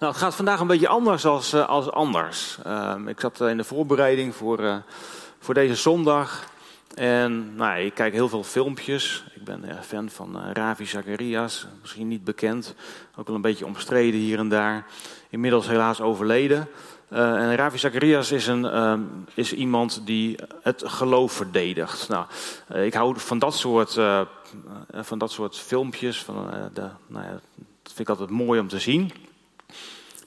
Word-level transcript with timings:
Nou, 0.00 0.12
het 0.12 0.20
gaat 0.20 0.34
vandaag 0.34 0.60
een 0.60 0.66
beetje 0.66 0.88
anders 0.88 1.24
als, 1.26 1.54
uh, 1.54 1.68
als 1.68 1.90
anders. 1.90 2.58
Uh, 2.66 2.94
ik 3.06 3.20
zat 3.20 3.40
in 3.40 3.56
de 3.56 3.64
voorbereiding 3.64 4.34
voor, 4.34 4.60
uh, 4.60 4.76
voor 5.38 5.54
deze 5.54 5.74
zondag. 5.74 6.44
En 6.94 7.54
nou, 7.56 7.80
ik 7.80 7.94
kijk 7.94 8.12
heel 8.12 8.28
veel 8.28 8.44
filmpjes. 8.44 9.24
Ik 9.34 9.44
ben 9.44 9.64
fan 9.82 10.10
van 10.10 10.52
Ravi 10.52 10.86
Zacharias, 10.86 11.66
misschien 11.80 12.08
niet 12.08 12.24
bekend. 12.24 12.74
Ook 13.16 13.26
wel 13.26 13.36
een 13.36 13.42
beetje 13.42 13.66
omstreden 13.66 14.20
hier 14.20 14.38
en 14.38 14.48
daar. 14.48 14.86
Inmiddels 15.30 15.66
helaas 15.66 16.00
overleden. 16.00 16.68
en 17.08 17.56
Ravi 17.56 17.78
Zacharias 17.78 18.32
is, 18.32 18.46
een, 18.46 18.66
is 19.34 19.52
iemand 19.52 20.02
die 20.04 20.38
het 20.62 20.82
geloof 20.86 21.32
verdedigt. 21.32 22.08
Nou, 22.08 22.26
ik 22.84 22.94
hou 22.94 23.18
van 23.18 23.38
dat 23.38 23.54
soort, 23.54 23.98
van 24.92 25.18
dat 25.18 25.30
soort 25.30 25.56
filmpjes. 25.56 26.22
Van, 26.22 26.50
de, 26.74 26.88
nou 27.06 27.24
ja, 27.24 27.30
dat 27.82 27.92
vind 27.92 27.98
ik 27.98 28.08
altijd 28.08 28.30
mooi 28.30 28.60
om 28.60 28.68
te 28.68 28.78
zien. 28.78 29.12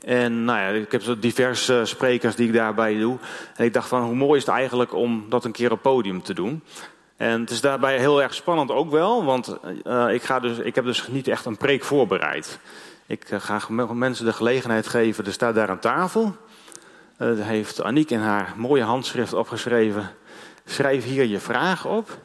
En 0.04 0.46
nou 0.46 0.60
ja, 0.60 0.68
ik 0.68 0.92
heb 0.92 1.02
zo 1.02 1.20
diverse 1.20 1.82
sprekers 1.84 2.36
die 2.36 2.48
ik 2.48 2.54
daarbij 2.54 2.98
doe. 2.98 3.18
En 3.56 3.66
ik 3.66 3.74
dacht 3.74 3.88
van 3.88 4.04
hoe 4.04 4.16
mooi 4.16 4.40
is 4.40 4.46
het 4.46 4.56
eigenlijk 4.56 4.94
om 4.94 5.26
dat 5.30 5.46
een 5.46 5.52
keer 5.52 5.72
op 5.72 5.82
podium 5.82 6.22
te 6.22 6.34
doen. 6.34 6.64
En 7.18 7.42
het 7.42 7.50
is 7.50 7.62
daarbij 7.62 7.98
heel 7.98 8.22
erg 8.22 8.34
spannend 8.34 8.72
ook 8.72 8.92
wel, 8.92 9.24
want 9.26 9.58
uh, 9.88 10.14
ik, 10.14 10.24
ga 10.24 10.40
dus, 10.40 10.58
ik 10.58 10.76
heb 10.76 10.86
dus 10.86 11.08
niet 11.08 11.28
echt 11.28 11.46
een 11.46 11.58
preek 11.58 11.84
voorbereid. 11.84 12.60
Ik 13.06 13.32
uh, 13.32 13.40
ga 13.40 13.60
mensen 13.94 14.26
de 14.26 14.34
gelegenheid 14.34 14.88
geven, 14.88 15.26
er 15.26 15.34
staat 15.34 15.56
daar 15.56 15.70
een 15.70 15.80
tafel. 15.80 16.36
Uh, 17.20 17.46
heeft 17.46 17.84
Aniek 17.84 18.10
in 18.10 18.20
haar 18.20 18.54
mooie 18.56 18.84
handschrift 18.84 19.34
opgeschreven. 19.34 20.12
Schrijf 20.66 21.04
hier 21.04 21.26
je 21.26 21.40
vraag 21.40 21.86
op. 21.86 22.18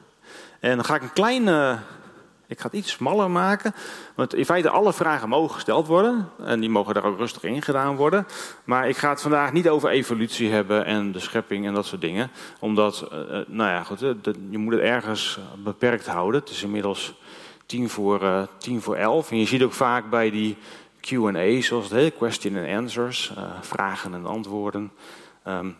En 0.60 0.76
dan 0.76 0.84
ga 0.84 0.94
ik 0.94 1.02
een 1.02 1.12
kleine 1.12 1.78
ik 2.48 2.60
ga 2.60 2.66
het 2.66 2.72
iets 2.72 2.90
smaller 2.90 3.30
maken. 3.30 3.74
Want 4.14 4.34
in 4.34 4.44
feite 4.44 4.70
alle 4.70 4.92
vragen 4.92 5.28
mogen 5.28 5.54
gesteld 5.54 5.86
worden. 5.86 6.28
En 6.44 6.60
die 6.60 6.70
mogen 6.70 6.94
daar 6.94 7.04
ook 7.04 7.18
rustig 7.18 7.42
in 7.42 7.62
gedaan 7.62 7.96
worden. 7.96 8.26
Maar 8.64 8.88
ik 8.88 8.96
ga 8.96 9.08
het 9.10 9.20
vandaag 9.20 9.52
niet 9.52 9.68
over 9.68 9.88
evolutie 9.88 10.50
hebben 10.50 10.84
en 10.84 11.12
de 11.12 11.18
schepping 11.18 11.66
en 11.66 11.74
dat 11.74 11.86
soort 11.86 12.00
dingen. 12.00 12.30
Omdat, 12.60 13.08
uh, 13.12 13.18
nou 13.46 13.70
ja, 13.70 13.82
goed, 13.82 14.00
je 14.50 14.58
moet 14.58 14.72
het 14.72 14.82
ergens 14.82 15.38
beperkt 15.64 16.06
houden. 16.06 16.40
Het 16.40 16.50
is 16.50 16.62
inmiddels 16.62 17.14
tien 17.66 17.88
voor, 17.88 18.48
tien 18.58 18.80
voor 18.80 18.96
elf. 18.96 19.30
En 19.30 19.38
je 19.38 19.46
ziet 19.46 19.62
ook 19.62 19.72
vaak 19.72 20.10
bij 20.10 20.30
die 20.30 20.56
Q&A, 21.00 21.60
zoals 21.60 21.84
het 21.84 21.92
heet, 21.92 22.16
question 22.16 22.56
and 22.56 22.68
answers, 22.68 23.32
vragen 23.60 24.14
en 24.14 24.26
antwoorden. 24.26 24.92
Um, 25.46 25.76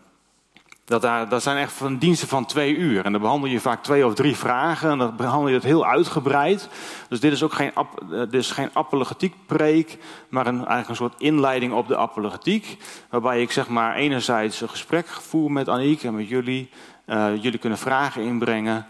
dat, 0.88 1.02
daar, 1.02 1.28
dat 1.28 1.42
zijn 1.42 1.56
echt 1.56 1.72
van 1.72 1.96
diensten 1.96 2.28
van 2.28 2.46
twee 2.46 2.76
uur. 2.76 3.04
En 3.04 3.12
dan 3.12 3.20
behandel 3.20 3.50
je 3.50 3.60
vaak 3.60 3.82
twee 3.82 4.06
of 4.06 4.14
drie 4.14 4.36
vragen. 4.36 4.90
En 4.90 4.98
dan 4.98 5.16
behandel 5.16 5.48
je 5.48 5.54
het 5.54 5.64
heel 5.64 5.86
uitgebreid. 5.86 6.68
Dus 7.08 7.20
dit 7.20 7.32
is 7.32 7.42
ook 7.42 7.52
geen, 7.52 7.72
dit 8.08 8.34
is 8.34 8.50
geen 8.50 8.70
apologetiekpreek. 8.72 9.98
Maar 10.28 10.46
een, 10.46 10.56
eigenlijk 10.56 10.88
een 10.88 10.96
soort 10.96 11.20
inleiding 11.20 11.72
op 11.72 11.88
de 11.88 11.96
apologetiek. 11.96 12.76
Waarbij 13.10 13.42
ik 13.42 13.50
zeg 13.50 13.68
maar 13.68 13.94
enerzijds 13.94 14.60
een 14.60 14.68
gesprek 14.68 15.06
voer 15.06 15.52
met 15.52 15.68
Aniek 15.68 16.02
en 16.02 16.14
met 16.14 16.28
jullie. 16.28 16.70
Uh, 17.06 17.42
jullie 17.42 17.58
kunnen 17.58 17.78
vragen 17.78 18.22
inbrengen. 18.22 18.86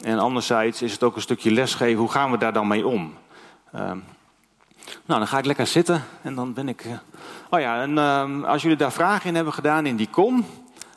En 0.00 0.18
anderzijds 0.18 0.82
is 0.82 0.92
het 0.92 1.02
ook 1.02 1.16
een 1.16 1.22
stukje 1.22 1.50
lesgeven. 1.50 1.98
Hoe 1.98 2.10
gaan 2.10 2.30
we 2.30 2.38
daar 2.38 2.52
dan 2.52 2.66
mee 2.66 2.86
om? 2.86 3.14
Uh, 3.74 3.80
nou, 3.80 4.00
dan 5.06 5.26
ga 5.26 5.38
ik 5.38 5.44
lekker 5.44 5.66
zitten. 5.66 6.04
En 6.22 6.34
dan 6.34 6.52
ben 6.52 6.68
ik... 6.68 6.84
Uh, 6.84 6.92
oh 7.50 7.60
ja, 7.60 7.82
en 7.82 7.98
ehm, 7.98 8.44
als 8.44 8.62
jullie 8.62 8.76
daar 8.76 8.92
vragen 8.92 9.28
in 9.28 9.34
hebben 9.34 9.52
gedaan 9.52 9.86
in 9.86 9.96
die 9.96 10.08
kom... 10.10 10.44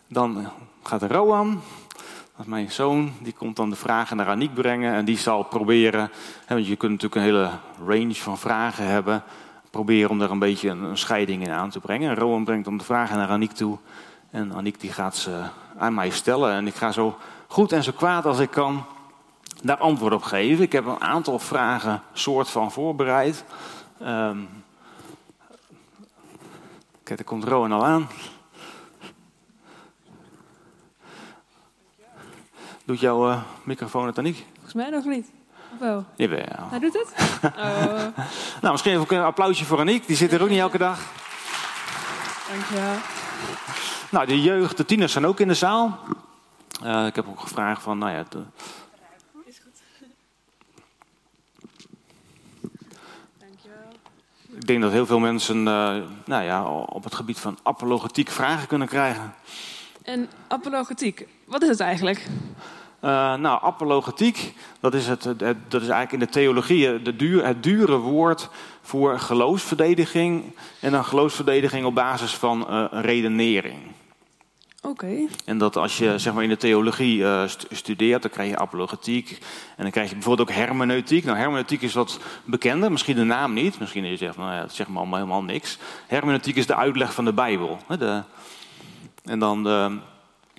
Dan 0.07 0.47
gaat 0.83 1.03
Roan, 1.03 1.61
dat 2.35 2.45
is 2.45 2.45
mijn 2.45 2.71
zoon, 2.71 3.13
die 3.21 3.33
komt 3.33 3.55
dan 3.55 3.69
de 3.69 3.75
vragen 3.75 4.17
naar 4.17 4.27
Aniek 4.27 4.53
brengen. 4.53 4.93
En 4.93 5.05
die 5.05 5.17
zal 5.17 5.43
proberen, 5.43 6.11
hè, 6.45 6.55
want 6.55 6.67
je 6.67 6.75
kunt 6.75 6.91
natuurlijk 6.91 7.21
een 7.21 7.27
hele 7.27 7.49
range 7.85 8.15
van 8.15 8.37
vragen 8.37 8.85
hebben. 8.85 9.23
Proberen 9.69 10.09
om 10.09 10.21
er 10.21 10.31
een 10.31 10.39
beetje 10.39 10.69
een, 10.69 10.97
scheiding 10.97 11.43
in 11.43 11.51
aan 11.51 11.69
te 11.69 11.79
brengen. 11.79 12.09
En 12.09 12.15
Rowan 12.15 12.43
brengt 12.43 12.65
dan 12.65 12.77
de 12.77 12.83
vragen 12.83 13.17
naar 13.17 13.29
Aniek 13.29 13.51
toe. 13.51 13.77
En 14.29 14.53
Aniek 14.53 14.79
die 14.79 14.91
gaat 14.91 15.15
ze 15.15 15.43
aan 15.77 15.93
mij 15.93 16.09
stellen. 16.09 16.53
En 16.53 16.67
ik 16.67 16.75
ga 16.75 16.91
zo 16.91 17.17
goed 17.47 17.71
en 17.71 17.83
zo 17.83 17.91
kwaad 17.91 18.25
als 18.25 18.39
ik 18.39 18.49
kan 18.49 18.85
daar 19.63 19.77
antwoord 19.77 20.13
op 20.13 20.23
geven. 20.23 20.63
Ik 20.63 20.71
heb 20.71 20.85
een 20.85 21.01
aantal 21.01 21.39
vragen 21.39 22.01
soort 22.13 22.49
van 22.49 22.71
voorbereid. 22.71 23.43
Um, 24.01 24.49
kijk, 27.03 27.17
daar 27.17 27.27
komt 27.27 27.43
Rowan 27.43 27.71
al 27.71 27.85
aan. 27.85 28.07
Doet 32.85 32.99
jouw 32.99 33.29
uh, 33.29 33.41
microfoon 33.63 34.05
het 34.05 34.15
dan 34.15 34.23
niet? 34.23 34.43
Volgens 34.53 34.73
mij 34.73 34.89
nog 34.89 35.05
niet. 35.05 35.27
Of 35.73 35.79
wel? 35.79 36.05
Jawel. 36.15 36.69
Hij 36.69 36.79
doet 36.79 36.93
het? 36.93 37.13
Oh. 37.45 38.17
nou, 38.61 38.71
misschien 38.71 38.99
even 38.99 39.17
een 39.17 39.23
applausje 39.23 39.65
voor 39.65 39.79
Aniek. 39.79 40.07
Die 40.07 40.15
zit 40.15 40.31
er 40.31 40.41
ook 40.41 40.49
niet 40.49 40.59
elke 40.59 40.77
dag. 40.77 40.99
Dankjewel. 42.49 42.95
Nou, 44.09 44.25
de 44.25 44.41
jeugd, 44.41 44.77
de 44.77 44.85
tieners 44.85 45.11
zijn 45.11 45.25
ook 45.25 45.39
in 45.39 45.47
de 45.47 45.53
zaal. 45.53 45.99
Uh, 46.83 47.05
ik 47.05 47.15
heb 47.15 47.27
ook 47.27 47.39
gevraagd 47.39 47.81
van, 47.81 47.97
nou 47.97 48.11
ja... 48.11 48.23
De... 48.29 48.43
Is 49.45 49.59
goed. 49.63 49.81
Dankjewel. 53.39 53.87
Ik 54.55 54.67
denk 54.67 54.81
dat 54.81 54.91
heel 54.91 55.05
veel 55.05 55.19
mensen 55.19 55.57
uh, 55.57 55.95
nou 56.25 56.43
ja, 56.43 56.65
op 56.69 57.03
het 57.03 57.15
gebied 57.15 57.39
van 57.39 57.57
apologetiek 57.63 58.29
vragen 58.29 58.67
kunnen 58.67 58.87
krijgen. 58.87 59.33
En 60.05 60.29
apologetiek, 60.47 61.27
wat 61.45 61.61
is 61.61 61.69
het 61.69 61.79
eigenlijk? 61.79 62.27
Uh, 63.05 63.35
nou, 63.35 63.63
apologetiek, 63.63 64.53
dat 64.79 64.93
is, 64.93 65.07
het, 65.07 65.23
het, 65.23 65.39
dat 65.67 65.81
is 65.81 65.87
eigenlijk 65.87 66.11
in 66.11 66.19
de 66.19 66.27
theologie 66.27 67.01
de 67.01 67.15
duur, 67.15 67.45
het 67.45 67.63
dure 67.63 67.97
woord 67.97 68.49
voor 68.81 69.19
geloofsverdediging. 69.19 70.43
En 70.79 70.91
dan 70.91 71.05
geloofsverdediging 71.05 71.85
op 71.85 71.95
basis 71.95 72.33
van 72.33 72.67
uh, 72.69 72.85
redenering. 72.91 73.77
Oké. 74.81 75.05
Okay. 75.05 75.27
En 75.45 75.57
dat 75.57 75.75
als 75.77 75.97
je 75.97 76.19
zeg 76.19 76.33
maar, 76.33 76.43
in 76.43 76.49
de 76.49 76.57
theologie 76.57 77.17
uh, 77.17 77.43
studeert, 77.71 78.21
dan 78.21 78.31
krijg 78.31 78.49
je 78.49 78.57
apologetiek. 78.57 79.29
En 79.75 79.83
dan 79.83 79.91
krijg 79.91 80.09
je 80.09 80.15
bijvoorbeeld 80.15 80.49
ook 80.49 80.55
hermeneutiek. 80.55 81.25
Nou, 81.25 81.37
hermeneutiek 81.37 81.81
is 81.81 81.93
wat 81.93 82.19
bekender, 82.43 82.91
misschien 82.91 83.15
de 83.15 83.23
naam 83.23 83.53
niet. 83.53 83.79
Misschien 83.79 84.05
je 84.05 84.17
zegt, 84.17 84.37
nou 84.37 84.53
ja, 84.53 84.61
dat 84.61 84.73
zegt 84.73 84.89
me 84.89 84.97
allemaal 84.97 85.19
helemaal 85.19 85.43
niks. 85.43 85.77
Hermeneutiek 86.07 86.55
is 86.55 86.65
de 86.65 86.75
uitleg 86.75 87.13
van 87.13 87.25
de 87.25 87.33
Bijbel. 87.33 87.77
De, 87.87 88.23
en 89.25 89.39
dan 89.39 89.63
de 89.63 89.99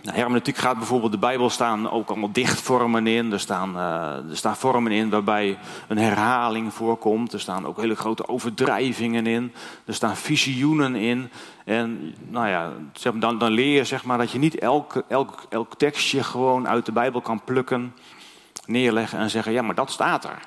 nou, 0.03 0.16
hermeneutiek 0.16 0.56
gaat 0.56 0.77
bijvoorbeeld 0.77 1.12
de 1.12 1.19
Bijbel 1.19 1.50
staan 1.50 1.91
ook 1.91 2.09
allemaal 2.09 2.32
dichtvormen 2.32 3.06
in. 3.06 3.32
Er 3.32 3.41
staan, 3.41 3.77
uh, 3.77 4.31
er 4.31 4.37
staan 4.37 4.56
vormen 4.56 4.93
in 4.93 5.10
waarbij 5.10 5.59
een 5.88 5.99
herhaling 5.99 6.75
voorkomt. 6.75 7.32
Er 7.32 7.41
staan 7.41 7.66
ook 7.66 7.81
hele 7.81 7.97
grote 7.97 8.28
overdrijvingen 8.28 9.27
in. 9.27 9.53
Er 9.84 9.94
staan 9.94 10.16
visioenen 10.16 10.94
in. 10.94 11.31
En 11.65 12.15
nou 12.28 12.49
ja, 12.49 12.72
dan, 13.15 13.38
dan 13.38 13.50
leer 13.50 13.77
je 13.77 13.84
zeg 13.84 14.04
maar, 14.04 14.19
dat 14.19 14.31
je 14.31 14.38
niet 14.38 14.59
elk, 14.59 15.03
elk, 15.09 15.47
elk 15.48 15.75
tekstje 15.75 16.22
gewoon 16.22 16.69
uit 16.69 16.87
de 16.87 16.93
Bijbel 16.93 17.21
kan 17.21 17.44
plukken, 17.44 17.94
neerleggen 18.66 19.19
en 19.19 19.31
zeggen: 19.31 19.53
ja, 19.53 19.62
maar 19.62 19.75
dat 19.75 19.91
staat 19.91 20.25
er. 20.25 20.38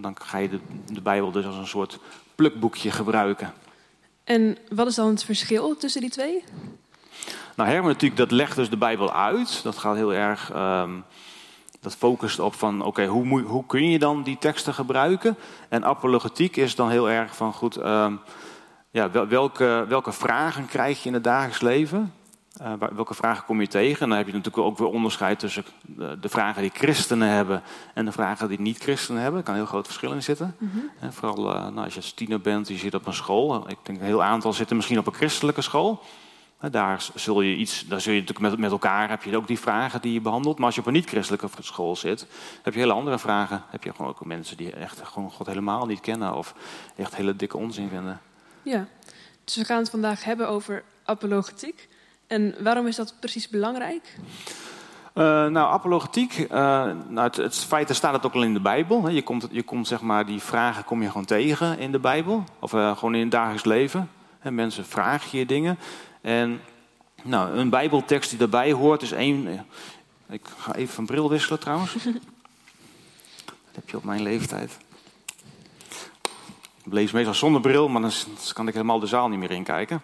Dan 0.00 0.16
ga 0.22 0.38
je 0.38 0.48
de, 0.48 0.60
de 0.92 1.00
Bijbel 1.00 1.30
dus 1.30 1.44
als 1.44 1.56
een 1.56 1.66
soort 1.66 1.98
plukboekje 2.34 2.90
gebruiken. 2.90 3.52
En 4.24 4.56
wat 4.68 4.86
is 4.86 4.94
dan 4.94 5.08
het 5.08 5.24
verschil 5.24 5.76
tussen 5.76 6.00
die 6.00 6.10
twee? 6.10 6.44
Nou, 7.56 7.68
hermeneutiek, 7.68 8.16
dat 8.16 8.30
legt 8.30 8.56
dus 8.56 8.70
de 8.70 8.76
Bijbel 8.76 9.12
uit. 9.12 9.62
Dat 9.62 9.78
gaat 9.78 9.96
heel 9.96 10.14
erg, 10.14 10.54
um, 10.54 11.04
dat 11.80 11.96
focust 11.96 12.38
op 12.38 12.54
van, 12.54 12.78
oké, 12.78 12.88
okay, 12.88 13.06
hoe, 13.06 13.40
hoe 13.40 13.66
kun 13.66 13.90
je 13.90 13.98
dan 13.98 14.22
die 14.22 14.38
teksten 14.38 14.74
gebruiken? 14.74 15.36
En 15.68 15.84
apologetiek 15.84 16.56
is 16.56 16.74
dan 16.74 16.90
heel 16.90 17.10
erg 17.10 17.36
van, 17.36 17.52
goed, 17.52 17.76
um, 17.76 18.20
ja, 18.90 19.10
welke, 19.28 19.84
welke 19.88 20.12
vragen 20.12 20.66
krijg 20.66 21.02
je 21.02 21.08
in 21.08 21.14
het 21.14 21.24
dagelijks 21.24 21.60
leven? 21.60 22.12
Uh, 22.62 22.72
welke 22.92 23.14
vragen 23.14 23.44
kom 23.44 23.60
je 23.60 23.66
tegen? 23.66 24.02
En 24.02 24.08
dan 24.08 24.18
heb 24.18 24.26
je 24.26 24.32
natuurlijk 24.32 24.64
ook 24.64 24.78
weer 24.78 24.88
onderscheid 24.88 25.38
tussen 25.38 25.64
de, 25.80 26.18
de, 26.20 26.28
vragen 26.28 26.62
die 26.62 26.70
christenen 26.74 27.28
hebben 27.28 27.62
en 27.94 28.04
de 28.04 28.12
vragen 28.12 28.48
die 28.48 28.60
niet-christenen 28.60 29.22
hebben. 29.22 29.40
Er 29.40 29.46
kan 29.46 29.54
een 29.54 29.60
heel 29.60 29.70
groot 29.70 29.86
verschil 29.86 30.12
in 30.12 30.22
zitten. 30.22 30.56
Mm 30.58 30.70
-hmm. 30.72 30.90
uh, 31.02 31.10
vooral 31.10 31.54
uh, 31.54 31.62
nou, 31.62 31.84
als 31.84 31.94
je 31.94 32.00
als 32.00 32.12
tiener 32.12 32.40
bent, 32.40 32.68
je 32.68 32.76
zit 32.76 32.94
op 32.94 33.06
een 33.06 33.14
school. 33.14 33.68
Ik 33.68 33.76
denk 33.82 33.98
een 33.98 34.04
heel 34.04 34.22
aantal 34.22 34.52
zitten 34.52 34.76
misschien 34.76 34.98
op 34.98 35.06
een 35.06 35.14
christelijke 35.14 35.62
school. 35.62 36.02
Daar 36.70 37.06
zul 37.14 37.40
je 37.40 37.56
iets, 37.56 37.86
daar 37.86 38.00
zul 38.00 38.12
je 38.12 38.20
natuurlijk 38.20 38.50
met, 38.50 38.58
met 38.60 38.70
elkaar 38.70 39.08
heb 39.08 39.22
je 39.22 39.36
ook 39.36 39.46
die 39.46 39.58
vragen 39.58 40.00
die 40.00 40.12
je 40.12 40.20
behandelt. 40.20 40.56
Maar 40.56 40.66
als 40.66 40.74
je 40.74 40.80
op 40.80 40.86
een 40.86 40.92
niet-christelijke 40.92 41.48
school 41.60 41.96
zit, 41.96 42.26
heb 42.62 42.74
je 42.74 42.80
hele 42.80 42.92
andere 42.92 43.18
vragen. 43.18 43.62
Heb 43.68 43.84
je 43.84 43.92
gewoon 43.92 44.10
ook 44.10 44.24
mensen 44.24 44.56
die 44.56 44.72
echt 44.72 45.00
gewoon 45.02 45.30
God 45.30 45.46
helemaal 45.46 45.86
niet 45.86 46.00
kennen 46.00 46.34
of 46.34 46.54
echt 46.96 47.16
hele 47.16 47.36
dikke 47.36 47.56
onzin 47.56 47.88
vinden. 47.88 48.20
Ja, 48.62 48.86
dus 49.44 49.56
we 49.56 49.64
gaan 49.64 49.78
het 49.78 49.90
vandaag 49.90 50.24
hebben 50.24 50.48
over 50.48 50.82
apologetiek. 51.04 51.88
En 52.26 52.54
waarom 52.60 52.86
is 52.86 52.96
dat 52.96 53.14
precies 53.20 53.48
belangrijk? 53.48 54.18
Uh, 55.14 55.24
nou, 55.24 55.72
apologetiek, 55.72 56.38
uh, 56.38 56.48
nou, 57.08 57.26
het, 57.26 57.36
het 57.36 57.56
feit, 57.56 57.94
staat 57.94 58.12
het 58.12 58.26
ook 58.26 58.34
al 58.34 58.42
in 58.42 58.52
de 58.52 58.60
Bijbel. 58.60 59.04
Hè. 59.04 59.10
Je 59.10 59.22
komt, 59.22 59.48
je 59.50 59.62
komt, 59.62 59.86
zeg 59.86 60.00
maar, 60.00 60.26
die 60.26 60.40
vragen 60.40 60.84
kom 60.84 61.02
je 61.02 61.08
gewoon 61.08 61.24
tegen 61.24 61.78
in 61.78 61.92
de 61.92 61.98
Bijbel. 61.98 62.44
Of 62.58 62.72
uh, 62.72 62.96
gewoon 62.96 63.14
in 63.14 63.20
het 63.20 63.30
dagelijks 63.30 63.64
leven. 63.64 64.10
En 64.38 64.54
mensen 64.54 64.84
vragen 64.84 65.38
je 65.38 65.46
dingen. 65.46 65.78
En 66.20 66.60
nou, 67.22 67.58
een 67.58 67.70
Bijbeltekst 67.70 68.30
die 68.30 68.38
daarbij 68.38 68.72
hoort 68.72 69.02
is 69.02 69.12
één. 69.12 69.66
Ik 70.28 70.48
ga 70.58 70.74
even 70.74 70.94
van 70.94 71.06
bril 71.06 71.28
wisselen 71.28 71.60
trouwens. 71.60 71.92
Dat 73.44 73.74
heb 73.74 73.88
je 73.88 73.96
op 73.96 74.04
mijn 74.04 74.22
leeftijd. 74.22 74.76
Ik 76.84 76.92
lees 76.92 77.12
meestal 77.12 77.34
zonder 77.34 77.60
bril, 77.60 77.88
maar 77.88 78.02
dan 78.02 78.12
kan 78.52 78.68
ik 78.68 78.74
helemaal 78.74 79.00
de 79.00 79.06
zaal 79.06 79.28
niet 79.28 79.38
meer 79.38 79.50
inkijken. 79.50 80.02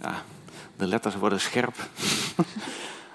Ja, 0.00 0.22
de 0.76 0.86
letters 0.86 1.14
worden 1.14 1.40
scherp. 1.40 1.76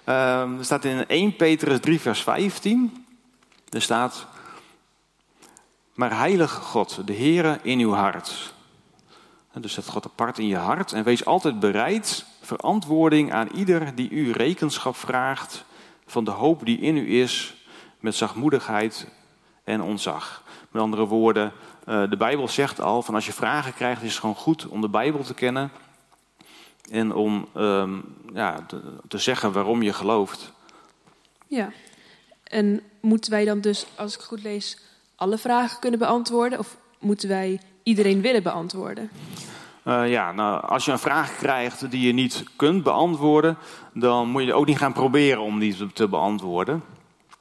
um, 0.05 0.57
er 0.59 0.65
staat 0.65 0.85
in 0.85 1.07
1 1.07 1.35
Petrus 1.35 1.79
3, 1.79 1.99
vers 1.99 2.23
15. 2.23 3.05
Er 3.69 3.81
staat, 3.81 4.27
maar 5.93 6.17
heilig 6.17 6.51
God, 6.51 7.07
de 7.07 7.13
Heere 7.13 7.59
in 7.61 7.79
uw 7.79 7.93
hart. 7.93 8.53
Dus 9.53 9.73
zet 9.73 9.87
God 9.87 10.05
apart 10.05 10.39
in 10.39 10.47
je 10.47 10.55
hart 10.55 10.91
en 10.91 11.03
wees 11.03 11.25
altijd 11.25 11.59
bereid 11.59 12.25
verantwoording 12.41 13.33
aan 13.33 13.47
ieder 13.47 13.95
die 13.95 14.09
u 14.09 14.31
rekenschap 14.31 14.95
vraagt 14.95 15.65
van 16.05 16.23
de 16.23 16.31
hoop 16.31 16.65
die 16.65 16.79
in 16.79 16.97
u 16.97 17.21
is, 17.21 17.65
met 17.99 18.15
zachtmoedigheid 18.15 19.07
en 19.63 19.81
ontzag. 19.81 20.43
Met 20.71 20.81
andere 20.81 21.05
woorden, 21.05 21.51
eh, 21.85 22.09
de 22.09 22.17
Bijbel 22.17 22.47
zegt 22.47 22.81
al 22.81 23.01
van 23.01 23.15
als 23.15 23.25
je 23.25 23.33
vragen 23.33 23.73
krijgt, 23.73 24.01
is 24.01 24.11
het 24.11 24.19
gewoon 24.19 24.35
goed 24.35 24.67
om 24.67 24.81
de 24.81 24.89
Bijbel 24.89 25.23
te 25.23 25.33
kennen 25.33 25.71
en 26.91 27.13
om 27.13 27.47
ehm, 27.55 27.99
ja, 28.33 28.65
te, 28.67 28.81
te 29.07 29.17
zeggen 29.17 29.51
waarom 29.51 29.81
je 29.81 29.93
gelooft. 29.93 30.51
Ja, 31.47 31.71
en 32.43 32.81
moeten 32.99 33.31
wij 33.31 33.45
dan 33.45 33.61
dus, 33.61 33.85
als 33.95 34.15
ik 34.15 34.21
goed 34.21 34.43
lees, 34.43 34.77
alle 35.15 35.37
vragen 35.37 35.79
kunnen 35.79 35.99
beantwoorden? 35.99 36.59
Of 36.59 36.77
moeten 36.99 37.29
wij 37.29 37.61
iedereen 37.83 38.21
willen 38.21 38.43
beantwoorden? 38.43 39.09
Uh, 39.83 40.09
ja, 40.09 40.31
nou, 40.31 40.67
als 40.67 40.85
je 40.85 40.91
een 40.91 40.99
vraag 40.99 41.35
krijgt 41.35 41.91
die 41.91 42.07
je 42.07 42.13
niet 42.13 42.43
kunt 42.55 42.83
beantwoorden, 42.83 43.57
dan 43.93 44.29
moet 44.29 44.43
je 44.43 44.53
ook 44.53 44.65
niet 44.65 44.77
gaan 44.77 44.93
proberen 44.93 45.41
om 45.41 45.59
die 45.59 45.91
te 45.93 46.07
beantwoorden. 46.07 46.83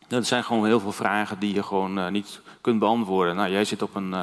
Er 0.09 0.25
zijn 0.25 0.45
gewoon 0.45 0.67
heel 0.67 0.81
veel 0.81 0.93
vragen 0.93 1.39
die 1.39 1.55
je 1.55 1.63
gewoon 1.63 1.99
uh, 1.99 2.09
niet 2.09 2.41
kunt 2.61 2.79
beantwoorden. 2.79 3.37
Nou, 3.37 3.51
jij 3.51 3.65
zit 3.65 3.83
op 3.83 3.95
een, 3.95 4.11
uh, 4.11 4.23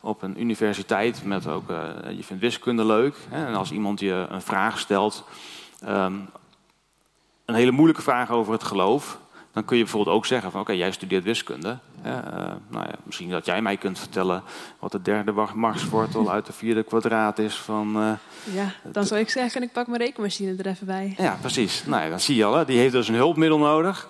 op 0.00 0.22
een 0.22 0.40
universiteit 0.40 1.24
met 1.24 1.46
ook, 1.46 1.68
je 2.16 2.24
vindt 2.24 2.42
wiskunde 2.42 2.84
leuk. 2.84 3.16
Hè, 3.28 3.46
en 3.46 3.54
als 3.54 3.70
iemand 3.70 4.00
je 4.00 4.26
een 4.28 4.42
vraag 4.42 4.78
stelt, 4.78 5.24
um, 5.88 6.28
een 7.44 7.54
hele 7.54 7.70
moeilijke 7.70 8.02
vraag 8.02 8.30
over 8.30 8.52
het 8.52 8.62
geloof, 8.62 9.18
dan 9.52 9.64
kun 9.64 9.76
je 9.76 9.82
bijvoorbeeld 9.82 10.16
ook 10.16 10.26
zeggen 10.26 10.50
van 10.50 10.60
oké, 10.60 10.72
jij 10.72 10.92
studeert 10.92 11.24
wiskunde. 11.24 11.78
Uh, 12.06 12.12
nou 12.68 12.86
ja, 12.86 12.94
misschien 13.02 13.30
dat 13.30 13.46
jij 13.46 13.62
mij 13.62 13.76
kunt 13.76 13.98
vertellen 13.98 14.42
wat 14.78 14.92
de 14.92 15.02
derde 15.02 15.32
marswortel 15.54 16.30
uit 16.30 16.46
de 16.46 16.52
vierde 16.52 16.82
kwadraat 16.82 17.38
is 17.38 17.56
van... 17.56 17.96
Uh, 17.96 18.12
ja, 18.54 18.72
dan 18.82 19.04
zou 19.04 19.20
ik 19.20 19.28
zeggen, 19.28 19.62
ik 19.62 19.72
pak 19.72 19.86
mijn 19.86 20.00
rekenmachine 20.00 20.54
er 20.58 20.66
even 20.66 20.86
bij. 20.86 21.14
Ja, 21.18 21.38
precies. 21.40 21.84
Nou 21.86 22.02
ja, 22.02 22.08
dan 22.08 22.20
zie 22.20 22.36
je 22.36 22.44
al, 22.44 22.54
hè. 22.54 22.64
die 22.64 22.78
heeft 22.78 22.92
dus 22.92 23.08
een 23.08 23.14
hulpmiddel 23.14 23.58
nodig. 23.58 24.08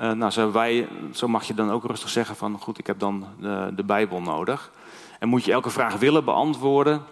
Uh, 0.00 0.12
nou, 0.12 0.30
zo, 0.30 0.52
wij, 0.52 0.88
zo 1.12 1.28
mag 1.28 1.44
je 1.44 1.54
dan 1.54 1.70
ook 1.70 1.84
rustig 1.84 2.08
zeggen 2.08 2.36
van 2.36 2.58
goed, 2.60 2.78
ik 2.78 2.86
heb 2.86 2.98
dan 2.98 3.26
de, 3.40 3.72
de 3.76 3.84
Bijbel 3.84 4.20
nodig. 4.20 4.70
En 5.18 5.28
moet 5.28 5.44
je 5.44 5.52
elke 5.52 5.70
vraag 5.70 5.96
willen 5.96 6.24
beantwoorden. 6.24 7.02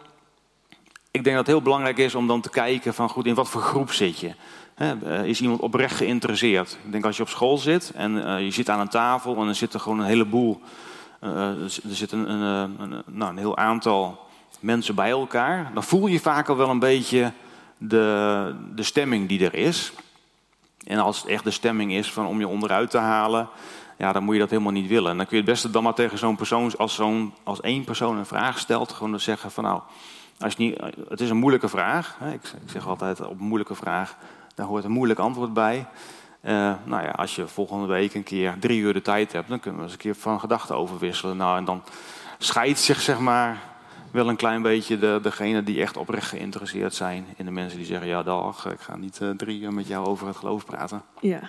Ik 1.10 1.24
denk 1.24 1.36
dat 1.36 1.46
het 1.46 1.54
heel 1.54 1.62
belangrijk 1.62 1.98
is 1.98 2.14
om 2.14 2.26
dan 2.26 2.40
te 2.40 2.50
kijken 2.50 2.94
van 2.94 3.08
goed, 3.08 3.26
in 3.26 3.34
wat 3.34 3.48
voor 3.48 3.60
groep 3.60 3.92
zit 3.92 4.18
je. 4.18 4.34
Eh, 4.74 5.24
is 5.24 5.40
iemand 5.40 5.60
oprecht 5.60 5.96
geïnteresseerd? 5.96 6.78
Ik 6.84 6.92
denk 6.92 7.04
als 7.04 7.16
je 7.16 7.22
op 7.22 7.28
school 7.28 7.58
zit 7.58 7.92
en 7.94 8.16
uh, 8.16 8.40
je 8.40 8.50
zit 8.50 8.68
aan 8.68 8.80
een 8.80 8.88
tafel 8.88 9.36
en 9.36 9.48
er 9.48 9.54
zitten 9.54 9.80
gewoon 9.80 9.98
een 9.98 10.06
heleboel, 10.06 10.60
uh, 11.20 11.62
er 11.62 11.70
zit 11.88 12.12
een, 12.12 12.30
een, 12.30 13.02
nou, 13.06 13.30
een 13.30 13.38
heel 13.38 13.56
aantal 13.56 14.26
mensen 14.60 14.94
bij 14.94 15.10
elkaar, 15.10 15.70
dan 15.74 15.84
voel 15.84 16.06
je 16.06 16.20
vaak 16.20 16.48
al 16.48 16.56
wel 16.56 16.68
een 16.68 16.78
beetje 16.78 17.32
de, 17.78 18.54
de 18.74 18.82
stemming 18.82 19.28
die 19.28 19.44
er 19.44 19.54
is. 19.54 19.92
En 20.86 20.98
als 20.98 21.16
het 21.16 21.26
echt 21.26 21.44
de 21.44 21.50
stemming 21.50 21.92
is 21.92 22.12
van 22.12 22.26
om 22.26 22.38
je 22.38 22.48
onderuit 22.48 22.90
te 22.90 22.98
halen, 22.98 23.48
ja, 23.98 24.12
dan 24.12 24.24
moet 24.24 24.34
je 24.34 24.40
dat 24.40 24.50
helemaal 24.50 24.72
niet 24.72 24.88
willen. 24.88 25.10
En 25.10 25.16
dan 25.16 25.26
kun 25.26 25.36
je 25.36 25.42
het 25.42 25.52
beste 25.52 25.70
dan 25.70 25.82
maar 25.82 25.94
tegen 25.94 26.18
zo'n 26.18 26.36
persoon, 26.36 26.76
als, 26.76 26.94
zo'n, 26.94 27.34
als 27.42 27.60
één 27.60 27.84
persoon 27.84 28.16
een 28.16 28.26
vraag 28.26 28.58
stelt, 28.58 28.92
gewoon 28.92 29.20
zeggen 29.20 29.50
van 29.50 29.64
nou, 29.64 29.80
als 30.38 30.54
je 30.56 30.62
niet, 30.62 30.80
het 31.08 31.20
is 31.20 31.30
een 31.30 31.36
moeilijke 31.36 31.68
vraag. 31.68 32.18
Ik, 32.32 32.42
ik 32.64 32.70
zeg 32.70 32.88
altijd 32.88 33.26
op 33.26 33.38
moeilijke 33.38 33.74
vraag 33.74 34.16
daar 34.54 34.66
hoort 34.66 34.84
een 34.84 34.90
moeilijk 34.90 35.20
antwoord 35.20 35.52
bij. 35.52 35.86
Uh, 36.44 36.50
nou 36.84 37.02
ja, 37.02 37.10
als 37.10 37.36
je 37.36 37.46
volgende 37.46 37.86
week 37.86 38.14
een 38.14 38.22
keer 38.22 38.56
drie 38.60 38.80
uur 38.80 38.92
de 38.92 39.02
tijd 39.02 39.32
hebt, 39.32 39.48
dan 39.48 39.60
kunnen 39.60 39.80
we 39.80 39.84
eens 39.84 39.94
een 39.94 40.00
keer 40.00 40.14
van 40.14 40.40
gedachten 40.40 40.76
overwisselen. 40.76 41.36
Nou, 41.36 41.56
en 41.56 41.64
dan 41.64 41.82
scheidt 42.38 42.78
zich, 42.78 43.00
zeg 43.00 43.18
maar, 43.18 43.62
wel 44.10 44.28
een 44.28 44.36
klein 44.36 44.62
beetje 44.62 44.98
de, 44.98 45.18
degene 45.22 45.62
die 45.62 45.80
echt 45.80 45.96
oprecht 45.96 46.28
geïnteresseerd 46.28 46.94
zijn 46.94 47.26
in 47.36 47.44
de 47.44 47.50
mensen 47.50 47.78
die 47.78 47.86
zeggen: 47.86 48.06
Ja, 48.06 48.22
dag, 48.22 48.66
ik 48.72 48.80
ga 48.80 48.96
niet 48.96 49.18
uh, 49.22 49.30
drie 49.30 49.60
uur 49.60 49.72
met 49.72 49.86
jou 49.86 50.06
over 50.06 50.26
het 50.26 50.36
geloof 50.36 50.64
praten. 50.64 51.02
Ja, 51.20 51.40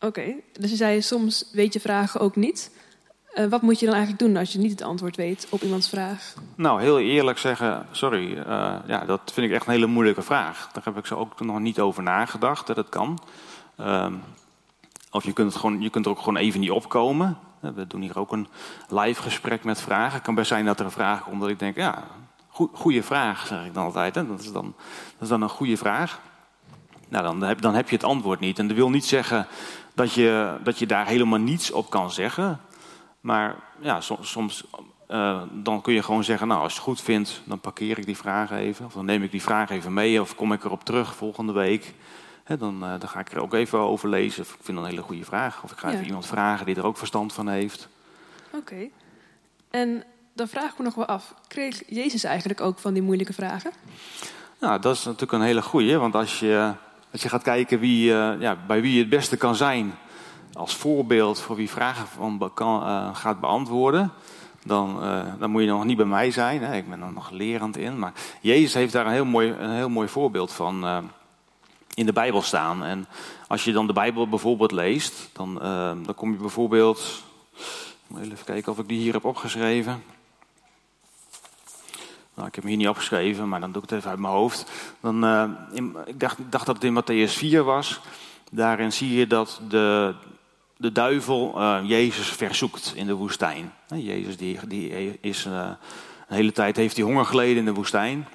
oké. 0.00 0.34
Dus 0.52 0.70
je 0.70 0.76
zei 0.76 1.02
soms 1.02 1.50
weet 1.52 1.72
je 1.72 1.80
vragen 1.80 2.20
ook 2.20 2.36
niet. 2.36 2.70
Uh, 3.34 3.46
wat 3.46 3.62
moet 3.62 3.80
je 3.80 3.86
dan 3.86 3.94
eigenlijk 3.94 4.24
doen 4.24 4.36
als 4.36 4.52
je 4.52 4.58
niet 4.58 4.70
het 4.70 4.82
antwoord 4.82 5.16
weet 5.16 5.46
op 5.50 5.62
iemands 5.62 5.88
vraag? 5.88 6.34
Nou, 6.54 6.80
heel 6.80 7.00
eerlijk 7.00 7.38
zeggen, 7.38 7.86
sorry, 7.90 8.32
uh, 8.32 8.74
ja, 8.86 9.04
dat 9.06 9.20
vind 9.32 9.46
ik 9.46 9.52
echt 9.52 9.66
een 9.66 9.72
hele 9.72 9.86
moeilijke 9.86 10.22
vraag. 10.22 10.68
Daar 10.72 10.84
heb 10.84 10.96
ik 10.96 11.06
zo 11.06 11.16
ook 11.16 11.40
nog 11.40 11.58
niet 11.58 11.80
over 11.80 12.02
nagedacht 12.02 12.66
dat 12.66 12.76
het 12.76 12.88
kan. 12.88 13.18
Uh, 13.80 14.06
of 15.10 15.24
je 15.24 15.32
kunt, 15.32 15.52
het 15.52 15.60
gewoon, 15.60 15.80
je 15.80 15.90
kunt 15.90 16.04
er 16.04 16.10
ook 16.10 16.18
gewoon 16.18 16.36
even 16.36 16.60
niet 16.60 16.70
opkomen. 16.70 17.38
We 17.60 17.86
doen 17.86 18.00
hier 18.00 18.18
ook 18.18 18.32
een 18.32 18.48
live 18.88 19.22
gesprek 19.22 19.64
met 19.64 19.80
vragen. 19.80 20.12
Het 20.14 20.22
kan 20.22 20.34
best 20.34 20.48
zijn 20.48 20.64
dat 20.64 20.78
er 20.78 20.84
een 20.84 20.90
vraag 20.90 21.22
komt 21.22 21.40
dat 21.40 21.50
ik 21.50 21.58
denk, 21.58 21.76
ja, 21.76 22.04
goede 22.72 23.02
vraag, 23.02 23.46
zeg 23.46 23.64
ik 23.64 23.74
dan 23.74 23.84
altijd. 23.84 24.14
Hè? 24.14 24.26
Dat, 24.26 24.40
is 24.40 24.52
dan, 24.52 24.74
dat 25.12 25.22
is 25.22 25.28
dan 25.28 25.42
een 25.42 25.48
goede 25.48 25.76
vraag. 25.76 26.20
Nou, 27.08 27.24
dan 27.24 27.42
heb, 27.42 27.60
dan 27.60 27.74
heb 27.74 27.88
je 27.88 27.94
het 27.94 28.04
antwoord 28.04 28.40
niet. 28.40 28.58
En 28.58 28.66
dat 28.66 28.76
wil 28.76 28.90
niet 28.90 29.04
zeggen 29.04 29.46
dat 29.94 30.12
je, 30.12 30.56
dat 30.62 30.78
je 30.78 30.86
daar 30.86 31.06
helemaal 31.06 31.38
niets 31.38 31.70
op 31.70 31.90
kan 31.90 32.10
zeggen. 32.10 32.60
Maar 33.24 33.56
ja, 33.80 34.00
soms, 34.00 34.30
soms 34.30 34.64
uh, 35.08 35.42
dan 35.52 35.80
kun 35.80 35.94
je 35.94 36.02
gewoon 36.02 36.24
zeggen, 36.24 36.48
nou 36.48 36.60
als 36.60 36.72
je 36.72 36.78
het 36.78 36.88
goed 36.88 37.00
vindt, 37.00 37.42
dan 37.44 37.60
parkeer 37.60 37.98
ik 37.98 38.06
die 38.06 38.16
vraag 38.16 38.50
even. 38.50 38.86
Of 38.86 38.92
dan 38.92 39.04
neem 39.04 39.22
ik 39.22 39.30
die 39.30 39.42
vraag 39.42 39.70
even 39.70 39.92
mee 39.92 40.20
of 40.20 40.34
kom 40.34 40.52
ik 40.52 40.64
erop 40.64 40.84
terug 40.84 41.14
volgende 41.14 41.52
week. 41.52 41.94
He, 42.44 42.56
dan, 42.56 42.84
uh, 42.84 42.90
dan, 42.98 43.08
ga 43.08 43.20
ik 43.20 43.32
er 43.32 43.40
ook 43.40 43.54
even 43.54 43.78
over 43.78 44.08
lezen. 44.08 44.42
Ik 44.42 44.48
vind 44.48 44.76
dat 44.76 44.86
een 44.86 44.90
hele 44.90 45.02
goede 45.02 45.24
vraag. 45.24 45.62
Of 45.62 45.72
ik 45.72 45.78
ga 45.78 45.88
ja. 45.88 45.94
even 45.94 46.06
iemand 46.06 46.26
vragen 46.26 46.66
die 46.66 46.76
er 46.76 46.86
ook 46.86 46.96
verstand 46.96 47.32
van 47.32 47.48
heeft. 47.48 47.88
Oké. 48.46 48.56
Okay. 48.56 48.90
En 49.70 50.04
dan 50.32 50.48
vraag 50.48 50.72
ik 50.72 50.78
me 50.78 50.84
nog 50.84 50.94
wel 50.94 51.06
af, 51.06 51.34
kreeg 51.48 51.82
Jezus 51.86 52.24
eigenlijk 52.24 52.60
ook 52.60 52.78
van 52.78 52.92
die 52.92 53.02
moeilijke 53.02 53.32
vragen? 53.32 53.72
Nou, 54.60 54.80
dat 54.80 54.94
is 54.94 55.04
natuurlijk 55.04 55.32
een 55.32 55.42
hele 55.42 55.62
goede. 55.62 55.98
Want 55.98 56.14
als 56.14 56.40
je, 56.40 56.72
als 57.12 57.22
je 57.22 57.28
gaat 57.28 57.42
kijken 57.42 57.78
wie, 57.78 58.10
uh, 58.10 58.40
ja, 58.40 58.56
bij 58.66 58.80
wie 58.80 58.92
je 58.92 59.00
het 59.00 59.08
beste 59.08 59.36
kan 59.36 59.54
zijn 59.54 59.94
als 60.54 60.74
voorbeeld 60.74 61.40
voor 61.40 61.56
wie 61.56 61.70
vragen 61.70 62.06
van 62.06 62.50
uh, 62.60 63.14
gaat 63.14 63.40
beantwoorden, 63.40 64.12
dan, 64.64 65.04
uh, 65.04 65.22
dan 65.38 65.50
moet 65.50 65.62
je 65.62 65.68
nog 65.68 65.84
niet 65.84 65.96
bij 65.96 66.06
mij 66.06 66.30
zijn. 66.30 66.62
Hè. 66.62 66.76
Ik 66.76 66.90
ben 66.90 67.02
er 67.02 67.12
nog 67.12 67.30
lerend 67.30 67.76
in. 67.76 67.98
Maar 67.98 68.12
Jezus 68.40 68.74
heeft 68.74 68.92
daar 68.92 69.06
een 69.06 69.12
heel 69.12 69.24
mooi, 69.24 69.50
een 69.50 69.74
heel 69.74 69.88
mooi 69.88 70.08
voorbeeld 70.08 70.52
van 70.52 70.84
uh, 70.84 70.98
in 71.94 72.06
de 72.06 72.12
Bijbel 72.12 72.42
staan. 72.42 72.84
En 72.84 73.06
als 73.48 73.64
je 73.64 73.72
dan 73.72 73.86
de 73.86 73.92
Bijbel 73.92 74.28
bijvoorbeeld 74.28 74.72
leest, 74.72 75.30
dan, 75.32 75.54
dan 76.04 76.14
kom 76.14 76.30
je 76.30 76.36
bijvoorbeeld. 76.36 77.22
Even 78.20 78.44
kijken 78.44 78.72
of 78.72 78.78
ik 78.78 78.88
die 78.88 78.98
hier 78.98 79.12
heb 79.12 79.24
opgeschreven. 79.24 80.02
Nou, 82.34 82.48
ik 82.48 82.54
heb 82.54 82.64
hem 82.64 82.72
hier 82.72 82.76
niet 82.76 82.88
opgeschreven, 82.88 83.48
maar 83.48 83.60
dan 83.60 83.72
doe 83.72 83.82
ik 83.82 83.88
het 83.88 83.98
even 83.98 84.10
uit 84.10 84.18
mijn 84.18 84.32
hoofd. 84.32 84.70
Dan, 85.00 85.24
ik 86.04 86.20
dacht, 86.20 86.38
dacht 86.50 86.66
dat 86.66 86.74
het 86.74 86.84
in 86.84 87.02
Matthäus 87.02 87.32
4 87.32 87.62
was. 87.62 88.00
Daarin 88.50 88.92
zie 88.92 89.14
je 89.14 89.26
dat 89.26 89.60
de, 89.68 90.14
de 90.76 90.92
duivel 90.92 91.54
uh, 91.56 91.78
Jezus 91.82 92.28
verzoekt 92.28 92.92
in 92.96 93.06
de 93.06 93.14
woestijn. 93.14 93.72
Jezus 93.86 94.36
die, 94.36 94.58
die 94.66 95.18
is, 95.20 95.46
uh, 95.46 95.70
een 96.28 96.36
hele 96.36 96.52
tijd 96.52 96.76
heeft 96.76 96.96
hij 96.96 97.04
honger 97.04 97.24
geleden 97.24 97.56
in 97.56 97.64
de 97.64 97.72
woestijn. 97.74 98.28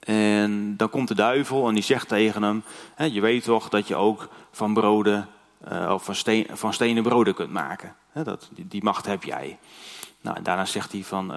En 0.00 0.76
dan 0.76 0.90
komt 0.90 1.08
de 1.08 1.14
duivel 1.14 1.68
en 1.68 1.74
die 1.74 1.82
zegt 1.82 2.08
tegen 2.08 2.42
hem: 2.42 2.62
Je 2.96 3.20
weet 3.20 3.44
toch 3.44 3.68
dat 3.68 3.88
je 3.88 3.94
ook 3.94 4.28
van 4.50 4.74
broden, 4.74 5.28
uh, 5.72 5.90
of 5.92 6.04
van, 6.04 6.14
steen, 6.14 6.46
van 6.52 6.72
stenen 6.72 7.02
broden 7.02 7.34
kunt 7.34 7.52
maken. 7.52 7.94
Dat, 8.12 8.50
die 8.54 8.82
macht 8.82 9.06
heb 9.06 9.24
jij. 9.24 9.58
Nou, 10.24 10.36
en 10.36 10.42
daarna 10.42 10.64
zegt 10.64 10.92
hij 10.92 11.02
van, 11.02 11.28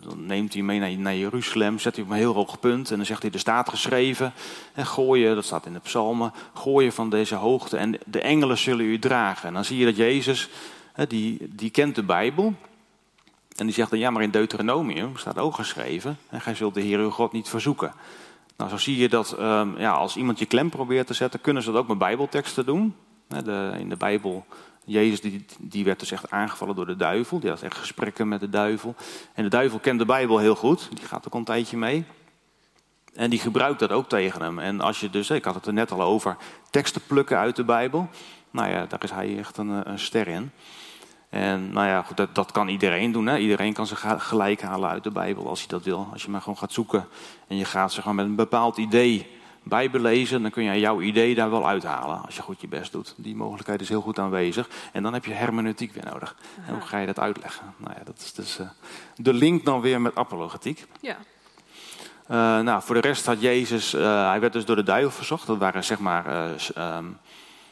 dan 0.00 0.26
neemt 0.26 0.52
hij 0.52 0.62
mee 0.62 0.78
naar, 0.78 0.90
naar, 0.90 1.16
Jeruzalem, 1.16 1.78
zet 1.78 1.94
hij 1.94 2.04
op 2.04 2.10
een 2.10 2.16
heel 2.16 2.34
hoog 2.34 2.60
punt 2.60 2.90
en 2.90 2.96
dan 2.96 3.06
zegt 3.06 3.22
hij, 3.22 3.30
er 3.30 3.38
staat 3.38 3.68
geschreven, 3.68 4.32
en 4.72 4.86
gooien, 4.86 5.34
dat 5.34 5.44
staat 5.44 5.66
in 5.66 5.72
de 5.72 5.78
psalmen, 5.78 6.32
gooien 6.54 6.92
van 6.92 7.10
deze 7.10 7.34
hoogte 7.34 7.76
en 7.76 7.98
de 8.06 8.20
engelen 8.20 8.58
zullen 8.58 8.84
u 8.84 8.98
dragen. 8.98 9.48
En 9.48 9.54
dan 9.54 9.64
zie 9.64 9.78
je 9.78 9.84
dat 9.84 9.96
Jezus, 9.96 10.48
die, 11.08 11.48
die 11.48 11.70
kent 11.70 11.94
de 11.94 12.02
Bijbel, 12.02 12.54
en 13.56 13.66
die 13.66 13.74
zegt 13.74 13.90
dan, 13.90 13.98
ja, 13.98 14.10
maar 14.10 14.22
in 14.22 14.30
Deuteronomium 14.30 15.16
staat 15.16 15.38
ook 15.38 15.54
geschreven, 15.54 16.18
en 16.28 16.40
gij 16.40 16.54
zult 16.54 16.74
de 16.74 16.80
Heer 16.80 16.98
uw 16.98 17.10
God 17.10 17.32
niet 17.32 17.48
verzoeken. 17.48 17.92
Nou, 18.56 18.70
zo 18.70 18.76
zie 18.76 18.96
je 18.96 19.08
dat 19.08 19.36
um, 19.38 19.78
ja, 19.78 19.92
als 19.92 20.16
iemand 20.16 20.38
je 20.38 20.46
klem 20.46 20.70
probeert 20.70 21.06
te 21.06 21.14
zetten, 21.14 21.40
kunnen 21.40 21.62
ze 21.62 21.72
dat 21.72 21.80
ook 21.80 21.88
met 21.88 21.98
bijbelteksten 21.98 22.66
doen. 22.66 22.94
De, 23.44 23.74
in 23.78 23.88
de 23.88 23.96
Bijbel 23.96 24.46
Jezus 24.84 25.20
die, 25.20 25.44
die 25.58 25.84
werd 25.84 26.00
dus 26.00 26.10
echt 26.10 26.30
aangevallen 26.30 26.74
door 26.74 26.86
de 26.86 26.96
duivel. 26.96 27.40
Die 27.40 27.50
had 27.50 27.62
echt 27.62 27.78
gesprekken 27.78 28.28
met 28.28 28.40
de 28.40 28.48
duivel. 28.48 28.94
En 29.34 29.42
de 29.42 29.50
duivel 29.50 29.78
kent 29.78 29.98
de 29.98 30.04
Bijbel 30.04 30.38
heel 30.38 30.54
goed. 30.54 30.88
Die 30.94 31.06
gaat 31.06 31.26
ook 31.26 31.34
een 31.34 31.44
tijdje 31.44 31.76
mee. 31.76 32.04
En 33.14 33.30
die 33.30 33.38
gebruikt 33.38 33.78
dat 33.78 33.90
ook 33.90 34.08
tegen 34.08 34.42
hem. 34.42 34.58
En 34.58 34.80
als 34.80 35.00
je 35.00 35.10
dus, 35.10 35.30
ik 35.30 35.44
had 35.44 35.54
het 35.54 35.66
er 35.66 35.72
net 35.72 35.90
al 35.90 36.02
over, 36.02 36.36
teksten 36.70 37.02
plukken 37.06 37.38
uit 37.38 37.56
de 37.56 37.64
Bijbel. 37.64 38.08
Nou 38.50 38.70
ja, 38.70 38.86
daar 38.86 39.02
is 39.02 39.10
hij 39.10 39.38
echt 39.38 39.56
een, 39.56 39.90
een 39.90 39.98
ster 39.98 40.28
in. 40.28 40.50
En 41.28 41.72
nou 41.72 41.86
ja, 41.86 42.02
goed, 42.02 42.16
dat, 42.16 42.34
dat 42.34 42.52
kan 42.52 42.68
iedereen 42.68 43.12
doen. 43.12 43.26
Hè? 43.26 43.38
Iedereen 43.38 43.72
kan 43.72 43.86
zich 43.86 44.04
gelijk 44.16 44.62
halen 44.62 44.90
uit 44.90 45.04
de 45.04 45.10
Bijbel 45.10 45.48
als 45.48 45.58
hij 45.58 45.68
dat 45.68 45.82
wil. 45.82 46.08
Als 46.12 46.22
je 46.22 46.30
maar 46.30 46.40
gewoon 46.40 46.58
gaat 46.58 46.72
zoeken 46.72 47.08
en 47.48 47.56
je 47.56 47.64
gaat 47.64 47.92
zeg 47.92 48.04
maar, 48.04 48.14
met 48.14 48.24
een 48.24 48.34
bepaald 48.34 48.76
idee 48.76 49.26
Bijbel 49.62 50.00
lezen, 50.00 50.42
dan 50.42 50.50
kun 50.50 50.62
je 50.62 50.80
jouw 50.80 51.00
idee 51.00 51.34
daar 51.34 51.50
wel 51.50 51.68
uithalen. 51.68 52.22
Als 52.24 52.36
je 52.36 52.42
goed 52.42 52.60
je 52.60 52.68
best 52.68 52.92
doet. 52.92 53.14
Die 53.16 53.36
mogelijkheid 53.36 53.80
is 53.80 53.88
heel 53.88 54.00
goed 54.00 54.18
aanwezig. 54.18 54.68
En 54.92 55.02
dan 55.02 55.12
heb 55.12 55.24
je 55.24 55.32
hermeneutiek 55.32 55.92
weer 55.92 56.04
nodig. 56.12 56.36
En 56.66 56.74
hoe 56.74 56.82
ga 56.82 56.98
je 56.98 57.06
dat 57.06 57.18
uitleggen? 57.18 57.74
Nou 57.76 57.94
ja, 57.98 58.04
dat 58.04 58.18
is 58.18 58.32
dus 58.32 58.58
uh, 58.60 58.68
de 59.16 59.32
link 59.32 59.64
dan 59.64 59.80
weer 59.80 60.00
met 60.00 60.14
apologetiek. 60.14 60.86
Ja. 61.00 61.16
Uh, 62.30 62.60
nou, 62.60 62.82
voor 62.82 62.94
de 62.94 63.00
rest 63.00 63.26
had 63.26 63.40
Jezus, 63.40 63.94
uh, 63.94 64.28
hij 64.28 64.40
werd 64.40 64.52
dus 64.52 64.64
door 64.64 64.76
de 64.76 64.82
duivel 64.82 65.10
verzocht. 65.10 65.46
Dat 65.46 65.58
waren 65.58 65.84
zeg 65.84 65.98
maar, 65.98 66.50
um, 66.78 67.18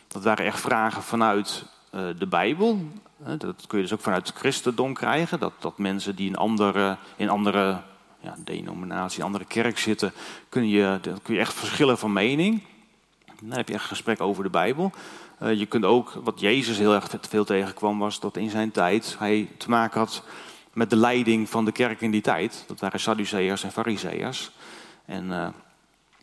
dat 0.08 0.22
waren 0.22 0.44
echt 0.44 0.60
vragen 0.60 1.02
vanuit 1.02 1.64
de 1.90 2.26
Bijbel. 2.28 2.78
Dat 3.16 3.64
kun 3.66 3.78
je 3.78 3.84
dus 3.84 3.92
ook 3.92 4.00
vanuit 4.00 4.26
het 4.26 4.36
christendom 4.36 4.94
krijgen. 4.94 5.38
Dat, 5.38 5.52
dat 5.58 5.78
mensen 5.78 6.16
die 6.16 6.28
in 6.28 6.36
andere, 6.36 6.96
in 7.16 7.28
andere 7.28 7.80
ja, 8.20 8.34
denominatie, 8.38 9.18
in 9.18 9.24
andere 9.24 9.44
kerk 9.44 9.78
zitten, 9.78 10.12
kun 10.48 10.68
je, 10.68 11.00
kun 11.22 11.34
je 11.34 11.40
echt 11.40 11.54
verschillen 11.54 11.98
van 11.98 12.12
mening. 12.12 12.62
Dan 13.42 13.56
heb 13.56 13.68
je 13.68 13.74
echt 13.74 13.84
gesprek 13.84 14.20
over 14.20 14.42
de 14.42 14.50
Bijbel. 14.50 14.92
Uh, 15.42 15.54
je 15.54 15.66
kunt 15.66 15.84
ook, 15.84 16.12
wat 16.24 16.40
Jezus 16.40 16.78
heel 16.78 16.94
erg 16.94 17.08
veel 17.20 17.44
tegenkwam, 17.44 17.98
was 17.98 18.20
dat 18.20 18.36
in 18.36 18.50
zijn 18.50 18.70
tijd 18.70 19.16
hij 19.18 19.48
te 19.56 19.70
maken 19.70 20.00
had 20.00 20.24
met 20.72 20.90
de 20.90 20.96
leiding 20.96 21.48
van 21.48 21.64
de 21.64 21.72
kerk 21.72 22.00
in 22.00 22.10
die 22.10 22.20
tijd. 22.20 22.64
Dat 22.66 22.80
waren 22.80 23.00
Sadduceërs 23.00 23.64
en 23.64 23.72
Fariseërs. 23.72 24.50
En, 25.04 25.24
uh, 25.24 25.46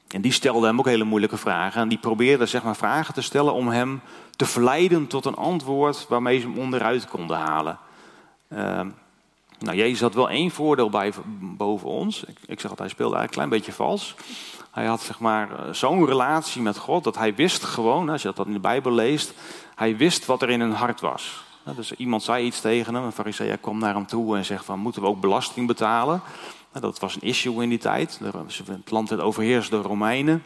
en 0.08 0.22
die 0.22 0.32
stelden 0.32 0.70
hem 0.70 0.80
ook 0.80 0.86
hele 0.86 1.04
moeilijke 1.04 1.38
vragen. 1.38 1.82
En 1.82 1.88
die 1.88 1.98
probeerden 1.98 2.48
zeg 2.48 2.64
maar, 2.64 2.76
vragen 2.76 3.14
te 3.14 3.22
stellen 3.22 3.54
om 3.54 3.68
hem 3.68 4.02
te 4.36 4.46
verleiden 4.46 5.08
tot 5.08 5.26
een 5.26 5.36
antwoord 5.36 6.06
waarmee 6.10 6.40
ze 6.40 6.48
hem 6.48 6.58
onderuit 6.58 7.08
konden 7.08 7.38
halen. 7.38 7.78
Uh, 8.50 8.82
nou, 9.60 9.78
Jezus 9.78 10.02
had 10.02 10.14
wel 10.14 10.30
één 10.30 10.52
voordeel 10.52 10.90
bij, 10.90 11.14
boven 11.40 11.90
ons. 11.90 12.24
Ik, 12.24 12.38
ik 12.46 12.60
zeg 12.60 12.70
altijd, 12.70 12.80
hij 12.80 12.90
speelde 12.90 13.16
eigenlijk 13.16 13.28
een 13.28 13.50
klein 13.50 13.50
beetje 13.50 13.72
vals. 13.72 14.16
Hij 14.72 14.86
had 14.86 15.02
zeg 15.02 15.20
maar 15.20 15.52
eh, 15.52 15.74
zo'n 15.74 16.06
relatie 16.06 16.62
met 16.62 16.78
God 16.78 17.04
dat 17.04 17.18
hij 17.18 17.36
wist 17.36 17.64
gewoon, 17.64 18.10
als 18.10 18.22
je 18.22 18.32
dat 18.36 18.46
in 18.46 18.54
de 18.54 18.60
Bijbel 18.60 18.92
leest, 18.92 19.34
hij 19.76 19.98
wist 19.98 20.26
wat 20.26 20.42
er 20.42 20.50
in 20.50 20.60
hun 20.60 20.72
hart 20.72 21.02
was. 21.02 21.46
Dus 21.76 21.92
iemand 21.92 22.24
zei 22.24 22.46
iets 22.46 22.62
tegen 22.62 22.96
hem, 22.96 23.04
een 23.04 23.12
fariseer 23.12 23.58
kwam 23.58 23.78
naar 23.78 23.94
hem 23.94 24.06
toe 24.06 24.38
en 24.38 24.46
zegt 24.46 24.66
van, 24.66 24.80
moeten 24.80 25.02
we 25.02 25.08
ook 25.08 25.22
belasting 25.22 25.68
betalen? 25.68 26.22
Dat 26.80 27.00
was 27.00 27.16
een 27.16 27.22
issue 27.22 27.64
in 27.64 27.70
die 27.70 27.78
tijd. 27.78 28.20
Het 28.66 28.92
land 28.92 29.10
werd 29.10 29.22
overheerst 29.22 29.72
door 29.72 29.84
Romeinen. 29.84 30.44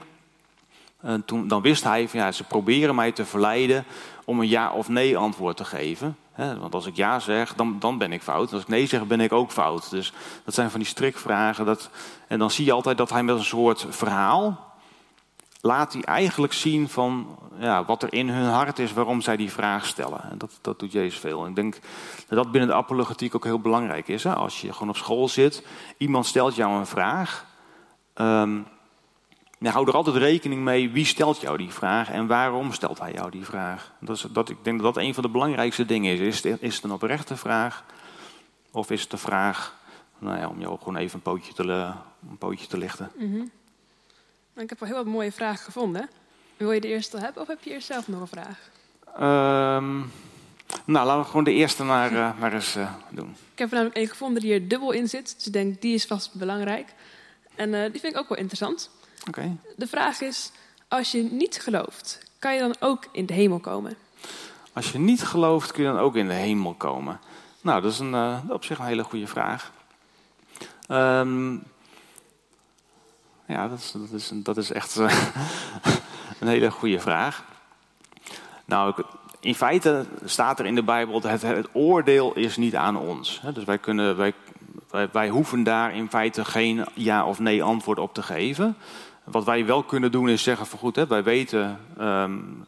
En 1.01 1.25
toen, 1.25 1.47
dan 1.47 1.61
wist 1.61 1.83
hij 1.83 2.07
van 2.09 2.19
ja, 2.19 2.31
ze 2.31 2.43
proberen 2.43 2.95
mij 2.95 3.11
te 3.11 3.25
verleiden 3.25 3.85
om 4.25 4.39
een 4.39 4.47
ja 4.47 4.71
of 4.71 4.89
nee 4.89 5.17
antwoord 5.17 5.57
te 5.57 5.65
geven. 5.65 6.17
Want 6.59 6.73
als 6.73 6.85
ik 6.85 6.95
ja 6.95 7.19
zeg, 7.19 7.53
dan, 7.53 7.75
dan 7.79 7.97
ben 7.97 8.11
ik 8.11 8.21
fout. 8.21 8.53
als 8.53 8.61
ik 8.61 8.67
nee 8.67 8.85
zeg, 8.85 9.07
ben 9.07 9.21
ik 9.21 9.31
ook 9.31 9.51
fout. 9.51 9.89
Dus 9.89 10.13
dat 10.43 10.53
zijn 10.53 10.69
van 10.69 10.79
die 10.79 10.89
strikvragen. 10.89 11.65
Dat, 11.65 11.89
en 12.27 12.39
dan 12.39 12.51
zie 12.51 12.65
je 12.65 12.71
altijd 12.71 12.97
dat 12.97 13.09
hij 13.09 13.23
met 13.23 13.35
een 13.35 13.43
soort 13.43 13.85
verhaal 13.89 14.69
laat 15.61 15.93
hij 15.93 16.01
eigenlijk 16.01 16.53
zien 16.53 16.89
van 16.89 17.37
ja, 17.59 17.85
wat 17.85 18.03
er 18.03 18.13
in 18.13 18.29
hun 18.29 18.49
hart 18.49 18.79
is, 18.79 18.93
waarom 18.93 19.21
zij 19.21 19.37
die 19.37 19.51
vraag 19.51 19.85
stellen. 19.85 20.23
En 20.31 20.37
dat, 20.37 20.59
dat 20.61 20.79
doet 20.79 20.91
Jezus 20.91 21.19
veel. 21.19 21.43
En 21.43 21.49
ik 21.49 21.55
denk 21.55 21.79
dat 22.27 22.37
dat 22.37 22.51
binnen 22.51 22.69
de 22.69 22.75
apologetiek 22.75 23.35
ook 23.35 23.43
heel 23.43 23.59
belangrijk 23.59 24.07
is. 24.07 24.23
Hè? 24.23 24.33
Als 24.33 24.61
je 24.61 24.73
gewoon 24.73 24.89
op 24.89 24.97
school 24.97 25.27
zit, 25.27 25.65
iemand 25.97 26.25
stelt 26.25 26.55
jou 26.55 26.73
een 26.73 26.85
vraag. 26.85 27.45
Um, 28.15 28.67
ja, 29.61 29.71
hou 29.71 29.87
er 29.87 29.93
altijd 29.93 30.15
rekening 30.15 30.61
mee 30.61 30.89
wie 30.89 31.05
stelt 31.05 31.41
jou 31.41 31.57
die 31.57 31.69
vraag 31.71 32.09
en 32.09 32.27
waarom 32.27 32.73
stelt 32.73 32.99
hij 32.99 33.13
jou 33.13 33.31
die 33.31 33.45
vraag. 33.45 33.91
Dat 33.99 34.15
is, 34.15 34.25
dat, 34.31 34.49
ik 34.49 34.57
denk 34.63 34.81
dat 34.81 34.93
dat 34.93 35.03
een 35.03 35.13
van 35.13 35.23
de 35.23 35.29
belangrijkste 35.29 35.85
dingen 35.85 36.13
is. 36.13 36.19
Is 36.19 36.43
het, 36.43 36.61
is 36.61 36.75
het 36.75 36.83
een 36.83 36.91
oprechte 36.91 37.37
vraag 37.37 37.83
of 38.71 38.91
is 38.91 39.01
het 39.01 39.11
een 39.11 39.17
vraag 39.17 39.75
nou 40.17 40.37
ja, 40.37 40.47
om 40.47 40.59
jou 40.59 40.77
gewoon 40.77 40.95
even 40.95 41.15
een 41.15 41.21
pootje 41.21 41.53
te, 41.53 41.63
een 42.29 42.37
pootje 42.37 42.67
te 42.67 42.77
lichten? 42.77 43.11
Mm 43.17 43.31
-hmm. 43.33 43.51
Ik 44.55 44.69
heb 44.69 44.79
wel 44.79 44.89
heel 44.89 44.97
wat 44.97 45.13
mooie 45.13 45.31
vragen 45.31 45.63
gevonden. 45.63 46.09
Wil 46.57 46.71
je 46.71 46.81
de 46.81 46.87
eerste 46.87 47.17
hebben 47.17 47.41
of 47.41 47.47
heb 47.47 47.63
je 47.63 47.69
eerst 47.69 47.87
zelf 47.87 48.07
nog 48.07 48.21
een 48.21 48.27
vraag? 48.27 48.69
Um, 49.77 50.11
nou, 50.85 51.05
laten 51.05 51.21
we 51.21 51.27
gewoon 51.27 51.43
de 51.43 51.53
eerste 51.53 51.83
maar, 51.83 52.11
uh, 52.11 52.31
maar 52.39 52.53
eens 52.53 52.75
uh, 52.75 52.93
doen. 53.09 53.35
Ik 53.53 53.59
heb 53.59 53.69
er 53.69 53.75
namelijk 53.75 53.97
een 53.97 54.07
gevonden 54.07 54.41
die 54.41 54.53
er 54.53 54.67
dubbel 54.67 54.91
in 54.91 55.09
zit. 55.09 55.33
Dus 55.35 55.45
ik 55.45 55.53
denk, 55.53 55.81
die 55.81 55.93
is 55.93 56.05
vast 56.05 56.33
belangrijk. 56.33 56.93
En 57.55 57.73
uh, 57.73 57.81
die 57.91 57.99
vind 57.99 58.13
ik 58.13 58.19
ook 58.19 58.29
wel 58.29 58.37
interessant. 58.37 58.89
Okay. 59.27 59.57
De 59.75 59.87
vraag 59.87 60.21
is, 60.21 60.51
als 60.87 61.11
je 61.11 61.23
niet 61.23 61.61
gelooft, 61.61 62.19
kan 62.39 62.53
je 62.53 62.59
dan 62.59 62.75
ook 62.79 63.07
in 63.11 63.25
de 63.25 63.33
hemel 63.33 63.59
komen? 63.59 63.95
Als 64.73 64.91
je 64.91 64.99
niet 64.99 65.23
gelooft, 65.23 65.71
kun 65.71 65.83
je 65.83 65.89
dan 65.89 65.99
ook 65.99 66.15
in 66.15 66.27
de 66.27 66.33
hemel 66.33 66.73
komen? 66.73 67.19
Nou, 67.61 67.81
dat 67.81 67.91
is 67.91 67.99
een, 67.99 68.13
uh, 68.13 68.37
op 68.49 68.63
zich 68.63 68.79
een 68.79 68.85
hele 68.85 69.03
goede 69.03 69.27
vraag. 69.27 69.71
Um, 70.87 71.63
ja, 73.45 73.67
dat 73.67 73.79
is, 73.79 73.91
dat 73.91 74.11
is, 74.11 74.31
dat 74.33 74.57
is 74.57 74.71
echt 74.71 74.99
uh, 74.99 75.13
een 76.39 76.47
hele 76.47 76.71
goede 76.71 76.99
vraag. 76.99 77.43
Nou, 78.65 79.03
in 79.39 79.55
feite 79.55 80.05
staat 80.25 80.59
er 80.59 80.65
in 80.65 80.75
de 80.75 80.83
Bijbel 80.83 81.19
dat 81.19 81.31
het, 81.31 81.41
het 81.41 81.67
oordeel 81.73 82.33
is 82.33 82.57
niet 82.57 82.75
aan 82.75 82.97
ons. 82.97 83.41
Dus 83.53 83.63
wij, 83.63 83.77
kunnen, 83.77 84.17
wij, 84.17 84.33
wij 85.11 85.29
hoeven 85.29 85.63
daar 85.63 85.95
in 85.95 86.09
feite 86.09 86.45
geen 86.45 86.85
ja 86.93 87.25
of 87.25 87.39
nee 87.39 87.63
antwoord 87.63 87.99
op 87.99 88.13
te 88.13 88.23
geven. 88.23 88.77
Wat 89.23 89.43
wij 89.43 89.65
wel 89.65 89.83
kunnen 89.83 90.11
doen 90.11 90.29
is 90.29 90.43
zeggen 90.43 90.65
van 90.65 90.79
goed, 90.79 90.95
hè, 90.95 91.07
wij 91.07 91.23
weten, 91.23 91.79
um, 91.99 92.65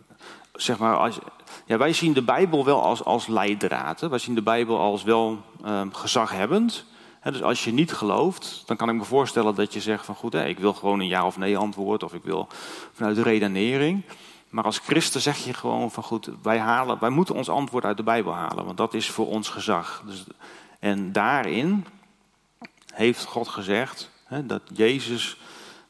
zeg 0.53 0.77
maar, 0.77 0.97
als, 0.97 1.19
ja, 1.65 1.77
wij 1.77 1.93
zien 1.93 2.13
de 2.13 2.21
Bijbel 2.21 2.65
wel 2.65 2.81
als, 2.81 3.03
als 3.03 3.27
leidraad. 3.27 3.99
Hè. 3.99 4.09
Wij 4.09 4.19
zien 4.19 4.35
de 4.35 4.41
Bijbel 4.41 4.79
als 4.79 5.03
wel 5.03 5.41
um, 5.65 5.93
gezaghebbend. 5.93 6.85
Dus 7.23 7.43
als 7.43 7.63
je 7.63 7.73
niet 7.73 7.93
gelooft, 7.93 8.63
dan 8.65 8.77
kan 8.77 8.89
ik 8.89 8.95
me 8.95 9.03
voorstellen 9.03 9.55
dat 9.55 9.73
je 9.73 9.81
zegt 9.81 10.05
van 10.05 10.15
goed, 10.15 10.33
hè, 10.33 10.45
ik 10.45 10.59
wil 10.59 10.73
gewoon 10.73 10.99
een 10.99 11.07
ja 11.07 11.25
of 11.25 11.37
nee 11.37 11.57
antwoord 11.57 12.03
of 12.03 12.13
ik 12.13 12.23
wil 12.23 12.47
vanuit 12.93 13.15
de 13.15 13.21
redenering. 13.21 14.03
Maar 14.49 14.63
als 14.63 14.77
christen 14.77 15.21
zeg 15.21 15.37
je 15.37 15.53
gewoon 15.53 15.91
van 15.91 16.03
goed, 16.03 16.29
wij, 16.41 16.59
halen, 16.59 16.99
wij 16.99 17.09
moeten 17.09 17.35
ons 17.35 17.49
antwoord 17.49 17.85
uit 17.85 17.97
de 17.97 18.03
Bijbel 18.03 18.33
halen, 18.33 18.65
want 18.65 18.77
dat 18.77 18.93
is 18.93 19.09
voor 19.09 19.27
ons 19.27 19.49
gezag. 19.49 20.03
Dus, 20.05 20.23
en 20.79 21.11
daarin 21.11 21.85
heeft 22.93 23.25
God 23.25 23.47
gezegd 23.47 24.09
hè, 24.23 24.45
dat 24.45 24.61
Jezus 24.73 25.37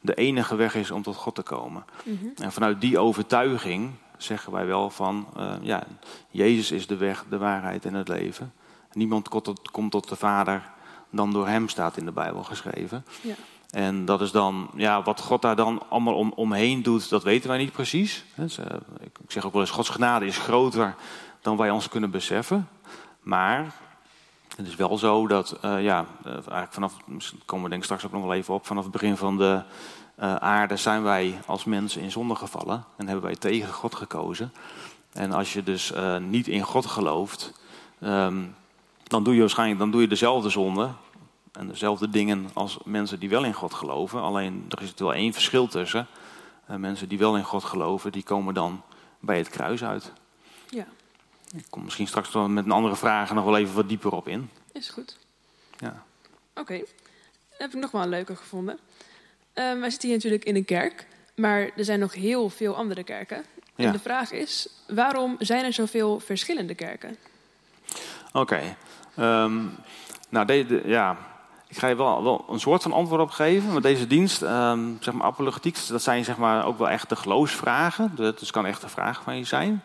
de 0.04 0.14
enige 0.14 0.54
weg 0.54 0.74
is 0.74 0.90
om 0.90 1.02
tot 1.02 1.16
God 1.16 1.34
te 1.34 1.42
komen. 1.42 1.84
Mm 2.04 2.18
-hmm. 2.20 2.32
En 2.36 2.52
vanuit 2.52 2.80
die 2.80 2.98
overtuiging 2.98 3.90
zeggen 4.16 4.52
wij 4.52 4.66
wel 4.66 4.90
van, 4.90 5.26
uh, 5.36 5.52
ja, 5.60 5.82
Jezus 6.30 6.70
is 6.70 6.86
de 6.86 6.96
weg, 6.96 7.24
de 7.28 7.38
waarheid 7.38 7.84
en 7.84 7.94
het 7.94 8.08
leven. 8.08 8.52
Niemand 8.92 9.28
komt 9.28 9.44
tot, 9.44 9.70
komt 9.70 9.90
tot 9.90 10.08
de 10.08 10.16
Vader 10.16 10.70
dan 11.10 11.32
door 11.32 11.48
Hem, 11.48 11.68
staat 11.68 11.96
in 11.96 12.04
de 12.04 12.12
Bijbel 12.12 12.42
geschreven. 12.42 13.04
Ja. 13.20 13.34
En 13.70 14.04
dat 14.04 14.20
is 14.20 14.30
dan, 14.30 14.70
ja, 14.76 15.02
wat 15.02 15.20
God 15.20 15.42
daar 15.42 15.56
dan 15.56 15.82
allemaal 15.88 16.14
om, 16.14 16.32
omheen 16.34 16.82
doet, 16.82 17.08
dat 17.08 17.22
weten 17.22 17.48
wij 17.48 17.58
niet 17.58 17.72
precies. 17.72 18.24
Dus, 18.34 18.58
uh, 18.58 18.64
ik 19.00 19.30
zeg 19.30 19.44
ook 19.44 19.52
wel 19.52 19.60
eens, 19.60 19.70
Gods 19.70 19.88
genade 19.88 20.26
is 20.26 20.38
groter 20.38 20.94
dan 21.40 21.56
wij 21.56 21.70
ons 21.70 21.88
kunnen 21.88 22.10
beseffen. 22.10 22.68
Maar 23.20 23.74
het 24.56 24.66
is 24.66 24.76
wel 24.76 24.98
zo 24.98 25.26
dat, 25.26 25.58
uh, 25.64 25.82
ja, 25.82 26.06
eigenlijk 26.24 26.72
vanaf, 26.72 26.96
komen 27.44 27.64
we 27.64 27.70
denk 27.70 27.72
ik 27.80 27.84
straks 27.84 28.06
ook 28.06 28.12
nog 28.12 28.22
wel 28.22 28.32
even 28.32 28.54
op, 28.54 28.66
vanaf 28.66 28.82
het 28.82 28.92
begin 28.92 29.16
van 29.16 29.36
de 29.36 29.62
uh, 30.18 30.36
aarde 30.36 30.76
zijn 30.76 31.02
wij 31.02 31.38
als 31.46 31.64
mensen 31.64 32.02
in 32.02 32.10
zonde 32.10 32.34
gevallen 32.34 32.84
en 32.96 33.06
hebben 33.06 33.24
wij 33.24 33.36
tegen 33.36 33.72
God 33.72 33.94
gekozen. 33.94 34.52
En 35.12 35.32
als 35.32 35.52
je 35.52 35.62
dus 35.62 35.92
niet 36.20 36.48
in 36.48 36.62
God 36.62 36.86
gelooft, 36.86 37.52
um, 38.00 38.54
dan 39.04 39.24
doe 39.24 39.34
je 39.34 39.40
waarschijnlijk 39.40 39.78
dan 39.78 39.90
doe 39.90 40.00
je 40.00 40.08
dezelfde 40.08 40.48
zonde 40.48 40.90
en 41.52 41.68
dezelfde 41.68 42.08
dingen 42.08 42.50
als 42.52 42.78
mensen 42.84 43.20
die 43.20 43.28
wel 43.28 43.44
in 43.44 43.52
God 43.52 43.74
geloven. 43.74 44.20
Alleen 44.20 44.64
er 44.68 44.82
is 44.82 44.92
wel 44.96 45.14
één 45.14 45.32
verschil 45.32 45.66
tussen. 45.66 46.06
mensen 46.66 47.08
die 47.08 47.18
wel 47.18 47.36
in 47.36 47.44
God 47.44 47.64
geloven, 47.64 48.12
die 48.12 48.22
komen 48.22 48.54
dan 48.54 48.82
bij 49.20 49.38
het 49.38 49.48
kruis 49.48 49.84
uit. 49.84 50.12
Ja. 50.68 50.86
Ik 51.56 51.64
kom 51.70 51.84
misschien 51.84 52.06
straks 52.06 52.32
met 52.32 52.64
een 52.64 52.70
andere 52.70 52.96
vraag 52.96 53.32
nog 53.32 53.44
wel 53.44 53.56
even 53.56 53.74
wat 53.74 53.88
dieper 53.88 54.12
op 54.12 54.28
in. 54.28 54.50
Is 54.72 54.88
goed. 54.88 55.18
Ja. 55.78 56.02
Oké, 56.50 56.60
okay. 56.60 56.84
heb 57.58 57.74
ik 57.74 57.80
nog 57.80 57.90
wel 57.90 58.02
een 58.02 58.08
leuke 58.08 58.36
gevonden. 58.36 58.78
Um, 59.54 59.80
wij 59.80 59.90
zitten 59.90 60.08
hier 60.08 60.16
natuurlijk 60.16 60.44
in 60.44 60.56
een 60.56 60.64
kerk, 60.64 61.06
maar 61.36 61.70
er 61.76 61.84
zijn 61.84 62.00
nog 62.00 62.14
heel 62.14 62.48
veel 62.50 62.76
andere 62.76 63.04
kerken. 63.04 63.44
Ja. 63.74 63.86
En 63.86 63.92
de 63.92 63.98
vraag 63.98 64.30
is, 64.30 64.68
waarom 64.88 65.36
zijn 65.38 65.64
er 65.64 65.72
zoveel 65.72 66.20
verschillende 66.20 66.74
kerken? 66.74 67.16
Oké, 68.32 68.38
okay. 68.38 69.44
um, 69.44 69.76
nou 70.28 70.46
de, 70.46 70.66
de, 70.66 70.82
ja, 70.84 71.16
ik 71.68 71.78
ga 71.78 71.86
je 71.86 71.96
wel, 71.96 72.22
wel 72.22 72.44
een 72.48 72.60
soort 72.60 72.82
van 72.82 72.92
antwoord 72.92 73.20
op 73.20 73.30
geven. 73.30 73.72
Maar 73.72 73.80
deze 73.80 74.06
dienst, 74.06 74.42
um, 74.42 74.96
zeg 75.00 75.14
maar 75.14 75.26
apologetiek, 75.26 75.86
dat 75.88 76.02
zijn 76.02 76.24
zeg 76.24 76.36
maar 76.36 76.66
ook 76.66 76.78
wel 76.78 76.88
echt 76.88 77.08
de 77.08 77.16
geloofsvragen. 77.16 78.12
Dus 78.14 78.40
het 78.40 78.50
kan 78.50 78.66
echt 78.66 78.82
een 78.82 78.88
vraag 78.88 79.22
van 79.22 79.36
je 79.36 79.44
zijn. 79.44 79.82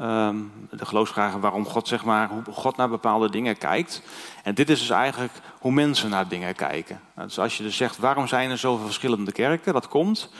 Um, 0.00 0.52
de 0.70 0.86
geloofsvragen 0.86 1.40
waarom 1.40 1.64
God, 1.64 1.88
zeg 1.88 2.04
maar, 2.04 2.28
hoe 2.28 2.54
God 2.54 2.76
naar 2.76 2.88
bepaalde 2.88 3.30
dingen 3.30 3.58
kijkt. 3.58 4.02
En 4.42 4.54
dit 4.54 4.70
is 4.70 4.78
dus 4.78 4.90
eigenlijk 4.90 5.32
hoe 5.58 5.72
mensen 5.72 6.10
naar 6.10 6.28
dingen 6.28 6.54
kijken. 6.54 7.00
Dus 7.14 7.38
als 7.38 7.56
je 7.56 7.62
dus 7.62 7.76
zegt, 7.76 7.98
waarom 7.98 8.26
zijn 8.26 8.50
er 8.50 8.58
zoveel 8.58 8.84
verschillende 8.84 9.32
kerken? 9.32 9.72
Dat 9.72 9.88
komt 9.88 10.30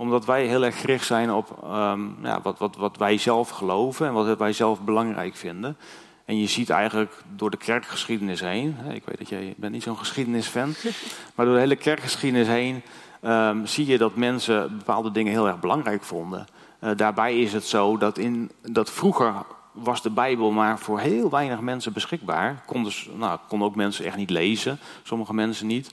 omdat 0.00 0.24
wij 0.24 0.46
heel 0.46 0.64
erg 0.64 0.80
gericht 0.80 1.06
zijn 1.06 1.32
op 1.32 1.64
um, 1.64 2.16
ja, 2.22 2.40
wat, 2.42 2.58
wat, 2.58 2.76
wat 2.76 2.96
wij 2.96 3.18
zelf 3.18 3.48
geloven 3.48 4.06
en 4.06 4.12
wat 4.12 4.38
wij 4.38 4.52
zelf 4.52 4.80
belangrijk 4.80 5.36
vinden. 5.36 5.76
En 6.24 6.38
je 6.38 6.46
ziet 6.46 6.70
eigenlijk 6.70 7.22
door 7.36 7.50
de 7.50 7.56
kerkgeschiedenis 7.56 8.40
heen, 8.40 8.76
ik 8.92 9.02
weet 9.04 9.18
dat 9.18 9.28
jij 9.28 9.54
bent 9.56 9.72
niet 9.72 9.82
zo'n 9.82 9.98
geschiedenisfan, 9.98 10.74
maar 11.34 11.46
door 11.46 11.54
de 11.54 11.60
hele 11.60 11.76
kerkgeschiedenis 11.76 12.46
heen 12.46 12.82
um, 13.22 13.66
zie 13.66 13.86
je 13.86 13.98
dat 13.98 14.14
mensen 14.16 14.76
bepaalde 14.76 15.10
dingen 15.10 15.32
heel 15.32 15.46
erg 15.46 15.60
belangrijk 15.60 16.02
vonden. 16.02 16.46
Uh, 16.80 16.90
daarbij 16.96 17.40
is 17.40 17.52
het 17.52 17.64
zo 17.64 17.96
dat, 17.96 18.18
in, 18.18 18.50
dat 18.62 18.90
vroeger 18.90 19.34
was 19.72 20.02
de 20.02 20.10
Bijbel 20.10 20.50
maar 20.50 20.78
voor 20.78 21.00
heel 21.00 21.30
weinig 21.30 21.60
mensen 21.60 21.92
beschikbaar. 21.92 22.62
Konden, 22.66 22.92
nou, 23.14 23.38
konden 23.48 23.68
ook 23.68 23.74
mensen 23.74 24.04
echt 24.04 24.16
niet 24.16 24.30
lezen, 24.30 24.78
sommige 25.02 25.34
mensen 25.34 25.66
niet. 25.66 25.90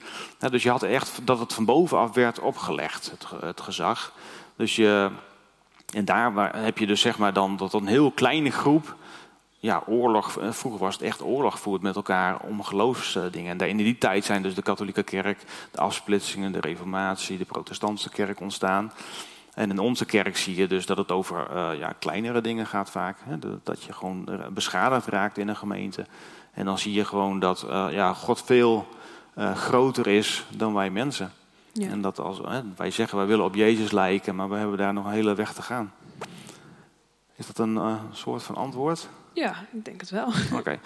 dus 0.49 0.63
je 0.63 0.69
had 0.69 0.83
echt 0.83 1.19
dat 1.23 1.39
het 1.39 1.53
van 1.53 1.65
bovenaf 1.65 2.13
werd 2.13 2.39
opgelegd, 2.39 3.11
het, 3.11 3.41
het 3.41 3.61
gezag. 3.61 4.13
Dus 4.55 4.75
je, 4.75 5.09
en 5.93 6.05
daar 6.05 6.55
heb 6.55 6.77
je 6.77 6.87
dus 6.87 7.01
zeg 7.01 7.17
maar 7.17 7.33
dan 7.33 7.57
dat 7.57 7.73
een 7.73 7.87
heel 7.87 8.11
kleine 8.11 8.51
groep 8.51 8.95
ja, 9.59 9.83
oorlog, 9.87 10.37
eh, 10.37 10.51
vroeger 10.51 10.79
was 10.81 10.93
het 10.93 11.03
echt 11.03 11.23
oorlog 11.23 11.59
voert 11.59 11.81
met 11.81 11.95
elkaar 11.95 12.39
om 12.39 12.63
geloofsdingen. 12.63 13.59
En 13.59 13.69
in 13.69 13.77
die 13.77 13.97
tijd 13.97 14.25
zijn 14.25 14.41
dus 14.41 14.55
de 14.55 14.61
katholieke 14.61 15.03
kerk, 15.03 15.43
de 15.71 15.79
afsplitsingen, 15.79 16.51
de 16.51 16.59
reformatie, 16.59 17.37
de 17.37 17.45
protestantse 17.45 18.09
kerk 18.09 18.39
ontstaan. 18.39 18.91
En 19.57 19.69
in 19.69 19.79
onze 19.79 20.05
kerk 20.05 20.37
zie 20.37 20.55
je 20.55 20.67
dus 20.67 20.85
dat 20.85 20.97
het 20.97 21.11
over 21.11 21.47
uh, 21.55 21.79
ja, 21.79 21.93
kleinere 21.99 22.41
dingen 22.41 22.65
gaat 22.65 22.89
vaak. 22.89 23.17
Hè? 23.23 23.35
Dat 23.63 23.83
je 23.83 23.93
gewoon 23.93 24.29
beschadigd 24.53 25.07
raakt 25.07 25.37
in 25.37 25.47
een 25.47 25.55
gemeente. 25.55 26.05
En 26.51 26.65
dan 26.65 26.77
zie 26.77 26.93
je 26.93 27.05
gewoon 27.05 27.39
dat 27.39 27.65
uh, 27.69 27.87
ja, 27.91 28.13
God 28.13 28.41
veel 28.41 28.87
uh, 29.37 29.55
groter 29.55 30.07
is 30.07 30.45
dan 30.49 30.73
wij 30.73 30.89
mensen. 30.89 31.31
Ja. 31.73 31.89
En 31.89 32.01
dat 32.01 32.19
als, 32.19 32.41
wij 32.75 32.91
zeggen 32.91 33.17
wij 33.17 33.27
willen 33.27 33.45
op 33.45 33.55
Jezus 33.55 33.91
lijken, 33.91 34.35
maar 34.35 34.49
we 34.49 34.55
hebben 34.55 34.77
daar 34.77 34.93
nog 34.93 35.05
een 35.05 35.11
hele 35.11 35.35
weg 35.35 35.53
te 35.53 35.61
gaan. 35.61 35.93
Is 37.35 37.47
dat 37.47 37.59
een 37.59 37.99
soort 38.11 38.43
van 38.43 38.55
antwoord? 38.55 39.09
Ja, 39.33 39.53
ik 39.71 39.85
denk 39.85 39.99
het 40.01 40.09
wel. 40.09 40.27
Oké. 40.59 40.79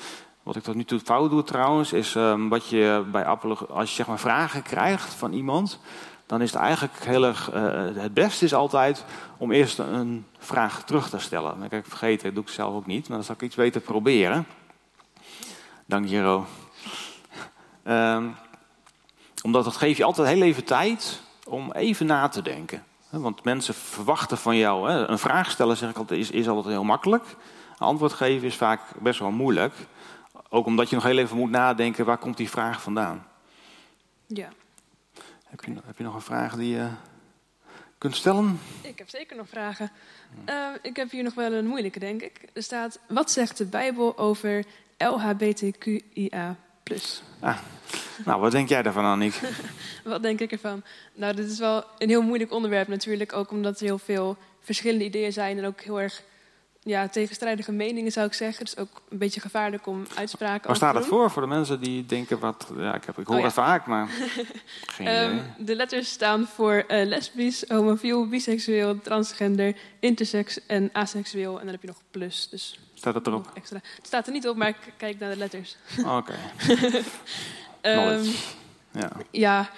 Wat 0.44 0.56
ik 0.56 0.64
tot 0.64 0.76
nu 0.76 0.84
toe 0.84 1.00
fout 1.00 1.30
doe 1.30 1.44
trouwens, 1.44 1.94
is 1.94 2.16
um, 2.16 2.50
wat 2.50 2.68
je 2.68 3.04
bij 3.12 3.26
apologie, 3.26 3.68
als 3.68 3.90
je 3.90 3.96
zeg 3.96 4.08
maar 4.08 4.20
vragen 4.20 4.62
krijgt 4.62 5.14
van 5.14 5.34
iemand, 5.34 5.80
dan 6.32 6.42
is 6.42 6.52
het 6.52 6.62
eigenlijk 6.62 7.04
heel 7.04 7.26
erg, 7.26 7.54
uh, 7.54 7.88
het 7.96 8.14
beste 8.14 8.46
is 8.46 8.54
altijd 8.54 9.06
om 9.38 9.52
eerst 9.52 9.80
een 9.80 10.26
vraag 10.38 10.84
terug 10.84 11.10
te 11.10 11.20
stellen. 11.20 11.60
Dan 11.60 11.80
ik 11.80 11.86
vergeten, 11.86 12.26
dat 12.26 12.36
doe 12.36 12.44
ik 12.44 12.50
zelf 12.50 12.76
ook 12.76 12.86
niet, 12.86 13.08
maar 13.08 13.18
dan 13.18 13.26
zal 13.26 13.36
ik 13.36 13.42
iets 13.42 13.56
weten 13.56 13.82
proberen. 13.82 14.48
Dank 15.86 16.08
Jero. 16.08 16.46
Um, 17.88 18.36
omdat 19.42 19.64
dat 19.64 19.76
geeft 19.76 19.98
je 19.98 20.04
altijd 20.04 20.28
heel 20.28 20.42
even 20.42 20.64
tijd 20.64 21.22
om 21.48 21.72
even 21.72 22.06
na 22.06 22.28
te 22.28 22.42
denken. 22.42 22.84
Want 23.10 23.44
mensen 23.44 23.74
verwachten 23.74 24.38
van 24.38 24.58
jou, 24.58 24.90
een 24.90 25.20
vraag 25.20 25.52
stellen 25.52 25.78
zeg 25.78 25.90
ik 25.90 25.98
altijd, 25.98 26.20
is, 26.20 26.32
is 26.32 26.48
altijd 26.48 26.74
heel 26.74 26.84
makkelijk. 26.84 27.26
Antwoord 27.78 28.14
geven 28.14 28.48
is 28.48 28.56
vaak 28.56 28.82
best 29.00 29.20
wel 29.20 29.32
moeilijk. 29.32 29.74
Ook 30.50 30.66
omdat 30.66 30.90
je 30.90 30.96
nog 30.96 31.04
heel 31.04 31.18
even 31.18 31.38
moet 31.38 31.50
nadenken, 31.50 32.06
waar 32.06 32.18
komt 32.18 32.38
die 32.38 32.50
vraag 32.50 32.82
vandaan? 32.82 33.28
Ja. 34.28 34.48
Heb 35.52 35.64
je, 35.64 35.74
heb 35.86 35.98
je 35.98 36.04
nog 36.04 36.16
een 36.16 36.22
vraag 36.22 36.56
die 36.56 36.76
je 36.76 36.88
kunt 37.98 38.16
stellen? 38.16 38.60
Ik 38.82 38.98
heb 38.98 39.10
zeker 39.10 39.36
nog 39.36 39.50
vragen. 39.50 39.92
Uh, 40.50 40.68
ik 40.82 40.96
heb 40.96 41.12
hier 41.12 41.24
nog 41.24 41.34
wel 41.34 41.54
een 41.54 41.68
moeilijke, 41.68 42.00
denk 42.00 42.22
ik. 42.22 42.42
Er 42.54 42.64
staat, 42.64 43.00
wat 43.08 43.32
zegt 43.32 43.58
de 43.58 43.66
Bijbel 43.66 44.18
over 44.18 44.66
LHBTQIA+. 44.98 46.56
Ah, 47.40 47.58
nou, 48.26 48.42
wat 48.42 48.52
denk 48.52 48.70
jij 48.70 48.82
daarvan, 48.82 49.06
Annick? 49.06 49.34
wat 50.04 50.22
denk 50.22 50.40
ik 50.40 50.52
ervan? 50.52 50.84
Nou, 51.14 51.36
dit 51.36 51.52
is 51.52 51.60
wel 51.60 51.86
een 51.98 52.10
heel 52.10 52.22
moeilijk 52.22 52.52
onderwerp 52.52 52.88
natuurlijk. 52.88 53.34
Ook 53.34 53.52
omdat 53.52 53.80
er 53.80 53.86
heel 53.86 53.98
veel 53.98 54.38
verschillende 54.60 55.06
ideeën 55.06 55.34
zijn 55.34 55.58
en 55.58 55.66
ook 55.66 55.82
heel 55.82 56.02
erg 56.02 56.24
ja, 56.84 57.08
tegenstrijdige 57.08 57.72
meningen 57.72 58.12
zou 58.12 58.28
ik 58.28 58.34
zeggen. 58.34 58.66
Dus 58.66 58.78
ook 58.78 59.02
een 59.10 59.18
beetje 59.18 59.42
gevaarlijk 59.42 59.88
om 59.88 60.06
uitspraken 60.16 60.68
Waar 60.68 60.76
staat 60.76 60.96
het 60.96 61.06
voor, 61.06 61.32
voor 61.32 61.42
de 61.42 61.48
mensen 61.48 61.80
die 61.80 62.06
denken 62.06 62.40
wat... 62.40 62.72
Ja, 62.78 62.96
ik, 62.96 63.04
heb, 63.04 63.18
ik 63.18 63.28
hoor 63.28 63.38
oh, 63.38 63.44
het 63.44 63.54
vaak, 63.54 63.86
maar 63.86 64.10
geen 64.96 65.08
um, 65.08 65.32
idee. 65.32 65.66
De 65.66 65.76
letters 65.76 66.12
staan 66.12 66.48
voor 66.48 66.74
uh, 66.74 67.06
lesbisch, 67.06 67.64
homofiel, 67.68 68.28
biseksueel, 68.28 69.02
transgender, 69.02 69.76
intersex 70.00 70.66
en 70.66 70.90
aseksueel. 70.94 71.60
En 71.60 71.64
dan 71.64 71.74
heb 71.74 71.82
je 71.82 71.88
nog 71.88 72.02
plus, 72.12 72.48
dus... 72.50 72.80
Staat 72.94 73.14
het 73.14 73.28
erop? 73.28 73.52
Extra. 73.54 73.80
Het 73.96 74.08
staat 74.08 74.28
er 74.28 74.34
niet 74.34 74.48
op, 74.48 74.56
maar 74.56 74.68
ik 74.68 74.94
kijk 74.98 75.20
naar 75.20 75.30
de 75.30 75.38
letters. 75.38 75.78
Oké. 76.06 76.34
um, 77.82 78.24
ja. 78.92 79.12
ja, 79.32 79.70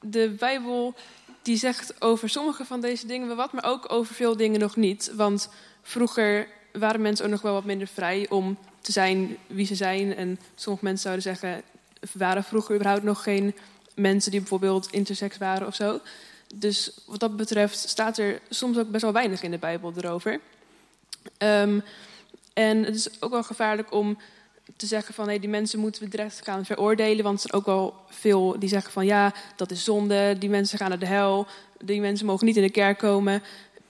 de 0.00 0.34
Bijbel 0.38 0.94
die 1.42 1.56
zegt 1.56 2.02
over 2.02 2.28
sommige 2.28 2.64
van 2.64 2.80
deze 2.80 3.06
dingen 3.06 3.26
wel 3.26 3.36
wat, 3.36 3.52
maar 3.52 3.64
ook 3.64 3.92
over 3.92 4.14
veel 4.14 4.36
dingen 4.36 4.60
nog 4.60 4.76
niet. 4.76 5.12
Want 5.14 5.48
vroeger 5.84 6.48
waren 6.72 7.00
mensen 7.00 7.24
ook 7.24 7.30
nog 7.30 7.42
wel 7.42 7.52
wat 7.52 7.64
minder 7.64 7.86
vrij 7.86 8.26
om 8.28 8.58
te 8.80 8.92
zijn 8.92 9.36
wie 9.46 9.66
ze 9.66 9.74
zijn. 9.74 10.16
En 10.16 10.38
sommige 10.54 10.84
mensen 10.84 11.02
zouden 11.02 11.22
zeggen, 11.22 11.62
waren 12.12 12.44
vroeger 12.44 12.74
überhaupt 12.74 13.02
nog 13.02 13.22
geen 13.22 13.54
mensen 13.94 14.30
die 14.30 14.40
bijvoorbeeld 14.40 14.88
intersex 14.90 15.38
waren 15.38 15.66
of 15.66 15.74
zo. 15.74 16.00
Dus 16.54 16.90
wat 17.06 17.20
dat 17.20 17.36
betreft 17.36 17.88
staat 17.88 18.18
er 18.18 18.40
soms 18.48 18.78
ook 18.78 18.90
best 18.90 19.02
wel 19.02 19.12
weinig 19.12 19.42
in 19.42 19.50
de 19.50 19.58
Bijbel 19.58 19.92
erover. 19.96 20.40
Um, 21.38 21.82
en 22.52 22.84
het 22.84 22.94
is 22.94 23.08
ook 23.20 23.30
wel 23.30 23.42
gevaarlijk 23.42 23.92
om 23.92 24.18
te 24.76 24.86
zeggen 24.86 25.14
van 25.14 25.26
hey, 25.26 25.38
die 25.38 25.48
mensen 25.48 25.78
moeten 25.78 26.02
we 26.02 26.08
direct 26.08 26.40
gaan 26.44 26.64
veroordelen. 26.64 27.24
Want 27.24 27.42
er 27.42 27.48
zijn 27.48 27.60
ook 27.60 27.66
wel 27.66 27.94
veel 28.08 28.58
die 28.58 28.68
zeggen 28.68 28.92
van 28.92 29.06
ja, 29.06 29.34
dat 29.56 29.70
is 29.70 29.84
zonde, 29.84 30.36
die 30.38 30.48
mensen 30.48 30.78
gaan 30.78 30.88
naar 30.88 30.98
de 30.98 31.06
hel, 31.06 31.46
die 31.78 32.00
mensen 32.00 32.26
mogen 32.26 32.46
niet 32.46 32.56
in 32.56 32.62
de 32.62 32.70
kerk 32.70 32.98
komen. 32.98 33.42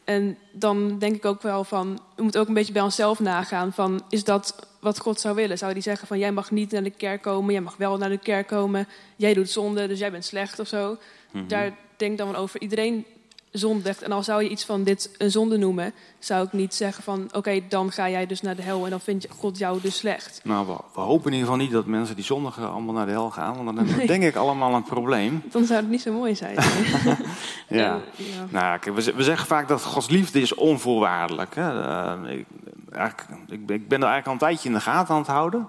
En 0.05 0.39
dan 0.53 0.99
denk 0.99 1.17
ik 1.17 1.25
ook 1.25 1.43
wel 1.43 1.65
van, 1.65 2.01
we 2.17 2.23
moeten 2.23 2.41
ook 2.41 2.49
een 2.49 2.55
beetje 2.55 2.73
bij 2.73 2.83
onszelf 2.83 3.21
nagaan 3.21 3.73
van, 3.73 4.03
is 4.09 4.25
dat 4.25 4.69
wat 4.81 4.99
God 4.99 5.21
zou 5.21 5.35
willen? 5.35 5.59
Zou 5.59 5.73
hij 5.73 5.81
zeggen 5.81 6.07
van, 6.07 6.19
jij 6.19 6.33
mag 6.33 6.51
niet 6.51 6.71
naar 6.71 6.83
de 6.83 6.91
kerk 6.91 7.23
komen, 7.23 7.53
jij 7.53 7.63
mag 7.63 7.77
wel 7.77 7.97
naar 7.97 8.09
de 8.09 8.19
kerk 8.19 8.47
komen, 8.47 8.89
jij 9.17 9.35
doet 9.35 9.51
zonde, 9.51 9.89
dus 9.89 9.99
jij 9.99 10.11
bent 10.11 10.25
slecht 10.25 10.59
of 10.59 10.69
zo. 10.69 10.99
Mhm. 11.31 11.47
Daar 11.47 11.77
denk 11.97 12.13
ik 12.13 12.19
dan 12.19 12.33
wel 12.33 12.41
over. 12.41 12.61
Iedereen 12.61 13.07
zondigt. 13.59 14.03
En 14.03 14.13
al 14.13 14.23
zou 14.23 14.43
je 14.43 14.49
iets 14.49 14.65
van 14.65 14.85
dit 14.85 15.11
een 15.19 15.31
zonde 15.31 15.57
noemen, 15.57 15.93
zou 16.19 16.47
ik 16.47 16.53
niet 16.53 16.75
zeggen 16.75 17.03
van 17.03 17.29
oké, 17.33 17.61
dan 17.69 17.93
ga 17.93 18.11
jij 18.11 18.27
dus 18.27 18.41
naar 18.41 18.57
de 18.57 18.63
hel 18.63 18.85
en 18.85 18.91
dan 18.91 19.01
vindt 19.01 19.27
God 19.39 19.59
jou 19.59 19.81
dus 19.81 19.97
slecht. 19.97 20.41
Nou, 20.45 20.67
we, 20.67 21.01
hopen 21.01 21.27
in 21.27 21.33
ieder 21.33 21.49
geval 21.51 21.65
niet 21.65 21.73
dat 21.73 21.87
mensen 21.87 22.15
die 22.15 22.25
zondigen 22.25 22.71
allemaal 22.71 22.95
naar 22.95 23.07
de 23.07 23.13
hel 23.13 23.31
gaan, 23.31 23.65
want 23.65 23.77
dan 23.77 23.87
we 23.87 24.07
denk 24.07 24.23
ik 24.23 24.37
allemaal 24.37 24.75
een 24.75 24.83
probleem. 24.83 25.43
Dan 25.53 25.65
zou 25.65 25.81
het 25.81 25.91
niet 25.91 26.01
zo 26.01 26.13
mooi 26.13 26.35
zijn. 26.35 26.55
ja. 27.69 28.01
ja. 28.17 28.47
Nou, 28.51 28.79
kijk, 28.79 28.97
we, 28.97 29.13
we, 29.15 29.23
zeggen 29.23 29.47
vaak 29.47 29.69
dat 29.69 29.83
Gods 29.83 30.09
liefde 30.09 30.41
is 30.41 30.55
onvoorwaardelijk. 30.55 31.55
Hè. 31.55 31.73
Uh, 31.73 32.31
ik, 32.31 32.47
ik, 33.49 33.71
ik, 33.71 33.89
ben 33.89 34.03
er 34.03 34.09
eigenlijk 34.09 34.27
al 34.27 34.33
een 34.33 34.39
tijdje 34.39 34.69
in 34.69 34.75
de 34.75 34.81
gaten 34.81 35.15
aan 35.15 35.21
het 35.21 35.31
houden. 35.31 35.67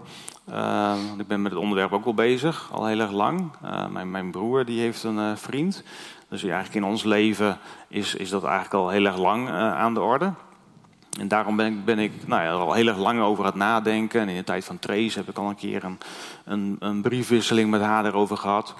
Uh, 0.49 0.93
ik 1.17 1.27
ben 1.27 1.41
met 1.41 1.51
het 1.51 1.61
onderwerp 1.61 1.93
ook 1.93 2.03
wel 2.03 2.13
bezig, 2.13 2.69
al 2.71 2.85
heel 2.85 2.99
erg 2.99 3.11
lang. 3.11 3.51
Uh, 3.63 3.87
mijn, 3.87 4.11
mijn, 4.11 4.31
broer 4.31 4.65
die 4.65 4.79
heeft 4.79 5.03
een 5.03 5.37
vriend 5.37 5.83
dus 6.29 6.43
eigenlijk 6.43 6.75
in 6.75 6.83
ons 6.83 7.03
leven 7.03 7.57
is, 7.88 8.15
is 8.15 8.29
dat 8.29 8.43
eigenlijk 8.43 8.73
al 8.73 8.89
heel 8.89 9.05
erg 9.05 9.17
lang 9.17 9.47
uh, 9.47 9.53
aan 9.77 9.93
de 9.93 10.01
orde. 10.01 10.33
En 11.19 11.27
daarom 11.27 11.55
ben 11.55 11.65
ik, 11.65 11.85
ben 11.85 11.99
ik 11.99 12.27
nou 12.27 12.43
ja, 12.43 12.51
al 12.51 12.73
heel 12.73 12.88
erg 12.88 12.97
lang 12.97 13.21
over 13.21 13.45
het 13.45 13.55
nadenken. 13.55 14.21
En 14.21 14.29
in 14.29 14.35
de 14.35 14.43
tijd 14.43 14.65
van 14.65 14.79
Trace 14.79 15.19
heb 15.19 15.29
ik 15.29 15.38
al 15.38 15.49
een 15.49 15.55
keer 15.55 15.83
een, 15.83 15.97
een, 16.45 16.75
een 16.79 17.01
briefwisseling 17.01 17.69
met 17.69 17.81
haar 17.81 18.05
erover 18.05 18.38
gehad. 18.38 18.75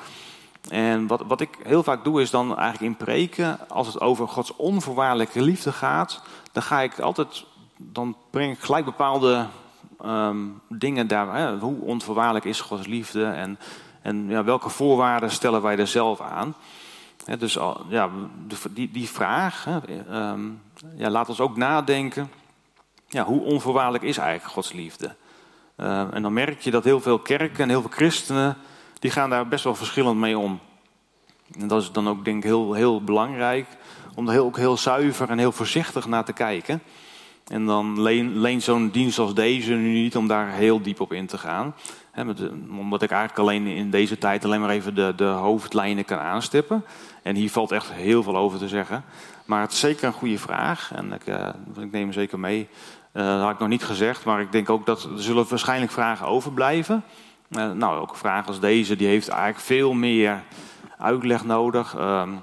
En 0.70 1.08
wat, 1.08 1.22
wat 1.28 1.42
ik 1.42 1.58
heel 1.64 1.84
vaak 1.84 2.04
doe 2.04 2.22
is 2.22 2.30
dan 2.30 2.58
eigenlijk 2.58 2.92
in 2.92 3.06
preken, 3.06 3.70
als 3.70 3.88
het 3.88 4.02
over 4.02 4.28
Gods 4.28 4.56
onvoorwaardelijke 4.56 5.42
liefde 5.42 5.72
gaat, 5.72 6.22
dan 6.52 6.64
ga 6.64 6.82
ik 6.82 7.00
altijd, 7.00 7.46
dan 7.78 8.16
breng 8.30 8.54
ik 8.54 8.60
gelijk 8.60 8.86
bepaalde 8.86 9.46
um, 10.06 10.62
dingen 10.70 11.08
daar. 11.08 11.54
Hoe 11.54 11.82
onvoorwaardelijk 11.82 12.46
is 12.46 12.62
Gods 12.62 12.88
liefde 12.88 13.26
en, 13.26 13.60
en 14.02 14.30
ja, 14.30 14.44
welke 14.44 14.70
voorwaarden 14.70 15.32
stellen 15.32 15.62
wij 15.62 15.78
er 15.78 15.88
zelf 15.88 16.22
aan? 16.22 16.56
Dus 17.40 17.58
ja, 17.90 18.10
die, 18.70 18.92
die 18.92 19.10
vraag, 19.10 19.68
ehm, 20.10 20.42
ja, 20.96 21.10
laat 21.10 21.30
ons 21.30 21.40
ook 21.40 21.58
nadenken. 21.58 22.30
Ja, 23.08 23.24
hoe 23.24 23.42
onvoorwaardelijk 23.42 24.04
is 24.04 24.18
eigenlijk 24.18 24.54
Gods 24.54 24.72
liefde? 24.72 25.16
Uh, 25.78 26.14
en 26.14 26.22
dan 26.22 26.34
merk 26.34 26.62
je 26.62 26.72
dat 26.72 26.84
heel 26.84 27.02
veel 27.02 27.20
kerken 27.20 27.64
en 27.64 27.70
heel 27.70 27.82
veel 27.82 27.90
christenen, 27.90 28.58
die 29.00 29.12
gaan 29.12 29.30
daar 29.30 29.48
best 29.48 29.64
wel 29.64 29.76
verschillend 29.76 30.18
mee 30.18 30.38
om. 30.38 30.60
En 31.60 31.68
dat 31.68 31.82
is 31.82 31.92
dan 31.92 32.10
ook 32.10 32.26
denk 32.26 32.38
ik 32.38 32.44
heel, 32.44 32.74
heel 32.74 33.04
belangrijk, 33.04 33.68
om 34.16 34.28
er 34.28 34.34
heel, 34.34 34.46
ook 34.46 34.58
heel 34.58 34.78
zuiver 34.78 35.30
en 35.30 35.38
heel 35.38 35.52
voorzichtig 35.52 36.08
naar 36.08 36.26
te 36.26 36.34
kijken. 36.34 36.82
En 37.48 37.66
dan 37.66 38.02
leent 38.40 38.64
zo'n 38.64 38.90
dienst 38.90 39.20
als 39.20 39.34
deze 39.34 39.74
nu 39.74 39.94
niet 39.94 40.16
om 40.16 40.28
daar 40.28 40.52
heel 40.52 40.82
diep 40.82 41.00
op 41.00 41.14
in 41.14 41.26
te 41.26 41.38
gaan. 41.38 41.76
Met 42.24 42.50
omdat 42.70 43.02
ik 43.02 43.12
eigenlijk 43.12 43.40
alleen 43.40 43.68
in 43.68 43.90
deze 43.90 44.18
tijd 44.18 44.46
alleen 44.46 44.62
maar 44.62 44.70
even 44.70 44.96
de, 44.96 45.14
de 45.16 45.24
hoofdlijnen 45.24 46.06
kan 46.06 46.20
aanstippen. 46.20 46.86
En 47.24 47.36
hier 47.36 47.50
valt 47.50 47.72
echt 47.72 47.92
heel 47.92 48.24
veel 48.24 48.38
over 48.38 48.60
te 48.60 48.68
zeggen. 48.68 49.04
Maar 49.46 49.62
het 49.62 49.72
is 49.72 49.80
zeker 49.80 50.08
een 50.08 50.14
goede 50.14 50.40
vraag. 50.40 50.92
En 50.96 51.12
ik, 51.12 51.28
uh, 51.28 51.48
ik 51.80 51.92
neem 51.92 52.02
hem 52.02 52.14
zeker 52.14 52.40
mee. 52.40 52.70
Uh, 53.14 53.26
dat 53.26 53.42
had 53.42 53.52
ik 53.52 53.60
nog 53.60 53.68
niet 53.68 53.84
gezegd. 53.84 54.26
Maar 54.26 54.42
ik 54.42 54.52
denk 54.52 54.70
ook 54.70 54.86
dat 54.86 55.04
er 55.04 55.10
zullen 55.16 55.46
waarschijnlijk 55.50 55.92
vragen 55.92 56.28
overblijven. 56.28 57.04
Uh, 57.50 57.72
nou, 57.72 58.00
ook 58.00 58.10
een 58.10 58.16
vraag 58.16 58.48
als 58.48 58.60
deze, 58.60 58.96
die 58.96 59.08
heeft 59.08 59.28
eigenlijk 59.28 59.60
veel 59.60 59.94
meer 59.94 60.44
uitleg 60.98 61.46
nodig. 61.46 61.96
Um, 61.98 62.42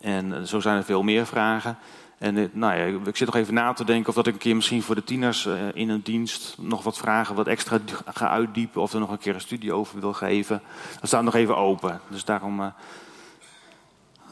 en 0.00 0.46
zo 0.46 0.60
zijn 0.60 0.76
er 0.76 0.84
veel 0.84 1.02
meer 1.02 1.26
vragen. 1.26 1.78
En 2.20 2.50
nou 2.52 2.78
ja, 2.78 3.00
ik 3.06 3.16
zit 3.16 3.26
nog 3.26 3.36
even 3.36 3.54
na 3.54 3.72
te 3.72 3.84
denken 3.84 4.08
of 4.08 4.14
dat 4.14 4.26
ik 4.26 4.32
een 4.32 4.38
keer 4.38 4.54
misschien 4.54 4.82
voor 4.82 4.94
de 4.94 5.04
tieners 5.04 5.46
in 5.74 5.88
een 5.88 6.02
dienst 6.02 6.56
nog 6.58 6.82
wat 6.82 6.98
vragen, 6.98 7.34
wat 7.34 7.46
extra 7.46 7.78
ga 8.04 8.28
uitdiepen. 8.28 8.82
Of 8.82 8.92
er 8.92 9.00
nog 9.00 9.10
een 9.10 9.18
keer 9.18 9.34
een 9.34 9.40
studie 9.40 9.72
over 9.72 10.00
wil 10.00 10.12
geven. 10.12 10.62
Dat 11.00 11.08
staat 11.08 11.22
nog 11.22 11.34
even 11.34 11.56
open. 11.56 12.00
Dus 12.08 12.24
daarom. 12.24 12.72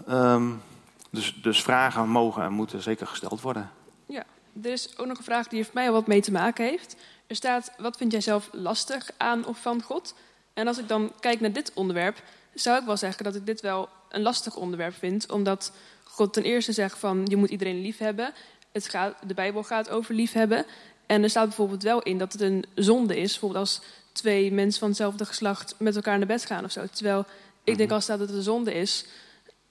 Um, 0.09 0.63
dus, 1.11 1.35
dus 1.43 1.63
vragen 1.63 2.09
mogen 2.09 2.43
en 2.43 2.53
moeten 2.53 2.83
zeker 2.83 3.07
gesteld 3.07 3.41
worden. 3.41 3.71
Ja, 4.07 4.25
er 4.63 4.73
is 4.73 4.99
ook 4.99 5.07
nog 5.07 5.19
een 5.19 5.25
vraag 5.25 5.49
die 5.49 5.65
voor 5.65 5.75
mij 5.75 5.91
wat 5.91 6.07
mee 6.07 6.21
te 6.21 6.33
maken 6.33 6.65
heeft. 6.65 6.97
Er 7.27 7.37
staat, 7.37 7.73
wat 7.79 7.97
vind 7.97 8.13
jij 8.13 8.21
zelf 8.21 8.49
lastig 8.53 9.11
aan 9.17 9.47
of 9.47 9.59
van 9.59 9.83
God? 9.83 10.15
En 10.55 10.67
als 10.67 10.79
ik 10.79 10.89
dan 10.89 11.13
kijk 11.21 11.41
naar 11.41 11.53
dit 11.53 11.73
onderwerp, 11.75 12.23
zou 12.55 12.81
ik 12.81 12.87
wel 12.87 12.97
zeggen 12.97 13.25
dat 13.25 13.35
ik 13.35 13.47
dit 13.47 13.61
wel 13.61 13.89
een 14.09 14.23
lastig 14.23 14.57
onderwerp 14.57 14.95
vind. 14.95 15.31
Omdat 15.31 15.73
God 16.19 16.33
ten 16.33 16.43
eerste 16.43 16.73
zegt 16.73 16.99
van, 16.99 17.23
je 17.25 17.37
moet 17.37 17.51
iedereen 17.51 17.81
lief 17.81 17.99
hebben. 17.99 18.33
Het 18.73 18.89
gaat, 18.89 19.15
de 19.27 19.35
Bijbel 19.35 19.63
gaat 19.63 19.91
over 19.91 20.15
liefhebben. 20.15 20.65
En 21.07 21.23
er 21.23 21.31
staat 21.31 21.47
bijvoorbeeld 21.47 21.83
wel 21.83 22.03
in 22.03 22.19
dat 22.19 22.33
het 22.33 22.41
een 22.41 22.65
zonde 22.75 23.17
is. 23.17 23.31
Bijvoorbeeld 23.31 23.61
als 23.61 23.81
twee 24.13 24.53
mensen 24.53 24.81
van 24.81 24.89
hetzelfde 24.89 25.25
geslacht 25.25 25.75
met 25.79 25.97
elkaar 25.97 26.19
naar 26.19 26.27
bed 26.27 26.47
gaan 26.47 26.65
of 26.65 26.73
zo. 26.73 26.87
Terwijl 26.93 27.25
ik 27.65 27.77
denk 27.77 27.89
mhm. 27.89 27.93
als 27.93 28.05
staat 28.05 28.19
dat 28.19 28.29
het 28.29 28.37
een 28.37 28.43
zonde 28.43 28.75
is, 28.75 29.05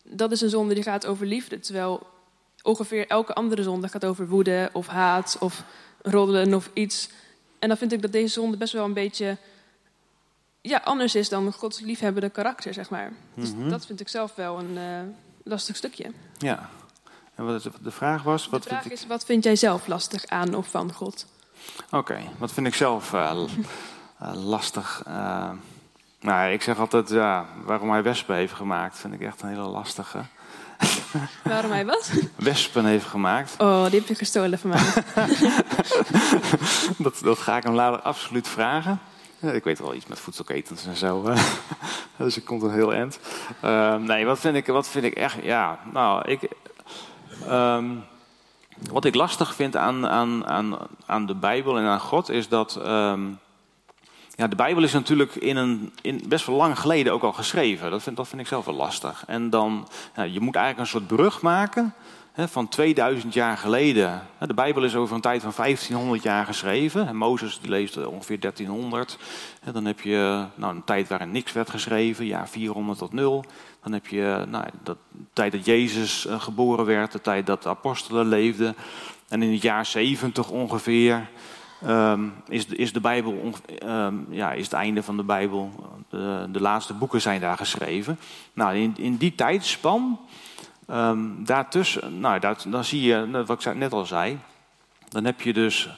dat 0.03 0.31
is 0.31 0.41
een 0.41 0.49
zonde 0.49 0.73
die 0.73 0.83
gaat 0.83 1.05
over 1.05 1.25
liefde. 1.25 1.59
Terwijl 1.59 2.07
ongeveer 2.61 3.07
elke 3.07 3.33
andere 3.33 3.63
zonde 3.63 3.87
gaat 3.87 4.05
over 4.05 4.27
woede 4.27 4.69
of 4.73 4.87
haat 4.87 5.37
of 5.39 5.63
roddelen 6.01 6.53
of 6.53 6.69
iets. 6.73 7.09
En 7.59 7.67
dan 7.67 7.77
vind 7.77 7.91
ik 7.91 8.01
dat 8.01 8.11
deze 8.11 8.33
zonde 8.33 8.57
best 8.57 8.73
wel 8.73 8.85
een 8.85 8.93
beetje 8.93 9.37
ja, 10.61 10.81
anders 10.83 11.15
is 11.15 11.29
dan 11.29 11.53
Gods 11.53 11.79
liefhebbende 11.79 12.29
karakter, 12.29 12.73
zeg 12.73 12.89
maar. 12.89 13.11
Dus 13.33 13.53
mhm. 13.53 13.69
dat 13.69 13.85
vind 13.85 13.99
ik 13.99 14.07
zelf 14.07 14.35
wel 14.35 14.59
een 14.59 14.77
uh, 14.77 14.99
lastig 15.47 15.75
stukje. 15.75 16.11
Ja. 16.37 16.69
En 17.35 17.45
wat 17.45 17.69
de 17.81 17.91
vraag 17.91 18.23
was? 18.23 18.49
Wat 18.49 18.63
de 18.63 18.69
vraag 18.69 18.89
is, 18.89 19.07
wat 19.07 19.25
vind 19.25 19.43
jij 19.43 19.55
zelf 19.55 19.87
lastig 19.87 20.25
aan 20.25 20.55
of 20.55 20.67
van 20.67 20.93
God? 20.93 21.25
Oké, 21.91 22.19
wat 22.37 22.51
vind 22.51 22.67
ik 22.67 22.75
zelf 22.75 23.13
uh, 23.13 23.43
lastig? 24.33 25.03
Nou, 26.19 26.51
ik 26.51 26.61
zeg 26.61 26.79
altijd, 26.79 27.09
ja, 27.09 27.45
waarom 27.63 27.91
hij 27.91 28.03
wespen 28.03 28.35
heeft 28.35 28.53
gemaakt, 28.53 28.97
vind 28.97 29.13
ik 29.13 29.21
echt 29.21 29.41
een 29.41 29.49
hele 29.49 29.67
lastige. 29.67 30.19
Waarom 31.43 31.71
hij 31.71 31.85
wat? 31.85 32.11
Wespen 32.35 32.85
heeft 32.85 33.05
gemaakt. 33.05 33.55
Oh, 33.57 33.85
die 33.85 33.99
heb 33.99 34.07
je 34.07 34.15
gestolen 34.15 34.59
van 34.59 34.69
mij. 34.69 34.93
dat, 36.97 37.19
dat 37.21 37.37
ga 37.37 37.57
ik 37.57 37.63
hem 37.63 37.73
later 37.73 38.01
absoluut 38.01 38.47
vragen. 38.47 38.99
Ik 39.41 39.63
weet 39.63 39.79
wel 39.79 39.93
iets 39.93 40.07
met 40.07 40.19
voedselketens 40.19 40.85
en 40.85 40.95
zo. 40.95 41.33
dus 42.17 42.37
ik 42.37 42.45
komt 42.45 42.61
een 42.61 42.71
heel 42.71 42.93
eind. 42.93 43.19
Uh, 43.63 43.95
nee, 43.95 44.25
wat 44.25 44.39
vind, 44.39 44.55
ik, 44.55 44.67
wat 44.67 44.87
vind 44.87 45.05
ik 45.05 45.13
echt... 45.13 45.37
Ja, 45.43 45.79
nou, 45.93 46.29
ik... 46.29 46.49
Um, 47.49 48.03
wat 48.91 49.05
ik 49.05 49.15
lastig 49.15 49.55
vind 49.55 49.75
aan, 49.75 50.07
aan, 50.07 50.45
aan, 50.45 50.77
aan 51.05 51.25
de 51.25 51.35
Bijbel 51.35 51.77
en 51.77 51.85
aan 51.85 51.99
God 51.99 52.29
is 52.29 52.47
dat... 52.47 52.79
Um, 52.85 53.39
ja, 54.35 54.47
de 54.47 54.55
Bijbel 54.55 54.83
is 54.83 54.93
natuurlijk 54.93 55.35
in 55.35 55.57
een, 55.57 55.93
in 56.01 56.23
best 56.27 56.45
wel 56.45 56.55
lang 56.55 56.79
geleden 56.79 57.13
ook 57.13 57.23
al 57.23 57.33
geschreven. 57.33 57.91
Dat 57.91 58.03
vind, 58.03 58.17
dat 58.17 58.27
vind 58.27 58.41
ik 58.41 58.47
zelf 58.47 58.65
wel 58.65 58.75
lastig. 58.75 59.23
En 59.27 59.49
dan, 59.49 59.87
ja, 60.15 60.23
je 60.23 60.39
moet 60.39 60.55
eigenlijk 60.55 60.85
een 60.85 60.99
soort 60.99 61.07
brug 61.07 61.41
maken 61.41 61.93
van 62.45 62.67
2000 62.67 63.33
jaar 63.33 63.57
geleden. 63.57 64.21
De 64.39 64.53
Bijbel 64.53 64.83
is 64.83 64.95
over 64.95 65.15
een 65.15 65.21
tijd 65.21 65.41
van 65.41 65.53
1500 65.55 66.23
jaar 66.23 66.45
geschreven. 66.45 67.07
En 67.07 67.15
Mozes 67.15 67.59
die 67.59 67.69
leest 67.69 68.05
ongeveer 68.05 68.39
1300. 68.39 69.17
En 69.61 69.73
dan 69.73 69.85
heb 69.85 70.01
je 70.01 70.45
nou, 70.55 70.75
een 70.75 70.83
tijd 70.83 71.07
waarin 71.07 71.31
niks 71.31 71.51
werd 71.53 71.69
geschreven, 71.69 72.25
jaar 72.25 72.49
400 72.49 72.97
tot 72.97 73.13
0. 73.13 73.45
Dan 73.83 73.91
heb 73.91 74.07
je 74.07 74.45
nou, 74.49 74.65
de 74.83 74.95
tijd 75.33 75.51
dat 75.51 75.65
Jezus 75.65 76.25
eh, 76.25 76.41
geboren 76.41 76.85
werd, 76.85 77.11
de 77.11 77.21
tijd 77.21 77.45
dat 77.45 77.63
de 77.63 77.69
apostelen 77.69 78.27
leefden. 78.27 78.75
En 79.27 79.43
in 79.43 79.51
het 79.51 79.61
jaar 79.61 79.85
70 79.85 80.49
ongeveer 80.49 81.29
Um, 81.85 82.33
is, 82.47 82.65
is 82.65 82.93
de 82.93 82.99
Bijbel, 82.99 83.53
um, 83.83 84.27
ja, 84.29 84.51
is 84.51 84.63
het 84.63 84.73
einde 84.73 85.03
van 85.03 85.17
de 85.17 85.23
Bijbel. 85.23 85.71
De, 86.09 86.47
de, 86.51 86.61
laatste 86.61 86.93
boeken 86.93 87.21
zijn 87.21 87.41
daar 87.41 87.57
geschreven. 87.57 88.19
Nou, 88.53 88.75
in, 88.75 88.93
in 88.97 89.15
die 89.15 89.35
tijdspan, 89.35 90.19
um, 90.91 91.45
daartussen, 91.45 92.19
nou, 92.19 92.39
dat, 92.39 92.65
dan 92.67 92.83
zie 92.83 93.01
je, 93.01 93.43
wat 93.45 93.65
ik 93.65 93.75
net 93.75 93.93
al 93.93 94.05
zei, 94.05 94.39
dan 95.09 95.25
heb 95.25 95.41
je 95.41 95.53
dus 95.53 95.89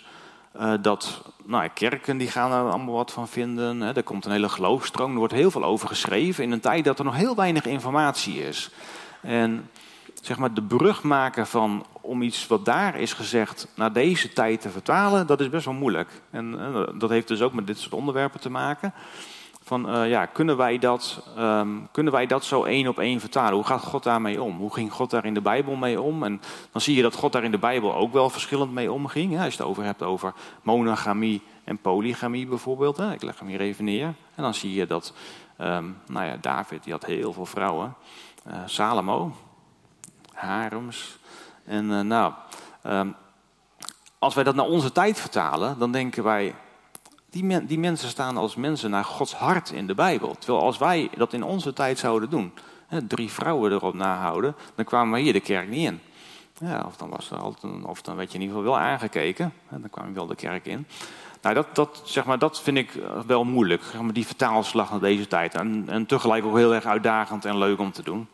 uh, 0.59 0.73
dat 0.81 1.21
nou, 1.45 1.69
kerken 1.73 2.17
die 2.17 2.27
gaan 2.27 2.51
er 2.51 2.71
allemaal 2.71 2.95
wat 2.95 3.11
van 3.11 3.27
vinden. 3.27 3.81
Hè. 3.81 3.93
Er 3.93 4.03
komt 4.03 4.25
een 4.25 4.31
hele 4.31 4.49
geloofstroom, 4.49 5.11
er 5.11 5.17
wordt 5.17 5.33
heel 5.33 5.51
veel 5.51 5.63
over 5.63 5.87
geschreven 5.87 6.43
in 6.43 6.51
een 6.51 6.59
tijd 6.59 6.85
dat 6.85 6.99
er 6.99 7.05
nog 7.05 7.15
heel 7.15 7.35
weinig 7.35 7.65
informatie 7.65 8.47
is. 8.47 8.69
En 9.21 9.69
zeg 10.21 10.37
maar, 10.37 10.53
de 10.53 10.63
brug 10.63 11.03
maken 11.03 11.47
van 11.47 11.85
om 12.01 12.21
iets 12.21 12.47
wat 12.47 12.65
daar 12.65 12.99
is 12.99 13.13
gezegd 13.13 13.67
naar 13.75 13.93
deze 13.93 14.33
tijd 14.33 14.61
te 14.61 14.69
vertalen, 14.69 15.27
dat 15.27 15.39
is 15.39 15.49
best 15.49 15.65
wel 15.65 15.73
moeilijk. 15.73 16.09
En 16.29 16.53
uh, 16.53 16.99
dat 16.99 17.09
heeft 17.09 17.27
dus 17.27 17.41
ook 17.41 17.53
met 17.53 17.67
dit 17.67 17.79
soort 17.79 17.93
onderwerpen 17.93 18.39
te 18.39 18.49
maken. 18.49 18.93
Van 19.69 19.95
uh, 19.95 20.09
ja, 20.09 20.25
kunnen 20.25 20.57
wij, 20.57 20.77
dat, 20.77 21.23
um, 21.37 21.87
kunnen 21.91 22.13
wij 22.13 22.25
dat 22.25 22.43
zo 22.43 22.63
één 22.63 22.87
op 22.87 22.99
één 22.99 23.19
vertalen? 23.19 23.53
Hoe 23.53 23.63
gaat 23.63 23.83
God 23.83 24.03
daarmee 24.03 24.41
om? 24.41 24.57
Hoe 24.57 24.73
ging 24.73 24.91
God 24.91 25.09
daar 25.09 25.25
in 25.25 25.33
de 25.33 25.41
Bijbel 25.41 25.75
mee 25.75 26.01
om? 26.01 26.23
En 26.23 26.41
dan 26.71 26.81
zie 26.81 26.95
je 26.95 27.01
dat 27.01 27.15
God 27.15 27.31
daar 27.31 27.43
in 27.43 27.51
de 27.51 27.57
Bijbel 27.57 27.95
ook 27.95 28.13
wel 28.13 28.29
verschillend 28.29 28.71
mee 28.71 28.91
omging. 28.91 29.31
Ja, 29.31 29.43
als 29.43 29.53
je 29.53 29.59
het 29.59 29.69
over 29.69 29.83
hebt 29.83 30.03
over 30.03 30.33
monogamie 30.61 31.41
en 31.63 31.77
polygamie 31.77 32.47
bijvoorbeeld. 32.47 32.99
Ik 32.99 33.21
leg 33.21 33.39
hem 33.39 33.47
hier 33.47 33.59
even 33.59 33.85
neer. 33.85 34.13
En 34.35 34.43
dan 34.43 34.53
zie 34.53 34.73
je 34.73 34.87
dat 34.87 35.13
um, 35.61 35.97
nou 36.07 36.25
ja, 36.25 36.37
David 36.41 36.83
die 36.83 36.93
had 36.93 37.05
heel 37.05 37.33
veel 37.33 37.45
vrouwen. 37.45 37.93
Uh, 38.47 38.53
Salomo, 38.65 39.31
harems. 40.33 41.17
En 41.65 41.85
uh, 41.85 41.99
nou, 41.99 42.33
um, 42.83 43.15
als 44.19 44.35
wij 44.35 44.43
dat 44.43 44.55
naar 44.55 44.65
onze 44.65 44.91
tijd 44.91 45.19
vertalen, 45.19 45.79
dan 45.79 45.91
denken 45.91 46.23
wij, 46.23 46.55
die, 47.29 47.43
men, 47.43 47.65
die 47.65 47.79
mensen 47.79 48.09
staan 48.09 48.37
als 48.37 48.55
mensen 48.55 48.89
naar 48.89 49.05
Gods 49.05 49.33
hart 49.33 49.71
in 49.71 49.87
de 49.87 49.95
Bijbel. 49.95 50.35
Terwijl 50.39 50.65
als 50.65 50.77
wij 50.77 51.09
dat 51.17 51.33
in 51.33 51.43
onze 51.43 51.73
tijd 51.73 51.99
zouden 51.99 52.29
doen, 52.29 52.53
hè, 52.87 53.07
drie 53.07 53.29
vrouwen 53.29 53.71
erop 53.71 53.93
nahouden, 53.93 54.55
dan 54.75 54.85
kwamen 54.85 55.13
we 55.13 55.19
hier 55.19 55.33
de 55.33 55.39
kerk 55.39 55.69
niet 55.69 55.85
in. 55.87 56.01
Ja, 56.59 56.83
of, 56.87 56.97
dan 56.97 57.09
was 57.09 57.31
er 57.31 57.37
altijd 57.37 57.73
een, 57.73 57.85
of 57.85 58.01
dan 58.01 58.15
werd 58.15 58.31
je 58.31 58.35
in 58.35 58.41
ieder 58.41 58.57
geval 58.57 58.71
wel 58.71 58.81
aangekeken, 58.81 59.53
hè, 59.67 59.79
dan 59.79 59.89
kwam 59.89 60.07
je 60.07 60.13
wel 60.13 60.27
de 60.27 60.35
kerk 60.35 60.65
in. 60.65 60.87
Nou, 61.41 61.55
dat, 61.55 61.75
dat, 61.75 62.01
zeg 62.03 62.25
maar, 62.25 62.39
dat 62.39 62.61
vind 62.61 62.77
ik 62.77 62.91
wel 63.25 63.43
moeilijk, 63.43 63.83
zeg 63.83 64.01
maar, 64.01 64.13
die 64.13 64.25
vertaalslag 64.25 64.91
naar 64.91 64.99
deze 64.99 65.27
tijd. 65.27 65.55
En, 65.55 65.83
en 65.87 66.05
tegelijk 66.05 66.45
ook 66.45 66.57
heel 66.57 66.73
erg 66.73 66.85
uitdagend 66.85 67.45
en 67.45 67.57
leuk 67.57 67.79
om 67.79 67.91
te 67.91 68.03
doen. 68.03 68.27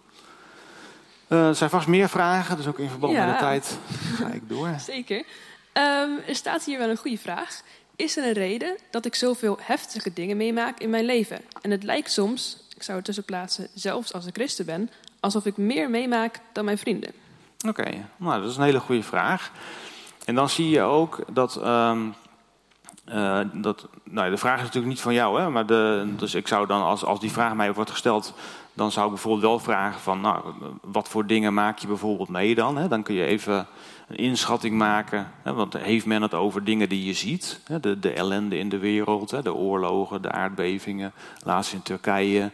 Uh, 1.29 1.47
er 1.47 1.55
zijn 1.55 1.69
vast 1.69 1.87
meer 1.87 2.09
vragen, 2.09 2.57
dus 2.57 2.67
ook 2.67 2.79
in 2.79 2.89
verband 2.89 3.13
met 3.13 3.27
de 3.27 3.37
tijd 3.37 3.77
ga 4.15 4.27
ik 4.27 4.49
door. 4.49 4.69
Zeker. 4.93 5.17
Um, 5.17 6.19
er 6.27 6.35
staat 6.35 6.63
hier 6.63 6.77
wel 6.77 6.89
een 6.89 6.97
goede 6.97 7.17
vraag. 7.17 7.61
Is 7.95 8.17
er 8.17 8.23
een 8.23 8.33
reden 8.33 8.77
dat 8.89 9.05
ik 9.05 9.15
zoveel 9.15 9.57
heftige 9.61 10.13
dingen 10.13 10.37
meemaak 10.37 10.79
in 10.79 10.89
mijn 10.89 11.05
leven? 11.05 11.41
En 11.61 11.71
het 11.71 11.83
lijkt 11.83 12.11
soms, 12.11 12.57
ik 12.75 12.83
zou 12.83 12.97
er 12.97 13.03
tussen 13.03 13.23
plaatsen, 13.23 13.67
zelfs 13.73 14.13
als 14.13 14.25
ik 14.25 14.33
christen 14.33 14.65
ben, 14.65 14.89
alsof 15.19 15.45
ik 15.45 15.57
meer 15.57 15.89
meemaak 15.89 16.39
dan 16.53 16.65
mijn 16.65 16.77
vrienden. 16.77 17.11
Oké, 17.67 18.07
nou 18.17 18.41
dat 18.41 18.49
is 18.49 18.57
een 18.57 18.63
hele 18.63 18.79
goede 18.79 19.03
vraag. 19.03 19.51
En 20.25 20.35
dan 20.35 20.49
zie 20.49 20.69
je 20.69 20.81
ook 20.81 21.23
dat. 21.31 21.55
Um, 21.65 22.15
uh, 23.09 23.39
dat 23.53 23.87
nou, 24.03 24.29
de 24.29 24.37
vraag 24.37 24.57
is 24.57 24.63
natuurlijk 24.63 24.93
niet 24.93 25.01
van 25.01 25.13
jou, 25.13 25.41
hè, 25.41 25.49
maar 25.49 25.65
de, 25.65 26.13
dus 26.17 26.35
ik 26.35 26.47
zou 26.47 26.67
dan, 26.67 26.81
als, 26.81 27.03
als 27.03 27.19
die 27.19 27.31
vraag 27.31 27.53
mij 27.53 27.73
wordt 27.73 27.91
gesteld, 27.91 28.33
dan 28.75 28.91
zou 28.91 29.05
ik 29.05 29.11
bijvoorbeeld 29.11 29.43
wel 29.43 29.59
vragen 29.59 30.01
van, 30.01 30.21
nou, 30.21 30.43
wat 30.81 31.09
voor 31.09 31.25
dingen 31.25 31.53
maak 31.53 31.77
je 31.77 31.87
bijvoorbeeld 31.87 32.29
mee 32.29 32.55
dan? 32.55 32.77
Hè? 32.77 32.87
Dan 32.87 33.03
kun 33.03 33.15
je 33.15 33.25
even 33.25 33.67
een 34.07 34.15
inschatting 34.15 34.77
maken. 34.77 35.31
Hè? 35.41 35.53
Want 35.53 35.73
heeft 35.73 36.05
men 36.05 36.21
het 36.21 36.33
over 36.33 36.63
dingen 36.63 36.89
die 36.89 37.05
je 37.05 37.13
ziet? 37.13 37.59
Hè? 37.67 37.79
De, 37.79 37.99
de, 37.99 38.13
ellende 38.13 38.57
in 38.57 38.69
de 38.69 38.77
wereld, 38.77 39.31
hè? 39.31 39.41
de 39.41 39.53
oorlogen, 39.53 40.21
de 40.21 40.31
aardbevingen, 40.31 41.13
laatst 41.43 41.73
in 41.73 41.81
Turkije. 41.81 42.51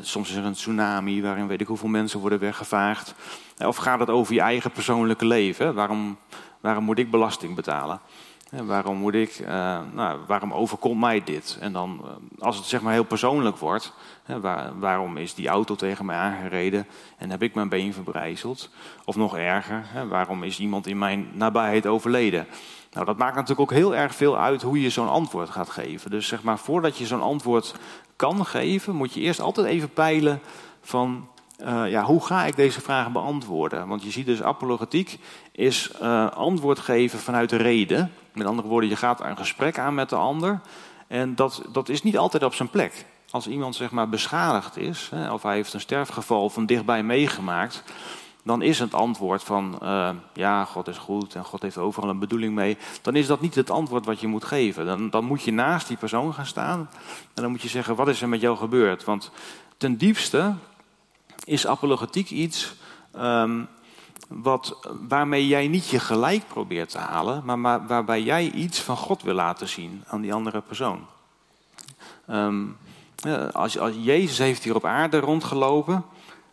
Soms 0.00 0.30
is 0.30 0.36
er 0.36 0.44
een 0.44 0.52
tsunami 0.52 1.22
waarin 1.22 1.46
weet 1.46 1.60
ik 1.60 1.66
hoeveel 1.66 1.88
mensen 1.88 2.20
worden 2.20 2.38
weggevaagd. 2.38 3.14
Of 3.58 3.76
gaat 3.76 4.00
het 4.00 4.10
over 4.10 4.34
je 4.34 4.40
eigen 4.40 4.70
persoonlijke 4.70 5.26
leven? 5.26 5.74
Waarom, 5.74 6.18
waarom 6.60 6.84
moet 6.84 6.98
ik 6.98 7.10
belasting 7.10 7.54
betalen? 7.54 8.00
Waarom 8.50 8.96
moet 8.96 9.14
ik, 9.14 9.38
uh, 9.38 9.48
nou, 9.92 10.18
waarom 10.26 10.52
overkomt 10.52 11.00
mij 11.00 11.24
dit? 11.24 11.58
En 11.60 11.72
dan, 11.72 12.00
uh, 12.04 12.10
als 12.38 12.56
het 12.56 12.64
zeg 12.64 12.82
maar 12.82 12.92
heel 12.92 13.04
persoonlijk 13.04 13.56
wordt, 13.56 13.92
hè, 14.22 14.40
waar, 14.40 14.78
waarom 14.78 15.16
is 15.16 15.34
die 15.34 15.48
auto 15.48 15.74
tegen 15.74 16.04
mij 16.04 16.16
aangereden 16.16 16.86
en 17.18 17.30
heb 17.30 17.42
ik 17.42 17.54
mijn 17.54 17.68
been 17.68 17.92
verbrijzeld? 17.92 18.70
Of 19.04 19.16
nog 19.16 19.36
erger, 19.36 19.82
hè, 19.86 20.06
waarom 20.06 20.42
is 20.42 20.58
iemand 20.58 20.86
in 20.86 20.98
mijn 20.98 21.28
nabijheid 21.32 21.86
overleden? 21.86 22.46
Nou, 22.92 23.06
dat 23.06 23.18
maakt 23.18 23.34
natuurlijk 23.34 23.60
ook 23.60 23.78
heel 23.78 23.94
erg 23.94 24.14
veel 24.14 24.38
uit 24.38 24.62
hoe 24.62 24.80
je 24.80 24.90
zo'n 24.90 25.08
antwoord 25.08 25.50
gaat 25.50 25.70
geven. 25.70 26.10
Dus 26.10 26.26
zeg 26.26 26.42
maar, 26.42 26.58
voordat 26.58 26.98
je 26.98 27.06
zo'n 27.06 27.22
antwoord 27.22 27.74
kan 28.16 28.46
geven, 28.46 28.94
moet 28.94 29.12
je 29.12 29.20
eerst 29.20 29.40
altijd 29.40 29.66
even 29.66 29.92
peilen 29.92 30.40
van 30.80 31.28
uh, 31.64 31.90
ja, 31.90 32.04
hoe 32.04 32.26
ga 32.26 32.44
ik 32.44 32.56
deze 32.56 32.80
vragen 32.80 33.12
beantwoorden? 33.12 33.88
Want 33.88 34.02
je 34.02 34.10
ziet 34.10 34.26
dus 34.26 34.42
apologetiek 34.42 35.18
is 35.52 35.90
uh, 36.02 36.30
antwoord 36.30 36.78
geven 36.78 37.18
vanuit 37.18 37.50
de 37.50 37.56
reden. 37.56 38.12
Met 38.34 38.46
andere 38.46 38.68
woorden, 38.68 38.90
je 38.90 38.96
gaat 38.96 39.20
een 39.20 39.36
gesprek 39.36 39.78
aan 39.78 39.94
met 39.94 40.08
de 40.08 40.16
ander. 40.16 40.60
En 41.06 41.34
dat, 41.34 41.62
dat 41.72 41.88
is 41.88 42.02
niet 42.02 42.18
altijd 42.18 42.42
op 42.42 42.54
zijn 42.54 42.70
plek. 42.70 43.04
Als 43.30 43.46
iemand 43.46 43.76
zeg 43.76 43.90
maar 43.90 44.08
beschadigd 44.08 44.76
is, 44.76 45.08
hè, 45.14 45.32
of 45.32 45.42
hij 45.42 45.54
heeft 45.54 45.72
een 45.72 45.80
sterfgeval 45.80 46.50
van 46.50 46.66
dichtbij 46.66 47.02
meegemaakt, 47.02 47.82
dan 48.44 48.62
is 48.62 48.78
het 48.78 48.94
antwoord 48.94 49.42
van 49.44 49.78
uh, 49.82 50.10
ja, 50.32 50.64
God 50.64 50.88
is 50.88 50.98
goed 50.98 51.34
en 51.34 51.44
God 51.44 51.62
heeft 51.62 51.78
overal 51.78 52.10
een 52.10 52.18
bedoeling 52.18 52.54
mee. 52.54 52.78
Dan 53.02 53.16
is 53.16 53.26
dat 53.26 53.40
niet 53.40 53.54
het 53.54 53.70
antwoord 53.70 54.04
wat 54.04 54.20
je 54.20 54.26
moet 54.26 54.44
geven. 54.44 54.86
Dan, 54.86 55.10
dan 55.10 55.24
moet 55.24 55.42
je 55.42 55.52
naast 55.52 55.88
die 55.88 55.96
persoon 55.96 56.34
gaan 56.34 56.46
staan 56.46 56.78
en 57.34 57.42
dan 57.42 57.50
moet 57.50 57.62
je 57.62 57.68
zeggen, 57.68 57.94
wat 57.94 58.08
is 58.08 58.22
er 58.22 58.28
met 58.28 58.40
jou 58.40 58.56
gebeurd? 58.56 59.04
Want 59.04 59.30
ten 59.76 59.96
diepste 59.96 60.54
is 61.48 61.66
apologetiek 61.66 62.30
iets 62.30 62.74
um, 63.16 63.68
wat, 64.28 64.88
waarmee 65.08 65.46
jij 65.46 65.68
niet 65.68 65.88
je 65.88 66.00
gelijk 66.00 66.48
probeert 66.48 66.90
te 66.90 66.98
halen, 66.98 67.60
maar, 67.60 67.86
waarbij 67.86 68.22
jij 68.22 68.50
iets 68.50 68.80
van 68.80 68.96
God 68.96 69.22
wil 69.22 69.34
laten 69.34 69.68
zien 69.68 70.04
aan 70.06 70.20
die 70.20 70.34
andere 70.34 70.60
persoon. 70.60 71.06
Um, 72.30 72.76
als, 73.52 73.78
als, 73.78 73.94
Jezus 74.00 74.38
heeft 74.38 74.64
hier 74.64 74.74
op 74.74 74.84
aarde 74.84 75.18
rondgelopen 75.18 76.04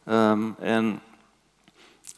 um, 0.06 0.56
en 0.60 1.02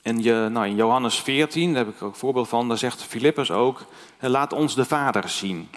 en 0.01 0.23
je, 0.23 0.47
nou 0.51 0.67
in 0.67 0.75
Johannes 0.75 1.19
14, 1.19 1.73
daar 1.73 1.85
heb 1.85 1.95
ik 1.95 2.01
ook 2.01 2.11
een 2.11 2.19
voorbeeld 2.19 2.47
van, 2.47 2.67
daar 2.67 2.77
zegt 2.77 3.03
Filippus 3.03 3.51
ook, 3.51 3.85
laat 4.19 4.53
ons 4.53 4.75
de 4.75 4.85
Vader 4.85 5.29
zien. 5.29 5.69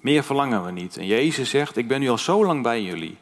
Meer 0.00 0.24
verlangen 0.24 0.64
we 0.64 0.70
niet. 0.70 0.96
En 0.96 1.06
Jezus 1.06 1.50
zegt, 1.50 1.76
ik 1.76 1.88
ben 1.88 2.00
nu 2.00 2.08
al 2.08 2.18
zo 2.18 2.44
lang 2.44 2.62
bij 2.62 2.82
jullie. 2.82 3.16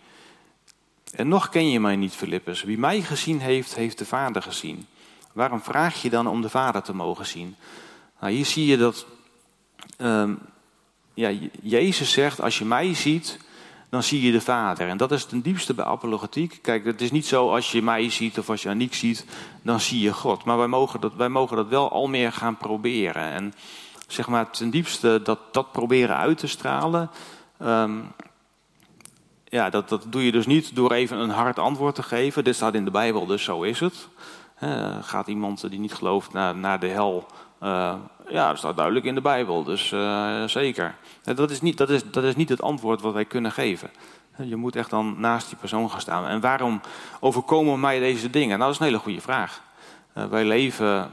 En 1.14 1.28
nog 1.28 1.48
ken 1.48 1.70
je 1.70 1.80
mij 1.80 1.96
niet, 1.96 2.12
Filippus. 2.12 2.62
Wie 2.62 2.78
mij 2.78 3.00
gezien 3.00 3.40
heeft, 3.40 3.74
heeft 3.74 3.98
de 3.98 4.04
Vader 4.04 4.42
gezien. 4.42 4.86
Waarom 5.32 5.60
vraag 5.62 6.02
je 6.02 6.10
dan 6.10 6.26
om 6.26 6.42
de 6.42 6.48
Vader 6.48 6.82
te 6.82 6.94
mogen 6.94 7.26
zien? 7.26 7.56
Nou, 8.20 8.32
hier 8.32 8.46
zie 8.46 8.66
je 8.66 8.76
dat 8.76 9.06
um, 9.98 10.38
ja, 11.14 11.30
Jezus 11.62 12.12
zegt, 12.12 12.40
als 12.40 12.58
je 12.58 12.64
mij 12.64 12.94
ziet, 12.94 13.38
dan 13.90 14.02
zie 14.02 14.22
je 14.22 14.32
de 14.32 14.40
Vader. 14.40 14.88
En 14.88 14.96
dat 14.96 15.12
is 15.12 15.24
ten 15.24 15.40
diepste 15.40 15.74
bij 15.74 15.84
apologetiek. 15.84 16.58
Kijk, 16.62 16.84
het 16.84 17.00
is 17.00 17.10
niet 17.10 17.26
zo 17.26 17.54
als 17.54 17.72
je 17.72 17.82
mij 17.82 18.10
ziet 18.10 18.38
of 18.38 18.50
als 18.50 18.62
je 18.62 18.68
Aniek 18.68 18.94
ziet, 18.94 19.24
dan 19.62 19.80
zie 19.80 20.00
je 20.00 20.12
God. 20.12 20.44
Maar 20.44 20.58
wij 20.58 20.66
mogen 20.66 21.00
dat, 21.00 21.14
wij 21.14 21.28
mogen 21.28 21.56
dat 21.56 21.68
wel 21.68 21.90
al 21.90 22.08
meer 22.08 22.32
gaan 22.32 22.56
proberen. 22.56 23.22
En 23.22 23.54
zeg 24.06 24.28
maar 24.28 24.50
ten 24.50 24.70
diepste 24.70 25.20
dat, 25.22 25.38
dat 25.52 25.72
proberen 25.72 26.16
uit 26.16 26.38
te 26.38 26.46
stralen. 26.46 27.10
Um, 27.62 28.12
ja, 29.48 29.70
dat, 29.70 29.88
dat 29.88 30.04
doe 30.08 30.24
je 30.24 30.32
dus 30.32 30.46
niet 30.46 30.74
door 30.74 30.92
even 30.92 31.18
een 31.18 31.30
hard 31.30 31.58
antwoord 31.58 31.94
te 31.94 32.02
geven. 32.02 32.44
Dit 32.44 32.54
staat 32.54 32.74
in 32.74 32.84
de 32.84 32.90
Bijbel, 32.90 33.26
dus 33.26 33.44
zo 33.44 33.62
is 33.62 33.80
het. 33.80 34.08
gaat 35.00 35.28
iemand 35.28 35.70
die 35.70 35.80
niet 35.80 35.94
gelooft 35.94 36.32
naar, 36.32 36.56
naar 36.56 36.80
de 36.80 36.88
hel? 36.88 37.26
Uh, 37.62 37.94
ja, 38.28 38.48
dat 38.48 38.58
staat 38.58 38.76
duidelijk 38.76 39.06
in 39.06 39.14
de 39.14 39.20
Bijbel, 39.20 39.64
dus 39.64 39.90
uh, 39.90 40.44
zeker. 40.44 40.94
Dat 41.22 41.50
is, 41.50 41.60
niet, 41.60 41.76
dat, 41.76 41.90
is, 41.90 42.10
dat 42.10 42.24
is 42.24 42.36
niet 42.36 42.48
het 42.48 42.62
antwoord 42.62 43.00
wat 43.00 43.12
wij 43.12 43.24
kunnen 43.24 43.52
geven. 43.52 43.90
Je 44.36 44.56
moet 44.56 44.76
echt 44.76 44.90
dan 44.90 45.20
naast 45.20 45.48
die 45.48 45.58
persoon 45.58 45.90
gaan 45.90 46.00
staan. 46.00 46.26
En 46.26 46.40
waarom 46.40 46.80
overkomen 47.20 47.80
mij 47.80 47.98
deze 47.98 48.30
dingen? 48.30 48.58
Nou, 48.58 48.60
dat 48.60 48.70
is 48.70 48.78
een 48.78 48.86
hele 48.86 48.98
goede 48.98 49.20
vraag. 49.20 49.62
Wij, 50.12 50.44
leven, 50.44 51.10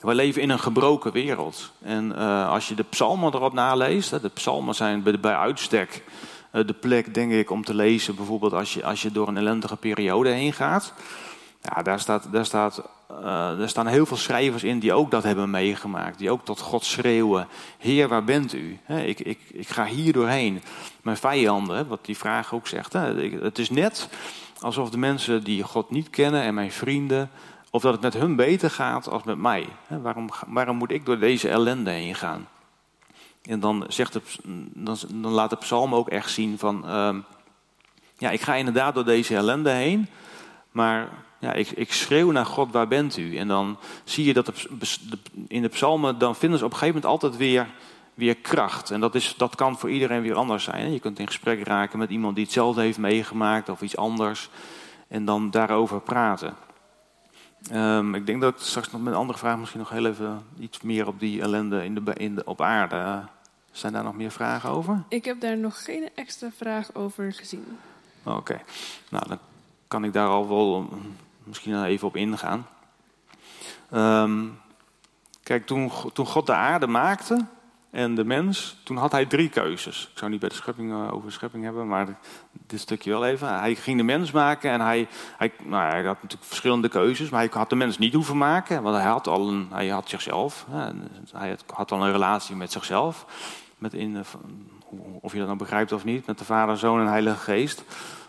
wij 0.00 0.14
leven 0.14 0.42
in 0.42 0.50
een 0.50 0.58
gebroken 0.58 1.12
wereld. 1.12 1.72
En 1.82 2.16
als 2.46 2.68
je 2.68 2.74
de 2.74 2.82
psalmen 2.82 3.34
erop 3.34 3.52
naleest, 3.52 4.22
de 4.22 4.28
psalmen 4.28 4.74
zijn 4.74 5.02
bij, 5.02 5.20
bij 5.20 5.36
uitstek 5.36 6.04
de 6.50 6.74
plek, 6.80 7.14
denk 7.14 7.32
ik, 7.32 7.50
om 7.50 7.64
te 7.64 7.74
lezen. 7.74 8.14
Bijvoorbeeld 8.14 8.52
als 8.52 8.74
je, 8.74 8.84
als 8.84 9.02
je 9.02 9.12
door 9.12 9.28
een 9.28 9.36
ellendige 9.36 9.76
periode 9.76 10.30
heen 10.30 10.52
gaat. 10.52 10.92
Ja, 11.62 11.82
daar, 11.82 12.00
staat, 12.00 12.28
daar, 12.32 12.44
staat, 12.44 12.82
uh, 13.10 13.66
staan 13.66 13.86
heel 13.86 14.06
veel 14.06 14.16
schrijvers 14.16 14.64
in 14.64 14.78
die 14.78 14.92
ook 14.92 15.10
dat 15.10 15.22
hebben 15.22 15.50
meegemaakt. 15.50 16.18
Die 16.18 16.30
ook 16.30 16.44
tot 16.44 16.60
God 16.60 16.84
schreeuwen: 16.84 17.48
Heer, 17.78 18.08
waar 18.08 18.24
bent 18.24 18.54
u? 18.54 18.78
ik, 18.86 19.20
ik, 19.20 19.38
ik 19.52 19.68
ga 19.68 19.84
hier 19.84 20.12
doorheen. 20.12 20.62
Mijn 21.02 21.16
vijanden, 21.16 21.88
wat 21.88 22.04
die 22.04 22.16
vraag 22.16 22.54
ook 22.54 22.66
zegt. 22.66 22.92
het 22.92 23.58
is 23.58 23.70
net 23.70 24.08
alsof 24.60 24.90
de 24.90 24.98
mensen 24.98 25.44
die 25.44 25.62
God 25.62 25.90
niet 25.90 26.10
kennen 26.10 26.42
en 26.42 26.54
mijn 26.54 26.72
vrienden. 26.72 27.30
of 27.70 27.82
dat 27.82 27.92
het 27.92 28.02
met 28.02 28.14
hun 28.14 28.36
beter 28.36 28.70
gaat 28.70 29.08
als 29.08 29.22
met 29.22 29.38
mij. 29.38 29.66
waarom, 29.86 30.28
waarom 30.46 30.76
moet 30.76 30.90
ik 30.90 31.06
door 31.06 31.18
deze 31.18 31.48
ellende 31.48 31.90
heen 31.90 32.14
gaan? 32.14 32.48
En 33.48 33.60
dan, 33.60 33.84
zegt 33.88 34.18
dan, 34.74 34.96
dan 35.14 35.32
laat 35.32 35.50
de 35.50 35.56
psalm 35.56 35.94
ook 35.94 36.08
echt 36.08 36.30
zien 36.30 36.58
van. 36.58 36.82
Uh, 36.86 37.16
ja, 38.18 38.30
ik 38.30 38.40
ga 38.40 38.54
inderdaad 38.54 38.94
door 38.94 39.04
deze 39.04 39.34
ellende 39.34 39.70
heen. 39.70 40.06
Maar 40.70 41.08
ja, 41.38 41.52
ik, 41.52 41.70
ik 41.70 41.92
schreeuw 41.92 42.30
naar 42.30 42.46
God, 42.46 42.72
waar 42.72 42.88
bent 42.88 43.16
u? 43.16 43.36
En 43.36 43.48
dan 43.48 43.78
zie 44.04 44.24
je 44.24 44.32
dat 44.32 44.52
in 45.48 45.62
de 45.62 45.68
psalmen, 45.68 46.18
dan 46.18 46.36
vinden 46.36 46.58
ze 46.58 46.64
op 46.64 46.70
een 46.70 46.78
gegeven 46.78 47.00
moment 47.00 47.22
altijd 47.22 47.36
weer, 47.36 47.66
weer 48.14 48.34
kracht. 48.34 48.90
En 48.90 49.00
dat, 49.00 49.14
is, 49.14 49.34
dat 49.36 49.54
kan 49.54 49.78
voor 49.78 49.90
iedereen 49.90 50.22
weer 50.22 50.34
anders 50.34 50.64
zijn. 50.64 50.92
Je 50.92 51.00
kunt 51.00 51.18
in 51.18 51.26
gesprek 51.26 51.66
raken 51.66 51.98
met 51.98 52.10
iemand 52.10 52.34
die 52.34 52.44
hetzelfde 52.44 52.80
heeft 52.80 52.98
meegemaakt 52.98 53.68
of 53.68 53.82
iets 53.82 53.96
anders. 53.96 54.48
En 55.08 55.24
dan 55.24 55.50
daarover 55.50 56.00
praten. 56.00 56.54
Um, 57.72 58.14
ik 58.14 58.26
denk 58.26 58.40
dat 58.40 58.54
ik 58.54 58.60
straks 58.60 58.90
nog 58.90 59.02
met 59.02 59.12
een 59.12 59.18
andere 59.18 59.38
vraag 59.38 59.58
misschien 59.58 59.80
nog 59.80 59.90
heel 59.90 60.06
even 60.06 60.42
iets 60.58 60.80
meer 60.80 61.06
op 61.06 61.20
die 61.20 61.40
ellende 61.40 61.84
in 61.84 61.94
de, 61.94 62.12
in 62.14 62.34
de, 62.34 62.44
op 62.44 62.60
aarde. 62.60 63.22
Zijn 63.78 63.92
daar 63.92 64.04
nog 64.04 64.14
meer 64.14 64.30
vragen 64.30 64.70
over? 64.70 65.02
Ik 65.08 65.24
heb 65.24 65.40
daar 65.40 65.56
nog 65.56 65.84
geen 65.84 66.08
extra 66.14 66.50
vraag 66.56 66.94
over 66.94 67.32
gezien. 67.32 67.78
Oké, 68.22 68.60
nou 69.10 69.28
dan 69.28 69.38
kan 69.88 70.04
ik 70.04 70.12
daar 70.12 70.28
al 70.28 70.48
wel 70.48 70.88
misschien 71.44 71.84
even 71.84 72.06
op 72.06 72.16
ingaan. 72.16 72.66
Um, 73.94 74.60
kijk, 75.42 75.66
toen, 75.66 75.90
toen 76.12 76.26
God 76.26 76.46
de 76.46 76.52
aarde 76.52 76.86
maakte 76.86 77.46
en 77.90 78.14
de 78.14 78.24
mens, 78.24 78.76
toen 78.82 78.96
had 78.96 79.12
hij 79.12 79.26
drie 79.26 79.48
keuzes. 79.48 80.08
Ik 80.12 80.18
zou 80.18 80.30
niet 80.30 80.40
bij 80.40 80.48
de 80.48 80.54
schepping 80.54 80.90
uh, 80.90 81.12
over 81.12 81.32
schepping 81.32 81.64
hebben, 81.64 81.88
maar 81.88 82.18
dit 82.66 82.80
stukje 82.80 83.10
wel 83.10 83.26
even. 83.26 83.58
Hij 83.58 83.74
ging 83.74 83.96
de 83.96 84.04
mens 84.04 84.30
maken 84.30 84.70
en 84.70 84.80
hij, 84.80 85.08
hij, 85.36 85.52
nou, 85.62 85.90
hij 85.90 86.04
had 86.04 86.22
natuurlijk 86.22 86.48
verschillende 86.48 86.88
keuzes, 86.88 87.30
maar 87.30 87.40
hij 87.40 87.50
had 87.52 87.70
de 87.70 87.76
mens 87.76 87.98
niet 87.98 88.14
hoeven 88.14 88.38
maken, 88.38 88.82
want 88.82 88.96
hij 88.96 89.06
had 89.06 89.26
al 89.26 89.48
een, 89.48 89.68
hij 89.70 89.88
had 89.88 90.08
zichzelf. 90.08 90.66
Hij 91.32 91.56
had 91.66 91.92
al 91.92 92.04
een 92.04 92.12
relatie 92.12 92.56
met 92.56 92.72
zichzelf. 92.72 93.26
Met 93.78 93.94
in, 93.94 94.10
uh, 94.10 94.20
of 95.20 95.32
je 95.32 95.38
dat 95.38 95.46
nou 95.46 95.58
begrijpt 95.58 95.92
of 95.92 96.04
niet, 96.04 96.26
met 96.26 96.38
de 96.38 96.44
Vader, 96.44 96.76
Zoon 96.76 97.00
en 97.00 97.06
Heilige 97.06 97.38
Geest. 97.38 97.84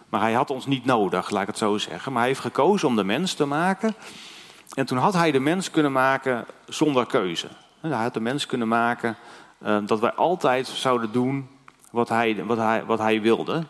Maar 0.10 0.22
hij 0.22 0.34
had 0.34 0.50
ons 0.50 0.66
niet 0.66 0.86
nodig, 0.86 1.30
laat 1.30 1.42
ik 1.42 1.48
het 1.48 1.58
zo 1.58 1.78
zeggen. 1.78 2.12
Maar 2.12 2.22
hij 2.22 2.30
heeft 2.30 2.42
gekozen 2.42 2.88
om 2.88 2.96
de 2.96 3.04
mens 3.04 3.34
te 3.34 3.46
maken. 3.46 3.96
En 4.74 4.86
toen 4.86 4.98
had 4.98 5.14
hij 5.14 5.32
de 5.32 5.40
mens 5.40 5.72
kunnen 5.72 5.92
maken 5.92 6.46
zonder 6.66 7.06
keuze. 7.06 7.48
Hij 7.80 7.92
had 7.92 8.14
de 8.14 8.20
mens 8.20 8.46
kunnen 8.46 8.68
maken 8.68 9.18
uh, 9.64 9.78
dat 9.86 10.00
wij 10.00 10.12
altijd 10.12 10.68
zouden 10.68 11.12
doen 11.12 11.50
wat 11.92 12.10
hij, 12.10 12.46
wat 12.46 12.58
hij, 12.58 12.86
wat 12.86 13.00
hij 13.00 13.22
wilde. 13.22 13.64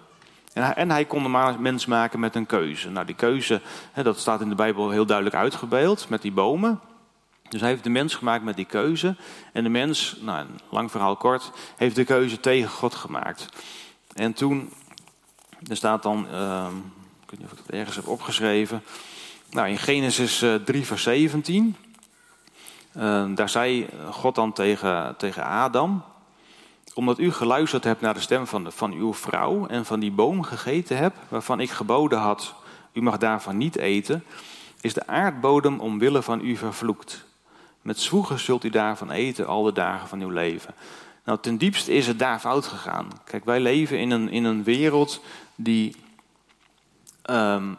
En 0.54 0.64
hij, 0.64 0.74
en 0.74 0.92
hij 0.92 1.06
kon 1.06 1.24
de 1.24 1.56
mens 1.60 1.86
maken 1.86 2.20
met 2.20 2.36
een 2.36 2.46
keuze. 2.46 2.90
Nou, 2.90 3.06
die 3.06 3.16
keuze, 3.16 3.62
hè, 3.92 4.04
dat 4.04 4.20
staat 4.20 4.42
in 4.42 4.50
de 4.50 4.56
Bijbel 4.56 4.90
heel 4.90 5.06
duidelijk 5.06 5.36
uitgebeeld 5.36 6.10
met 6.10 6.22
die 6.22 6.32
bomen. 6.32 6.80
Dus 7.50 7.62
hij 7.62 7.70
heeft 7.70 7.84
de 7.84 7.90
mens 7.90 8.16
gemaakt 8.16 8.44
met 8.44 8.56
die 8.56 8.66
keuze. 8.66 9.16
En 9.54 9.64
de 9.64 9.70
mens, 9.70 10.18
nou, 10.22 10.46
lang 10.70 10.92
verhaal 10.92 11.16
kort, 11.16 11.52
heeft 11.76 11.96
de 11.96 12.04
keuze 12.04 12.40
tegen 12.40 12.70
God 12.70 12.96
gemaakt. 12.96 13.46
En 14.14 14.34
toen 14.34 14.74
er 15.68 15.76
staat 15.76 16.04
dan, 16.04 16.28
uh, 16.32 16.68
ik 17.24 17.30
weet 17.30 17.40
niet 17.40 17.52
of 17.52 17.52
ik 17.52 17.66
het 17.66 17.76
ergens 17.76 17.96
heb 17.96 18.08
opgeschreven. 18.08 18.84
Nou, 19.50 19.68
in 19.68 19.78
Genesis 19.78 20.38
3, 20.38 20.82
eh, 20.82 20.88
vers 20.88 21.04
17. 21.04 21.76
Uh, 22.96 23.04
ehm, 23.04 23.36
daar 23.36 23.50
zei 23.50 23.88
God 24.12 24.36
dan 24.36 24.54
tegen, 24.54 25.16
tegen 25.18 25.44
Adam. 25.44 26.04
Omdat 26.94 27.20
u 27.20 27.32
geluisterd 27.32 27.84
hebt 27.84 28.02
naar 28.02 28.14
de 28.14 28.20
stem 28.20 28.48
van, 28.48 28.72
van 28.72 28.94
uw 28.94 29.14
vrouw 29.14 29.68
en 29.68 29.86
van 29.86 30.00
die 30.00 30.12
boom 30.12 30.44
gegeten 30.44 30.98
hebt, 30.98 31.18
waarvan 31.30 31.60
ik 31.60 31.70
geboden 31.70 32.20
had, 32.20 32.56
u 32.94 33.02
mag 33.02 33.18
daarvan 33.18 33.58
niet 33.58 33.76
eten, 33.76 34.24
is 34.82 34.94
de 34.94 35.08
aardbodem 35.08 35.80
omwille 35.80 36.22
van 36.22 36.46
u 36.46 36.56
vervloekt. 36.56 37.28
Met 37.82 38.00
zwoegen 38.00 38.40
zult 38.40 38.64
u 38.64 38.70
daarvan 38.70 39.12
eten 39.12 39.48
al 39.48 39.64
de 39.64 39.72
dagen 39.72 40.08
van 40.08 40.22
uw 40.22 40.30
leven. 40.30 40.74
Nou, 41.24 41.42
ten 41.42 41.58
diepste 41.58 41.94
is 41.94 42.08
het 42.08 42.20
daar 42.20 42.40
fout 42.40 42.66
gegaan. 42.66 43.08
Kijk, 43.24 43.46
wij 43.46 43.60
leven 43.60 44.00
in 44.00 44.12
een, 44.12 44.30
in 44.30 44.44
een 44.44 44.64
wereld 44.64 45.22
die, 45.56 45.96
um, 47.30 47.78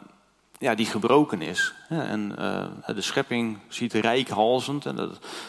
ja, 0.57 0.75
die 0.75 0.85
gebroken 0.85 1.41
is. 1.41 1.73
En 1.89 2.35
uh, 2.39 2.65
de 2.95 3.01
schepping 3.01 3.57
ziet 3.67 3.93
rijkhalzend. 3.93 4.85
En 4.85 4.95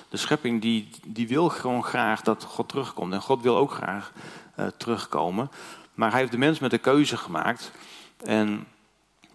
de, 0.08 0.16
schepping 0.16 0.60
die, 0.60 0.88
die 1.06 1.28
wil 1.28 1.48
gewoon 1.48 1.84
graag 1.84 2.20
dat 2.20 2.44
God 2.44 2.68
terugkomt. 2.68 3.12
En 3.12 3.20
God 3.20 3.42
wil 3.42 3.56
ook 3.56 3.72
graag 3.72 4.12
uh, 4.56 4.66
terugkomen. 4.76 5.50
Maar 5.94 6.10
hij 6.10 6.20
heeft 6.20 6.32
de 6.32 6.38
mens 6.38 6.58
met 6.58 6.72
een 6.72 6.80
keuze 6.80 7.16
gemaakt. 7.16 7.70
En 8.24 8.66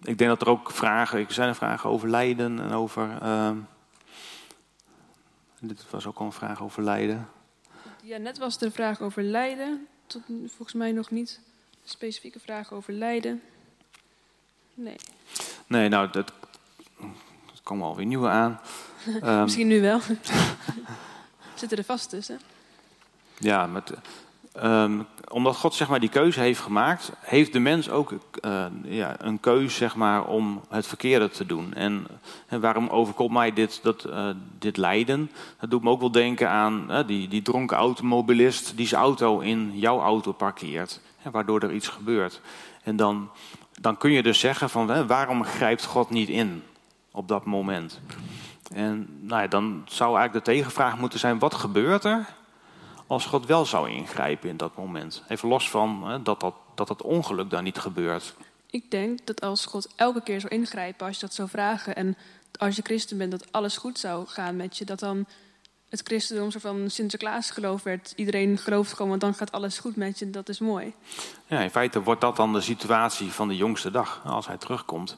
ik 0.02 0.18
denk 0.18 0.30
dat 0.30 0.40
er 0.40 0.48
ook 0.48 0.70
vragen, 0.70 1.18
er 1.18 1.32
zijn 1.32 1.48
er 1.48 1.54
vragen 1.54 1.90
over 1.90 2.08
lijden 2.08 2.60
en 2.60 2.72
over. 2.72 3.08
Uh, 3.22 3.50
dit 5.60 5.90
was 5.90 6.06
ook 6.06 6.18
al 6.18 6.26
een 6.26 6.32
vraag 6.32 6.62
over 6.62 6.82
lijden. 6.82 7.28
Ja, 8.02 8.16
net 8.16 8.38
was 8.38 8.58
de 8.58 8.70
vraag 8.70 9.00
over 9.00 9.22
lijden. 9.22 9.86
Tot 10.06 10.22
volgens 10.46 10.72
mij 10.72 10.92
nog 10.92 11.10
niet 11.10 11.40
specifieke 11.84 12.40
vragen 12.40 12.76
over 12.76 12.92
lijden. 12.92 13.42
Nee. 14.74 14.96
Nee, 15.66 15.88
nou, 15.88 16.10
dat, 16.10 16.32
dat 17.46 17.62
komen 17.62 17.86
alweer 17.86 18.06
nieuwe 18.06 18.28
aan. 18.28 18.60
Misschien 19.44 19.66
nu 19.66 19.80
wel. 19.80 20.00
Zitten 21.54 21.78
er 21.78 21.84
vast 21.84 22.08
tussen. 22.08 22.40
Ja, 23.38 23.66
met, 23.66 23.92
Um, 24.62 25.06
omdat 25.28 25.56
God 25.56 25.74
zeg 25.74 25.88
maar, 25.88 26.00
die 26.00 26.08
keuze 26.08 26.40
heeft 26.40 26.60
gemaakt, 26.60 27.12
heeft 27.20 27.52
de 27.52 27.58
mens 27.58 27.90
ook 27.90 28.12
uh, 28.44 28.64
ja, 28.84 29.16
een 29.18 29.40
keuze 29.40 29.76
zeg 29.76 29.96
maar, 29.96 30.24
om 30.24 30.60
het 30.68 30.86
verkeerde 30.86 31.30
te 31.30 31.46
doen. 31.46 31.74
En, 31.74 32.06
waarom 32.48 32.88
overkomt 32.88 33.32
mij 33.32 33.52
dit, 33.52 33.80
dat, 33.82 34.06
uh, 34.06 34.28
dit 34.58 34.76
lijden? 34.76 35.30
Dat 35.60 35.70
doet 35.70 35.82
me 35.82 35.90
ook 35.90 36.00
wel 36.00 36.10
denken 36.10 36.50
aan 36.50 37.04
die, 37.06 37.28
die 37.28 37.42
dronken 37.42 37.76
automobilist 37.76 38.76
die 38.76 38.86
zijn 38.86 39.00
auto 39.00 39.38
in 39.38 39.78
jouw 39.78 40.00
auto 40.00 40.32
parkeert. 40.32 41.00
Hè, 41.18 41.30
waardoor 41.30 41.60
er 41.60 41.72
iets 41.72 41.88
gebeurt. 41.88 42.40
En 42.82 42.96
dan, 42.96 43.30
dan 43.80 43.96
kun 43.96 44.10
je 44.10 44.22
dus 44.22 44.40
zeggen 44.40 44.70
van 44.70 45.06
waarom 45.06 45.44
grijpt 45.44 45.84
God 45.84 46.10
niet 46.10 46.28
in 46.28 46.62
op 47.10 47.28
dat 47.28 47.44
moment? 47.44 48.00
En 48.72 49.18
nou 49.20 49.42
ja, 49.42 49.48
dan 49.48 49.82
zou 49.84 50.16
eigenlijk 50.16 50.44
de 50.44 50.52
tegenvraag 50.52 50.98
moeten 50.98 51.18
zijn, 51.18 51.38
wat 51.38 51.54
gebeurt 51.54 52.04
er 52.04 52.36
als 53.08 53.26
God 53.26 53.46
wel 53.46 53.66
zou 53.66 53.90
ingrijpen 53.90 54.48
in 54.48 54.56
dat 54.56 54.76
moment. 54.76 55.22
Even 55.28 55.48
los 55.48 55.70
van 55.70 56.08
hè, 56.08 56.22
dat, 56.22 56.40
dat, 56.40 56.54
dat 56.74 56.88
het 56.88 57.02
ongeluk 57.02 57.50
daar 57.50 57.62
niet 57.62 57.78
gebeurt. 57.78 58.34
Ik 58.70 58.90
denk 58.90 59.26
dat 59.26 59.40
als 59.40 59.66
God 59.66 59.88
elke 59.96 60.22
keer 60.22 60.40
zou 60.40 60.54
ingrijpen, 60.54 61.06
als 61.06 61.14
je 61.14 61.20
dat 61.20 61.34
zou 61.34 61.48
vragen... 61.48 61.96
en 61.96 62.16
als 62.58 62.76
je 62.76 62.82
christen 62.82 63.18
bent, 63.18 63.30
dat 63.30 63.52
alles 63.52 63.76
goed 63.76 63.98
zou 63.98 64.26
gaan 64.26 64.56
met 64.56 64.76
je... 64.76 64.84
dat 64.84 64.98
dan 64.98 65.26
het 65.88 66.00
christendom 66.04 66.50
zo 66.50 66.58
van 66.58 66.90
Sinterklaas 66.90 67.50
geloof 67.50 67.82
werd. 67.82 68.12
Iedereen 68.16 68.58
gelooft 68.58 68.92
gewoon, 68.92 69.08
want 69.08 69.20
dan 69.20 69.34
gaat 69.34 69.52
alles 69.52 69.78
goed 69.78 69.96
met 69.96 70.18
je. 70.18 70.30
Dat 70.30 70.48
is 70.48 70.58
mooi. 70.58 70.94
Ja, 71.46 71.60
in 71.60 71.70
feite 71.70 72.02
wordt 72.02 72.20
dat 72.20 72.36
dan 72.36 72.52
de 72.52 72.60
situatie 72.60 73.32
van 73.32 73.48
de 73.48 73.56
jongste 73.56 73.90
dag, 73.90 74.22
als 74.24 74.46
hij 74.46 74.56
terugkomt. 74.56 75.16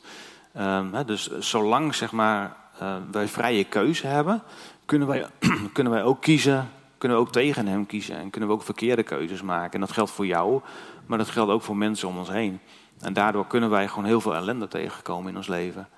Um, 0.57 1.07
dus 1.07 1.39
zolang 1.39 1.95
zeg 1.95 2.13
maar, 2.13 2.57
uh, 2.83 2.97
wij 3.11 3.29
vrije 3.29 3.65
keuze 3.65 4.07
hebben, 4.07 4.43
kunnen 4.85 5.09
wij, 5.09 5.27
kunnen 5.73 5.93
wij 5.93 6.03
ook 6.03 6.21
kiezen 6.21 6.71
kunnen 7.01 7.19
we 7.19 7.25
ook 7.25 7.33
tegen 7.33 7.67
hem 7.67 7.87
kiezen 7.87 8.17
en 8.17 8.31
kunnen 8.31 8.49
we 8.49 8.55
ook 8.55 8.63
verkeerde 8.63 9.03
keuzes 9.03 9.43
maken. 9.43 9.73
En 9.73 9.81
dat 9.81 9.93
geldt 9.93 10.11
voor 10.11 10.27
jou, 10.27 10.61
maar 11.07 11.19
dat 11.19 11.29
geldt 11.29 11.51
ook 11.51 11.63
voor 11.63 11.77
mensen 11.77 12.09
om 12.09 12.19
ons 12.19 12.29
heen. 12.29 12.61
En 13.01 13.13
daardoor 13.13 13.47
kunnen 13.47 13.71
wij 13.71 13.89
gewoon 13.89 14.05
heel 14.05 14.21
veel 14.21 14.35
ellende 14.35 14.69
tegenkomen 14.69 15.31
in 15.31 15.37
ons 15.37 15.47
leven. 15.47 15.89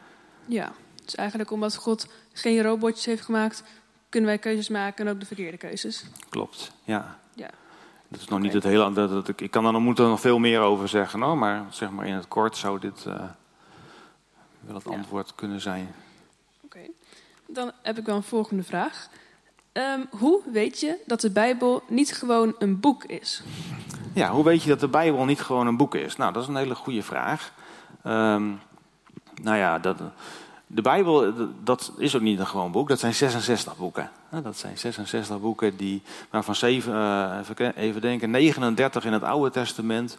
Ja, 0.46 0.72
dus 1.04 1.14
eigenlijk 1.14 1.50
omdat 1.50 1.76
God 1.76 2.08
geen 2.32 2.62
robotjes 2.62 3.04
heeft 3.04 3.22
gemaakt, 3.22 3.64
kunnen 4.08 4.30
wij 4.30 4.38
keuzes 4.38 4.68
maken 4.68 5.06
en 5.06 5.12
ook 5.12 5.20
de 5.20 5.26
verkeerde 5.26 5.56
keuzes. 5.56 6.04
Klopt, 6.28 6.72
ja. 6.84 7.18
ja. 7.34 7.50
Dat 8.08 8.20
is 8.20 8.28
nog 8.28 8.40
niet 8.40 8.52
het 8.52 8.64
hele. 8.64 8.92
Dat, 8.92 9.10
dat, 9.10 9.40
ik 9.40 9.50
kan 9.50 9.66
er 9.66 9.72
nog, 9.72 9.82
moet 9.82 9.98
er 9.98 10.08
nog 10.08 10.20
veel 10.20 10.38
meer 10.38 10.60
over 10.60 10.88
zeggen, 10.88 11.38
maar 11.38 11.64
zeg 11.70 11.90
maar 11.90 12.06
in 12.06 12.14
het 12.14 12.28
kort 12.28 12.56
zou 12.56 12.78
dit 12.78 13.04
uh, 13.08 13.14
wel 14.60 14.74
het 14.74 14.86
antwoord 14.86 15.34
kunnen 15.34 15.60
zijn. 15.60 15.94
Oké, 16.60 16.80
dan 17.46 17.72
heb 17.82 17.98
ik 17.98 18.06
wel 18.06 18.16
een 18.16 18.22
volgende 18.22 18.62
vraag. 18.62 19.08
Um, 19.72 20.06
hoe 20.10 20.40
weet 20.52 20.80
je 20.80 20.98
dat 21.06 21.20
de 21.20 21.30
Bijbel 21.30 21.82
niet 21.88 22.12
gewoon 22.12 22.54
een 22.58 22.80
boek 22.80 23.04
is? 23.04 23.42
Ja, 24.12 24.30
hoe 24.30 24.44
weet 24.44 24.62
je 24.62 24.68
dat 24.68 24.80
de 24.80 24.88
Bijbel 24.88 25.24
niet 25.24 25.40
gewoon 25.40 25.66
een 25.66 25.76
boek 25.76 25.94
is? 25.94 26.16
Nou, 26.16 26.32
dat 26.32 26.42
is 26.42 26.48
een 26.48 26.56
hele 26.56 26.74
goede 26.74 27.02
vraag. 27.02 27.52
Um, 28.06 28.60
nou 29.42 29.56
ja, 29.56 29.78
dat, 29.78 29.98
de 30.66 30.82
Bijbel, 30.82 31.32
dat 31.64 31.92
is 31.96 32.16
ook 32.16 32.22
niet 32.22 32.38
een 32.38 32.46
gewoon 32.46 32.72
boek. 32.72 32.88
Dat 32.88 32.98
zijn 32.98 33.14
66 33.14 33.76
boeken. 33.76 34.10
Dat 34.42 34.56
zijn 34.56 34.78
66 34.78 35.40
boeken 35.40 35.76
die, 35.76 36.02
waarvan 36.30 36.54
7, 36.54 36.92
uh, 37.58 37.72
even 37.76 38.00
denken, 38.00 38.30
39 38.30 39.04
in 39.04 39.12
het 39.12 39.22
Oude 39.22 39.50
Testament 39.50 40.18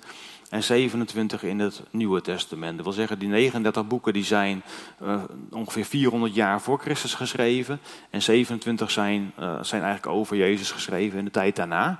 en 0.53 0.63
27 0.63 1.43
in 1.43 1.59
het 1.59 1.81
Nieuwe 1.89 2.21
Testament. 2.21 2.75
Dat 2.75 2.85
wil 2.85 2.93
zeggen, 2.93 3.19
die 3.19 3.27
39 3.27 3.87
boeken 3.87 4.13
die 4.13 4.23
zijn 4.23 4.63
uh, 5.01 5.23
ongeveer 5.51 5.85
400 5.85 6.35
jaar 6.35 6.61
voor 6.61 6.79
Christus 6.79 7.13
geschreven. 7.13 7.79
En 8.09 8.21
27 8.21 8.91
zijn, 8.91 9.33
uh, 9.39 9.63
zijn 9.63 9.81
eigenlijk 9.83 10.15
over 10.15 10.37
Jezus 10.37 10.71
geschreven 10.71 11.19
in 11.19 11.25
de 11.25 11.31
tijd 11.31 11.55
daarna. 11.55 11.99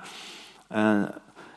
Uh, 0.72 1.02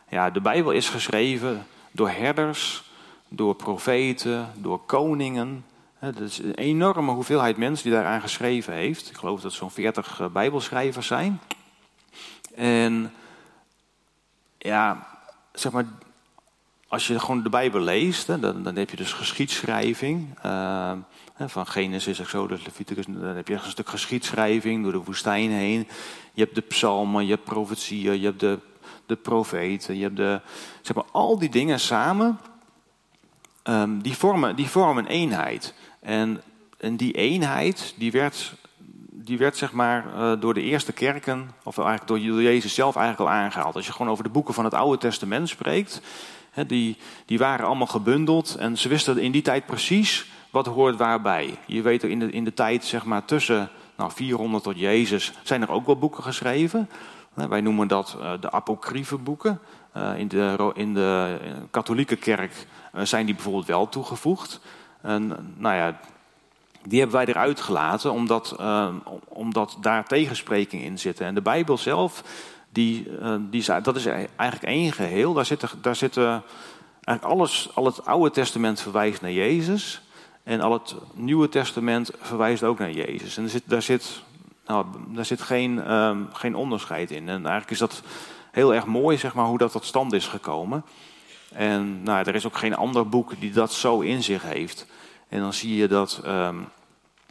ja, 0.10 0.30
de 0.30 0.42
Bijbel 0.42 0.72
is 0.72 0.90
geschreven 0.90 1.66
door 1.92 2.10
herders, 2.10 2.84
door 3.28 3.56
profeten, 3.56 4.52
door 4.56 4.80
koningen. 4.86 5.66
Het 6.00 6.20
is 6.20 6.38
een 6.38 6.56
enorme 6.56 7.12
hoeveelheid 7.12 7.58
mensen 7.58 7.84
die 7.84 7.94
daaraan 7.94 8.22
geschreven 8.22 8.74
heeft. 8.74 9.10
Ik 9.10 9.18
geloof 9.18 9.42
dat 9.42 9.54
zo'n 9.54 9.72
40 9.72 10.32
Bijbelschrijvers 10.32 11.08
zijn. 11.08 11.40
En 12.56 13.14
ja, 14.58 15.08
zeg 15.54 15.72
maar, 15.72 15.86
als 16.88 17.08
je 17.08 17.20
gewoon 17.20 17.44
de 17.44 17.50
Bijbel 17.50 17.82
leest, 17.82 18.28
dan, 18.28 18.64
dan 18.64 18.76
heb 18.76 18.90
je 18.90 18.98
dus 18.98 19.14
geschiedschrijving. 19.14 20.28
Uh, 20.46 20.92
van 21.40 21.68
Genesis, 21.68 22.20
Exodus, 22.20 22.66
Leviticus, 22.66 23.06
dan 23.08 23.36
heb 23.36 23.48
je 23.48 23.54
een 23.54 23.60
stuk 23.70 23.90
geschiedschrijving 23.90 24.84
door 24.84 24.92
de 24.92 25.04
woestijn 25.04 25.52
heen. 25.52 25.88
Je 26.34 26.44
hebt 26.44 26.56
de 26.56 26.62
psalmen, 26.62 27.26
je 27.26 27.32
hebt 27.32 27.44
profetieën, 27.44 28.20
je 28.20 28.26
hebt 28.26 28.40
de, 28.40 28.60
de 29.06 29.16
profeten, 29.16 29.98
je 29.98 30.04
hebt 30.04 30.16
de, 30.16 30.42
zeg 30.82 30.96
maar, 30.96 31.06
al 31.12 31.40
die 31.40 31.50
dingen 31.50 31.80
samen, 31.80 32.40
um, 33.64 34.02
die, 34.02 34.18
vormen, 34.18 34.56
die 34.56 34.68
vormen 34.68 35.04
een 35.04 35.10
eenheid. 35.10 35.74
En, 36.00 36.42
en 36.78 36.96
die 36.96 37.14
eenheid, 37.14 37.94
die 37.98 38.12
werd, 38.12 38.54
die 39.12 39.38
werd 39.38 39.58
zeg 39.58 39.72
maar 39.72 40.06
uh, 40.16 40.34
door 40.40 40.54
de 40.54 40.62
eerste 40.62 40.94
kerken, 40.94 41.52
of 41.64 41.78
eigenlijk 41.78 42.08
door 42.08 42.42
Jezus 42.42 42.74
zelf 42.74 42.96
eigenlijk 42.96 43.30
al 43.30 43.38
aangehaald. 43.38 43.76
Als 43.76 43.86
je 43.86 43.92
gewoon 43.92 44.12
over 44.12 44.24
de 44.24 44.30
boeken 44.30 44.54
van 44.54 44.64
het 44.64 44.74
Oude 44.74 44.98
Testament 44.98 45.50
spreekt, 45.50 46.02
die, 46.66 46.98
die 47.26 47.38
waren 47.38 47.66
allemaal 47.66 47.88
gebundeld 47.88 48.56
en 48.56 48.78
ze 48.78 48.90
wisten 48.90 49.18
in 49.18 49.32
die 49.32 49.42
tijd 49.42 49.66
precies 49.66 50.26
wat 50.50 50.66
hoort 50.66 50.96
waarbij. 50.96 51.58
Je 51.66 51.82
weet 51.82 52.04
in 52.04 52.20
de, 52.20 52.32
in 52.32 52.44
de 52.44 52.54
tijd 52.54 52.86
zeg 52.86 53.06
maar, 53.06 53.26
tussen 53.26 53.70
nou, 53.96 54.12
400 54.12 54.64
tot 54.64 54.80
Jezus 54.80 55.34
zijn 55.44 55.62
er 55.62 55.72
ook 55.72 55.86
wel 55.86 55.98
boeken 55.98 56.24
geschreven. 56.24 56.90
Wij 57.34 57.62
noemen 57.62 57.88
dat 57.88 58.18
uh, 58.20 58.32
de 58.40 58.52
apocryfe 58.52 59.18
boeken. 59.18 59.60
Uh, 59.98 60.18
in, 60.18 60.28
de, 60.28 60.72
in 60.74 60.94
de 60.94 61.38
katholieke 61.72 62.16
kerk 62.16 62.66
zijn 63.04 63.26
die 63.26 63.36
bijvoorbeeld 63.36 63.66
wel 63.66 63.90
toegevoegd. 63.90 64.60
En, 65.02 65.54
nou 65.58 65.76
ja, 65.76 66.00
die 66.84 67.00
hebben 67.00 67.18
wij 67.18 67.26
eruit 67.26 67.60
gelaten 67.60 68.12
omdat, 68.12 68.56
omdat 69.28 69.78
daar 69.82 70.06
tegenspreking 70.06 70.84
in 70.84 71.00
zitten. 71.00 71.26
En 71.26 71.36
de 71.36 71.42
Bijbel 71.42 71.78
zelf 71.78 72.24
die, 72.78 73.08
uh, 73.22 73.36
die, 73.40 73.82
dat 73.82 73.96
is 73.96 74.06
eigenlijk 74.06 74.64
één 74.64 74.92
geheel. 74.92 75.34
Daar 75.34 75.46
zit, 75.46 75.64
daar 75.82 75.96
zit 75.96 76.18
eigenlijk 76.18 77.24
alles, 77.24 77.70
al 77.74 77.86
het 77.86 78.06
Oude 78.06 78.32
Testament 78.32 78.82
verwijst 78.82 79.22
naar 79.22 79.32
Jezus. 79.32 80.02
En 80.44 80.62
al 80.62 80.74
het 80.74 80.96
Nieuwe 81.14 81.50
Testament 81.50 82.12
verwijst 82.20 82.64
ook 82.64 82.80
naar 82.80 82.92
Jezus. 82.92 83.38
En 83.38 83.44
er 83.44 83.50
zit, 83.50 83.64
daar 83.66 83.82
zit, 83.82 84.22
nou, 84.66 84.86
daar 85.08 85.26
zit 85.26 85.42
geen, 85.42 85.94
um, 85.94 86.28
geen 86.34 86.56
onderscheid 86.56 87.12
in. 87.12 87.30
En 87.30 87.36
eigenlijk 87.36 87.72
is 87.72 87.78
dat 87.78 88.02
heel 88.52 88.74
erg 88.74 88.86
mooi, 88.86 89.18
zeg 89.18 89.34
maar, 89.34 89.46
hoe 89.46 89.58
dat 89.58 89.72
tot 89.72 89.86
stand 89.86 90.14
is 90.14 90.28
gekomen. 90.28 90.84
En 91.52 92.04
nou, 92.04 92.28
er 92.28 92.36
is 92.36 92.46
ook 92.46 92.58
geen 92.58 92.76
ander 92.76 93.10
boek 93.10 93.40
die 93.40 93.52
dat 93.52 93.74
zo 93.74 94.00
in 94.00 94.24
zich 94.24 94.44
heeft. 94.44 94.86
En 95.30 95.40
dan 95.40 95.54
zie 95.54 95.76
je 95.76 95.88
dat 95.88 96.22
um, 96.26 96.68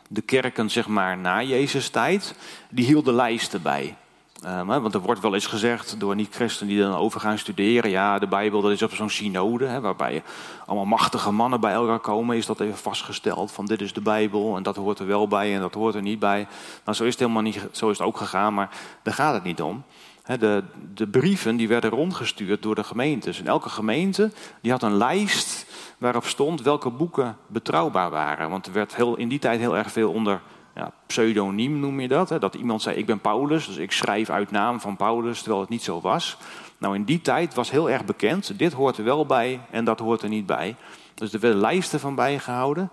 de 0.08 0.22
kerken, 0.22 0.70
zeg 0.70 0.86
maar, 0.86 1.18
na 1.18 1.42
Jezus 1.42 1.88
tijd, 1.88 2.34
die 2.68 2.84
hielden 2.84 3.14
lijsten 3.14 3.62
bij. 3.62 3.96
Um, 4.44 4.66
want 4.66 4.94
er 4.94 5.00
wordt 5.00 5.20
wel 5.20 5.34
eens 5.34 5.46
gezegd 5.46 6.00
door 6.00 6.14
niet-christenen 6.14 6.74
die 6.74 6.82
dan 6.82 6.94
over 6.94 7.20
gaan 7.20 7.38
studeren. 7.38 7.90
Ja, 7.90 8.18
de 8.18 8.26
Bijbel 8.26 8.60
dat 8.60 8.70
is 8.70 8.82
op 8.82 8.94
zo'n 8.94 9.10
synode, 9.10 9.66
hè, 9.66 9.80
waarbij 9.80 10.22
allemaal 10.66 10.84
machtige 10.84 11.30
mannen 11.30 11.60
bij 11.60 11.72
elkaar 11.72 11.98
komen. 11.98 12.36
Is 12.36 12.46
dat 12.46 12.60
even 12.60 12.76
vastgesteld 12.76 13.52
van 13.52 13.66
dit 13.66 13.80
is 13.80 13.92
de 13.92 14.00
Bijbel 14.00 14.56
en 14.56 14.62
dat 14.62 14.76
hoort 14.76 14.98
er 14.98 15.06
wel 15.06 15.28
bij 15.28 15.54
en 15.54 15.60
dat 15.60 15.74
hoort 15.74 15.94
er 15.94 16.02
niet 16.02 16.18
bij. 16.18 16.46
Nou, 16.84 16.96
zo 16.96 17.04
is 17.04 17.10
het 17.10 17.18
helemaal 17.18 17.42
niet, 17.42 17.66
zo 17.70 17.90
is 17.90 17.98
het 17.98 18.06
ook 18.06 18.16
gegaan, 18.16 18.54
maar 18.54 18.70
daar 19.02 19.14
gaat 19.14 19.34
het 19.34 19.44
niet 19.44 19.62
om. 19.62 19.84
de, 20.24 20.64
de 20.94 21.06
brieven 21.06 21.56
die 21.56 21.68
werden 21.68 21.90
rondgestuurd 21.90 22.62
door 22.62 22.74
de 22.74 22.84
gemeentes. 22.84 23.40
En 23.40 23.46
elke 23.46 23.68
gemeente 23.68 24.30
die 24.60 24.70
had 24.70 24.82
een 24.82 24.96
lijst 24.96 25.66
waarop 25.98 26.24
stond 26.24 26.62
welke 26.62 26.90
boeken 26.90 27.36
betrouwbaar 27.46 28.10
waren. 28.10 28.50
Want 28.50 28.66
er 28.66 28.72
werd 28.72 28.96
heel, 28.96 29.16
in 29.16 29.28
die 29.28 29.38
tijd 29.38 29.60
heel 29.60 29.76
erg 29.76 29.92
veel 29.92 30.12
onder 30.12 30.40
ja, 30.76 30.92
pseudoniem 31.06 31.78
noem 31.80 32.00
je 32.00 32.08
dat. 32.08 32.28
Hè? 32.28 32.38
Dat 32.38 32.54
iemand 32.54 32.82
zei, 32.82 32.96
ik 32.96 33.06
ben 33.06 33.20
Paulus, 33.20 33.66
dus 33.66 33.76
ik 33.76 33.92
schrijf 33.92 34.30
uit 34.30 34.50
naam 34.50 34.80
van 34.80 34.96
Paulus, 34.96 35.38
terwijl 35.38 35.60
het 35.60 35.70
niet 35.70 35.82
zo 35.82 36.00
was. 36.00 36.36
Nou, 36.78 36.94
in 36.94 37.04
die 37.04 37.20
tijd 37.20 37.54
was 37.54 37.70
heel 37.70 37.90
erg 37.90 38.04
bekend, 38.04 38.58
dit 38.58 38.72
hoort 38.72 38.98
er 38.98 39.04
wel 39.04 39.26
bij 39.26 39.60
en 39.70 39.84
dat 39.84 39.98
hoort 39.98 40.22
er 40.22 40.28
niet 40.28 40.46
bij. 40.46 40.76
Dus 41.14 41.32
er 41.32 41.40
werden 41.40 41.60
lijsten 41.60 42.00
van 42.00 42.14
bijgehouden. 42.14 42.90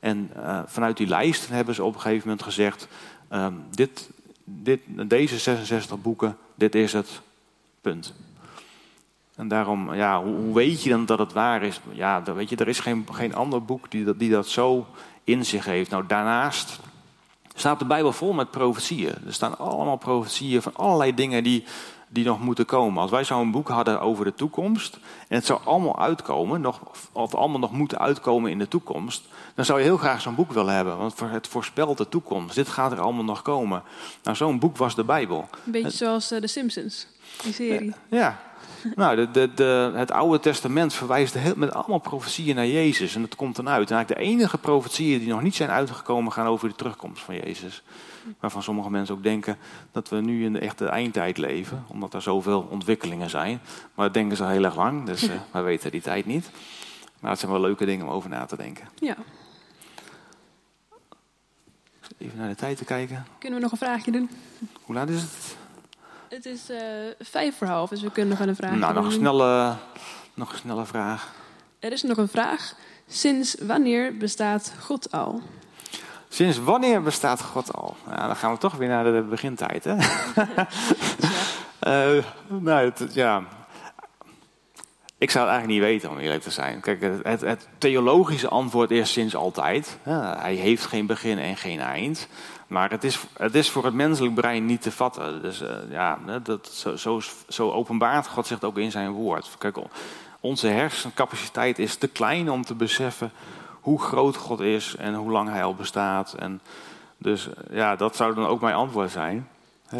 En 0.00 0.30
uh, 0.36 0.60
vanuit 0.66 0.96
die 0.96 1.06
lijsten 1.06 1.54
hebben 1.54 1.74
ze 1.74 1.84
op 1.84 1.94
een 1.94 2.00
gegeven 2.00 2.28
moment 2.28 2.44
gezegd, 2.44 2.88
uh, 3.32 3.46
dit, 3.70 4.10
dit, 4.44 4.80
deze 5.06 5.38
66 5.38 6.02
boeken, 6.02 6.36
dit 6.54 6.74
is 6.74 6.92
het, 6.92 7.20
punt. 7.80 8.14
En 9.34 9.48
daarom, 9.48 9.94
ja, 9.94 10.22
hoe, 10.22 10.34
hoe, 10.34 10.54
weet 10.54 10.82
je 10.82 10.90
dan 10.90 11.06
dat 11.06 11.18
het 11.18 11.32
waar 11.32 11.62
is? 11.62 11.80
Ja, 11.92 12.22
weet 12.22 12.48
je, 12.48 12.56
er 12.56 12.68
is 12.68 12.80
geen, 12.80 13.06
geen 13.12 13.34
ander 13.34 13.64
boek 13.64 13.90
die 13.90 14.04
dat, 14.04 14.18
die 14.18 14.30
dat 14.30 14.48
zo 14.48 14.86
in 15.24 15.44
zich 15.44 15.64
heeft. 15.64 15.90
Nou, 15.90 16.06
daarnaast 16.06 16.80
staat 17.60 17.78
de 17.78 17.84
Bijbel 17.84 18.12
vol 18.12 18.32
met 18.32 18.50
profetieën. 18.50 19.14
Er 19.26 19.34
staan 19.34 19.58
allemaal 19.58 19.96
profetieën 19.96 20.62
van 20.62 20.74
allerlei 20.74 21.14
dingen 21.14 21.44
die, 21.44 21.64
die 22.08 22.24
nog 22.24 22.40
moeten 22.40 22.64
komen. 22.64 23.02
Als 23.02 23.10
wij 23.10 23.24
zo'n 23.24 23.50
boek 23.50 23.68
hadden 23.68 24.00
over 24.00 24.24
de 24.24 24.34
toekomst 24.34 24.98
en 25.28 25.36
het 25.36 25.46
zou 25.46 25.60
allemaal 25.64 25.98
uitkomen, 25.98 26.60
nog, 26.60 26.80
of 27.12 27.34
allemaal 27.34 27.58
nog 27.58 27.72
moeten 27.72 27.98
uitkomen 27.98 28.50
in 28.50 28.58
de 28.58 28.68
toekomst, 28.68 29.24
dan 29.54 29.64
zou 29.64 29.78
je 29.78 29.84
heel 29.84 29.96
graag 29.96 30.20
zo'n 30.20 30.34
boek 30.34 30.52
willen 30.52 30.74
hebben, 30.74 30.96
want 30.96 31.20
het 31.20 31.48
voorspelt 31.48 31.98
de 31.98 32.08
toekomst. 32.08 32.54
Dit 32.54 32.68
gaat 32.68 32.92
er 32.92 33.00
allemaal 33.00 33.24
nog 33.24 33.42
komen. 33.42 33.82
Nou, 34.22 34.36
zo'n 34.36 34.58
boek 34.58 34.76
was 34.76 34.94
de 34.94 35.04
Bijbel. 35.04 35.48
Een 35.66 35.72
beetje 35.72 35.90
zoals 35.90 36.32
uh, 36.32 36.40
de 36.40 36.46
Simpsons. 36.46 37.06
Die 37.42 37.52
serie. 37.52 37.94
Ja. 38.08 38.38
Nou, 38.94 39.16
de, 39.16 39.30
de, 39.30 39.54
de, 39.54 39.92
het 39.94 40.10
Oude 40.10 40.40
Testament 40.40 40.94
verwijst 40.94 41.34
heel, 41.34 41.52
met 41.56 41.72
allemaal 41.72 41.98
profetieën 41.98 42.54
naar 42.54 42.66
Jezus. 42.66 43.14
En 43.14 43.20
dat 43.20 43.36
komt 43.36 43.56
dan 43.56 43.68
uit. 43.68 43.90
En 43.90 43.96
eigenlijk 43.96 44.26
de 44.26 44.32
enige 44.34 44.58
profetieën 44.58 45.18
die 45.18 45.28
nog 45.28 45.42
niet 45.42 45.54
zijn 45.54 45.70
uitgekomen 45.70 46.32
gaan 46.32 46.46
over 46.46 46.68
de 46.68 46.74
terugkomst 46.74 47.22
van 47.22 47.34
Jezus. 47.34 47.82
Waarvan 48.40 48.62
sommige 48.62 48.90
mensen 48.90 49.14
ook 49.14 49.22
denken 49.22 49.56
dat 49.92 50.08
we 50.08 50.16
nu 50.16 50.44
in 50.44 50.52
de 50.52 50.58
echte 50.58 50.86
eindtijd 50.86 51.38
leven. 51.38 51.84
Omdat 51.88 52.14
er 52.14 52.22
zoveel 52.22 52.68
ontwikkelingen 52.70 53.30
zijn. 53.30 53.60
Maar 53.94 54.04
dat 54.04 54.14
denken 54.14 54.36
ze 54.36 54.42
al 54.42 54.48
heel 54.48 54.64
erg 54.64 54.76
lang. 54.76 55.06
Dus 55.06 55.22
uh, 55.22 55.30
wij 55.52 55.62
weten 55.62 55.90
die 55.90 56.00
tijd 56.00 56.26
niet. 56.26 56.50
Maar 57.20 57.30
het 57.30 57.40
zijn 57.40 57.52
wel 57.52 57.60
leuke 57.60 57.84
dingen 57.84 58.06
om 58.06 58.12
over 58.12 58.30
na 58.30 58.44
te 58.44 58.56
denken. 58.56 58.88
Ja. 58.94 59.16
Even 62.18 62.38
naar 62.38 62.48
de 62.48 62.54
tijd 62.54 62.76
te 62.76 62.84
kijken. 62.84 63.26
Kunnen 63.38 63.58
we 63.58 63.64
nog 63.64 63.72
een 63.72 63.86
vraagje 63.86 64.10
doen? 64.10 64.30
Hoe 64.82 64.94
laat 64.94 65.08
is 65.08 65.20
het? 65.20 65.56
Het 66.28 66.46
is 66.46 66.70
uh, 66.70 66.78
vijf 67.20 67.56
voor 67.56 67.66
half, 67.66 67.88
dus 67.88 68.00
we 68.00 68.10
kunnen 68.10 68.38
nog 68.38 68.48
een 68.48 68.56
vraag 68.56 68.74
Nou, 68.74 68.94
nog 68.94 69.04
een, 69.04 69.12
snelle, 69.12 69.76
nog 70.34 70.52
een 70.52 70.58
snelle 70.58 70.86
vraag. 70.86 71.34
Er 71.78 71.92
is 71.92 72.02
nog 72.02 72.16
een 72.16 72.28
vraag. 72.28 72.74
Sinds 73.08 73.56
wanneer 73.60 74.16
bestaat 74.16 74.72
God 74.80 75.12
al? 75.12 75.42
Sinds 76.28 76.58
wanneer 76.58 77.02
bestaat 77.02 77.42
God 77.42 77.74
al? 77.74 77.96
Nou, 78.06 78.26
dan 78.26 78.36
gaan 78.36 78.52
we 78.52 78.58
toch 78.58 78.74
weer 78.74 78.88
naar 78.88 79.04
de 79.04 79.26
begintijd, 79.30 79.84
hè? 79.84 79.94
uh, 82.16 82.24
nou, 82.48 82.84
het, 82.84 83.14
ja. 83.14 83.42
Ik 85.18 85.30
zou 85.30 85.44
het 85.44 85.54
eigenlijk 85.54 85.66
niet 85.66 85.90
weten, 85.92 86.10
om 86.10 86.18
eerlijk 86.18 86.42
te 86.42 86.50
zijn. 86.50 86.80
Kijk, 86.80 87.00
het, 87.22 87.40
het 87.40 87.68
theologische 87.78 88.48
antwoord 88.48 88.90
is 88.90 89.12
sinds 89.12 89.36
altijd. 89.36 89.98
hij 90.38 90.54
heeft 90.54 90.86
geen 90.86 91.06
begin 91.06 91.38
en 91.38 91.56
geen 91.56 91.80
eind. 91.80 92.28
Maar 92.66 92.90
het 92.90 93.04
is, 93.04 93.26
het 93.36 93.54
is 93.54 93.70
voor 93.70 93.84
het 93.84 93.94
menselijk 93.94 94.34
brein 94.34 94.66
niet 94.66 94.82
te 94.82 94.92
vatten. 94.92 95.42
Dus 95.42 95.62
uh, 95.62 95.68
ja, 95.90 96.18
dat, 96.42 96.68
zo, 96.68 96.96
zo, 96.96 97.20
zo, 97.48 97.70
openbaart 97.70 98.26
God 98.26 98.46
zich 98.46 98.62
ook 98.62 98.78
in 98.78 98.90
zijn 98.90 99.10
woord. 99.10 99.54
Kijk, 99.58 99.76
onze 100.40 100.66
hersencapaciteit 100.66 101.78
is 101.78 101.96
te 101.96 102.08
klein 102.08 102.50
om 102.50 102.64
te 102.64 102.74
beseffen 102.74 103.32
hoe 103.80 104.00
groot 104.00 104.36
God 104.36 104.60
is 104.60 104.96
en 104.96 105.14
hoe 105.14 105.30
lang 105.30 105.48
hij 105.48 105.64
al 105.64 105.74
bestaat. 105.74 106.32
En 106.32 106.60
dus 107.18 107.48
ja, 107.70 107.96
dat 107.96 108.16
zou 108.16 108.34
dan 108.34 108.46
ook 108.46 108.60
mijn 108.60 108.74
antwoord 108.74 109.10
zijn. 109.10 109.48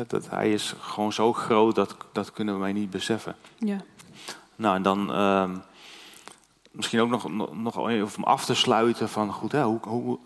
dat 0.07 0.31
hij 0.31 0.53
is 0.53 0.75
gewoon 0.81 1.12
zo 1.12 1.33
groot, 1.33 1.75
dat, 1.75 1.97
dat 2.12 2.33
kunnen 2.33 2.59
wij 2.59 2.73
niet 2.73 2.91
beseffen. 2.91 3.37
Ja. 3.59 3.77
Nou, 4.57 4.77
en 4.77 4.83
dan 4.83 5.11
uh, 5.11 5.51
misschien 6.71 7.01
ook 7.01 7.09
nog, 7.09 7.31
nog, 7.31 7.55
nog 7.55 7.77
om 8.17 8.25
af 8.25 8.45
te 8.45 8.55
sluiten 8.55 9.09
van 9.09 9.33
goed, 9.33 9.53
hè, 9.53 9.62
hoe, 9.62 9.79
hoe, 9.83 10.19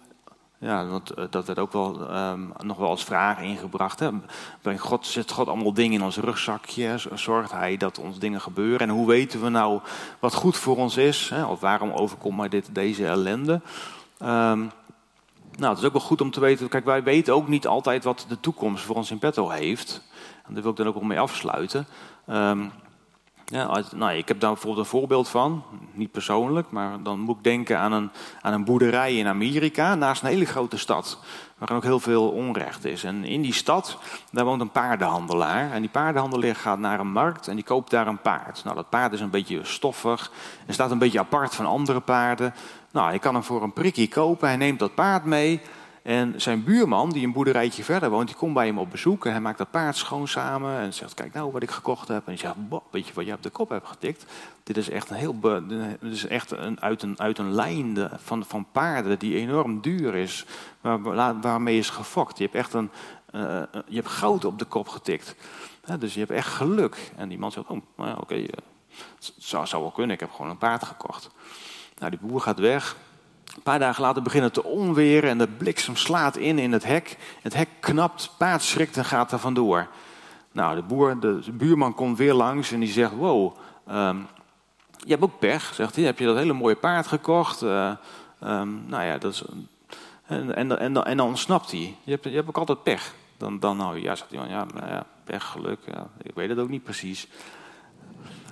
ja, 0.60 0.86
want 0.86 1.10
eh, 1.10 1.24
dat 1.30 1.46
werd 1.46 1.58
ook 1.58 1.72
wel 1.72 2.16
um, 2.16 2.52
nog 2.62 2.76
wel 2.76 2.88
als 2.88 3.04
vraag 3.04 3.40
ingebracht. 3.40 4.00
Hè. 4.00 4.78
God 4.78 5.06
zet 5.06 5.30
God 5.30 5.48
allemaal 5.48 5.72
dingen 5.72 5.98
in 5.98 6.04
ons 6.04 6.16
rugzakje. 6.16 6.94
Zorgt 7.14 7.52
Hij 7.52 7.76
dat 7.76 7.98
ons 7.98 8.18
dingen 8.18 8.40
gebeuren? 8.40 8.88
En 8.88 8.94
hoe 8.94 9.06
weten 9.06 9.42
we 9.42 9.48
nou 9.48 9.80
wat 10.18 10.34
goed 10.34 10.56
voor 10.56 10.76
ons 10.76 10.96
is? 10.96 11.28
Hè? 11.28 11.44
Of 11.44 11.60
waarom 11.60 11.92
overkomt 11.92 12.36
mij 12.36 12.48
dit, 12.48 12.68
deze 12.72 13.06
ellende? 13.06 13.52
Um, 14.22 14.70
nou, 15.56 15.72
het 15.72 15.78
is 15.78 15.84
ook 15.84 15.92
wel 15.92 16.00
goed 16.00 16.20
om 16.20 16.30
te 16.30 16.40
weten. 16.40 16.68
Kijk, 16.68 16.84
wij 16.84 17.02
weten 17.02 17.34
ook 17.34 17.48
niet 17.48 17.66
altijd 17.66 18.04
wat 18.04 18.24
de 18.28 18.40
toekomst 18.40 18.84
voor 18.84 18.96
ons 18.96 19.10
in 19.10 19.18
petto 19.18 19.48
heeft. 19.48 20.02
En 20.46 20.54
daar 20.54 20.62
wil 20.62 20.70
ik 20.70 20.76
dan 20.76 20.86
ook 20.86 20.94
wel 20.94 21.02
mee 21.02 21.20
afsluiten. 21.20 21.86
Um, 22.28 22.72
ja, 23.50 23.82
nou, 23.94 24.12
ik 24.12 24.28
heb 24.28 24.40
daar 24.40 24.52
bijvoorbeeld 24.52 24.84
een 24.84 24.90
voorbeeld 24.90 25.28
van, 25.28 25.64
niet 25.92 26.10
persoonlijk, 26.10 26.70
maar 26.70 27.02
dan 27.02 27.20
moet 27.20 27.36
ik 27.36 27.44
denken 27.44 27.78
aan 27.78 27.92
een, 27.92 28.10
aan 28.40 28.52
een 28.52 28.64
boerderij 28.64 29.16
in 29.16 29.26
Amerika 29.26 29.94
naast 29.94 30.22
een 30.22 30.28
hele 30.28 30.44
grote 30.44 30.78
stad, 30.78 31.18
waar 31.58 31.72
ook 31.72 31.82
heel 31.82 32.00
veel 32.00 32.28
onrecht 32.28 32.84
is. 32.84 33.04
En 33.04 33.24
in 33.24 33.42
die 33.42 33.52
stad, 33.52 33.98
daar 34.30 34.44
woont 34.44 34.60
een 34.60 34.70
paardenhandelaar. 34.70 35.72
En 35.72 35.80
die 35.80 35.90
paardenhandelaar 35.90 36.56
gaat 36.56 36.78
naar 36.78 37.00
een 37.00 37.12
markt 37.12 37.48
en 37.48 37.54
die 37.54 37.64
koopt 37.64 37.90
daar 37.90 38.06
een 38.06 38.20
paard. 38.20 38.64
Nou, 38.64 38.76
dat 38.76 38.88
paard 38.88 39.12
is 39.12 39.20
een 39.20 39.30
beetje 39.30 39.64
stoffig 39.64 40.30
en 40.66 40.74
staat 40.74 40.90
een 40.90 40.98
beetje 40.98 41.18
apart 41.18 41.54
van 41.54 41.66
andere 41.66 42.00
paarden. 42.00 42.54
Nou, 42.92 43.12
je 43.12 43.18
kan 43.18 43.34
hem 43.34 43.44
voor 43.44 43.62
een 43.62 43.72
prikkie 43.72 44.08
kopen, 44.08 44.48
hij 44.48 44.56
neemt 44.56 44.78
dat 44.78 44.94
paard 44.94 45.24
mee 45.24 45.60
en 46.02 46.40
zijn 46.40 46.64
buurman, 46.64 47.10
die 47.10 47.26
een 47.26 47.32
boerderijtje 47.32 47.84
verder 47.84 48.10
woont, 48.10 48.26
die 48.26 48.36
komt 48.36 48.54
bij 48.54 48.66
hem 48.66 48.78
op 48.78 48.90
bezoek. 48.90 49.26
En 49.26 49.32
hij 49.32 49.40
maakt 49.40 49.58
dat 49.58 49.70
paard 49.70 49.96
schoon 49.96 50.28
samen. 50.28 50.78
En 50.78 50.94
zegt, 50.94 51.14
kijk 51.14 51.32
nou 51.32 51.52
wat 51.52 51.62
ik 51.62 51.70
gekocht 51.70 52.08
heb. 52.08 52.26
En 52.26 52.32
hij 52.32 52.36
zegt, 52.36 52.54
weet 52.90 53.06
je 53.06 53.14
wat 53.14 53.26
je 53.26 53.32
op 53.32 53.42
de 53.42 53.50
kop 53.50 53.68
hebt 53.68 53.86
getikt? 53.86 54.24
Dit 54.62 54.76
is 54.76 54.88
echt, 54.88 55.10
een 55.10 55.16
heel 55.16 55.40
dit 56.00 56.12
is 56.12 56.26
echt 56.26 56.50
een, 56.50 56.80
uit, 56.80 57.02
een, 57.02 57.20
uit 57.20 57.38
een 57.38 57.52
lijn 57.52 58.10
van, 58.16 58.44
van 58.44 58.66
paarden 58.72 59.18
die 59.18 59.36
enorm 59.36 59.80
duur 59.80 60.14
is. 60.14 60.46
Waar, 60.80 61.40
waarmee 61.40 61.78
is 61.78 61.90
gefokt. 61.90 62.38
Je 62.38 62.44
hebt 62.44 62.56
echt 62.56 62.72
een, 62.72 62.90
uh, 63.34 63.62
je 63.86 63.96
hebt 63.96 64.08
goud 64.08 64.44
op 64.44 64.58
de 64.58 64.64
kop 64.64 64.88
getikt. 64.88 65.34
dus 65.98 66.14
je 66.14 66.20
hebt 66.20 66.32
echt 66.32 66.48
geluk. 66.48 67.12
En 67.16 67.28
die 67.28 67.38
man 67.38 67.52
zegt, 67.52 67.66
oh, 67.66 67.80
nou 67.96 68.08
ja, 68.08 68.14
oké, 68.14 68.22
okay, 68.22 68.40
uh, 68.40 68.48
zou, 69.38 69.66
zou 69.66 69.82
wel 69.82 69.90
kunnen. 69.90 70.14
Ik 70.14 70.20
heb 70.20 70.30
gewoon 70.30 70.50
een 70.50 70.58
paard 70.58 70.84
gekocht. 70.84 71.30
Nou, 71.98 72.10
die 72.10 72.20
boer 72.22 72.40
gaat 72.40 72.58
weg. 72.58 72.96
Een 73.60 73.66
paar 73.66 73.78
dagen 73.78 74.02
later 74.02 74.22
beginnen 74.22 74.52
te 74.52 74.64
onweren 74.64 75.30
en 75.30 75.38
de 75.38 75.48
bliksem 75.48 75.96
slaat 75.96 76.36
in 76.36 76.58
in 76.58 76.72
het 76.72 76.84
hek. 76.84 77.16
Het 77.42 77.54
hek 77.54 77.68
knapt, 77.80 78.30
paard 78.38 78.62
schrikt 78.62 78.96
en 78.96 79.04
gaat 79.04 79.32
er 79.32 79.38
vandoor. 79.38 79.88
Nou, 80.52 80.76
de, 80.76 80.82
boer, 80.82 81.20
de, 81.20 81.42
buurman 81.52 81.94
komt 81.94 82.18
weer 82.18 82.34
langs 82.34 82.72
en 82.72 82.80
die 82.80 82.88
zegt: 82.88 83.12
Wow, 83.12 83.56
um, 83.90 84.26
je 84.98 85.10
hebt 85.10 85.22
ook 85.22 85.38
pech. 85.38 85.74
Zegt 85.74 85.96
hij: 85.96 86.04
Heb 86.04 86.18
je 86.18 86.24
dat 86.24 86.36
hele 86.36 86.52
mooie 86.52 86.74
paard 86.74 87.06
gekocht? 87.06 87.62
Uh, 87.62 87.92
um, 88.44 88.84
nou 88.86 89.04
ja, 89.04 89.18
dat 89.18 89.32
is. 89.32 89.44
En, 90.26 90.56
en, 90.56 90.78
en, 91.04 91.16
dan 91.16 91.26
ontsnapt 91.28 91.70
hij. 91.70 91.96
Je 92.04 92.10
hebt, 92.10 92.24
je 92.24 92.30
hebt 92.30 92.48
ook 92.48 92.58
altijd 92.58 92.82
pech. 92.82 93.14
Dan, 93.36 93.58
dan 93.58 93.76
nou 93.76 94.00
ja, 94.00 94.14
zegt 94.14 94.30
hij: 94.30 94.48
Ja, 94.48 94.66
nou 94.74 94.88
ja 94.88 95.06
pech, 95.24 95.44
geluk. 95.44 95.78
Ja, 95.86 96.06
ik 96.22 96.34
weet 96.34 96.48
het 96.48 96.58
ook 96.58 96.68
niet 96.68 96.84
precies. 96.84 97.28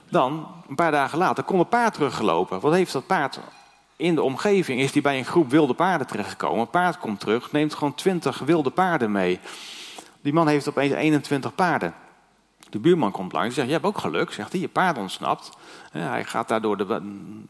Dan, 0.09 0.47
een 0.69 0.75
paar 0.75 0.93
dagen 0.93 1.19
later, 1.19 1.45
komt 1.45 1.61
het 1.61 1.69
paard 1.69 1.95
teruggelopen. 1.95 2.61
Wat 2.61 2.73
heeft 2.73 2.93
dat 2.93 3.07
paard 3.07 3.41
in 3.99 4.15
de 4.15 4.23
omgeving 4.23 4.81
is 4.81 4.93
die 4.93 5.03
bij 5.03 5.19
een 5.19 5.25
groep 5.25 5.51
wilde 5.51 5.75
paarden 5.75 6.07
terechtgekomen. 6.07 6.71
Paard 6.71 6.99
komt 6.99 7.21
terug, 7.21 7.53
neemt 7.53 7.75
gewoon 7.75 7.95
20 7.95 8.39
wilde 8.39 8.71
paarden 8.71 9.13
mee. 9.13 9.41
Die 10.21 10.33
man 10.33 10.49
heeft 10.49 10.69
opeens 10.69 10.93
21 10.93 11.55
paarden. 11.55 11.95
De 12.71 12.79
buurman 12.79 13.11
komt 13.11 13.33
langs 13.33 13.49
en 13.49 13.55
zegt, 13.55 13.67
je 13.67 13.73
hebt 13.73 13.85
ook 13.85 13.99
geluk. 13.99 14.33
Zegt 14.33 14.53
hij, 14.53 14.61
je 14.61 14.69
paard 14.69 14.99
ontsnapt. 14.99 15.51
hij 15.91 16.25
gaat 16.25 16.49
daar 16.49 16.61
door 16.61 16.77
de, 16.77 17.01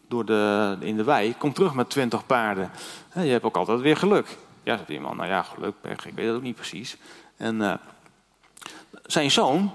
door 0.09 0.25
de, 0.25 0.77
in 0.81 0.97
de 0.97 1.05
wei, 1.05 1.35
komt 1.39 1.55
terug 1.55 1.75
met 1.75 1.91
20 1.91 2.27
paarden. 2.27 2.71
je 3.15 3.21
hebt 3.21 3.45
ook 3.45 3.57
altijd 3.57 3.81
weer 3.81 3.97
geluk. 3.97 4.37
Ja, 4.63 4.77
zegt 4.77 4.89
die 4.89 5.01
man, 5.01 5.17
nou 5.17 5.29
ja, 5.29 5.43
geluk, 5.43 5.75
pech, 5.81 6.07
ik 6.07 6.15
weet 6.15 6.27
het 6.27 6.37
ook 6.37 6.43
niet 6.43 6.57
precies. 6.57 6.97
En 7.37 7.61
uh, 7.61 7.75
zijn 9.03 9.31
zoon, 9.31 9.75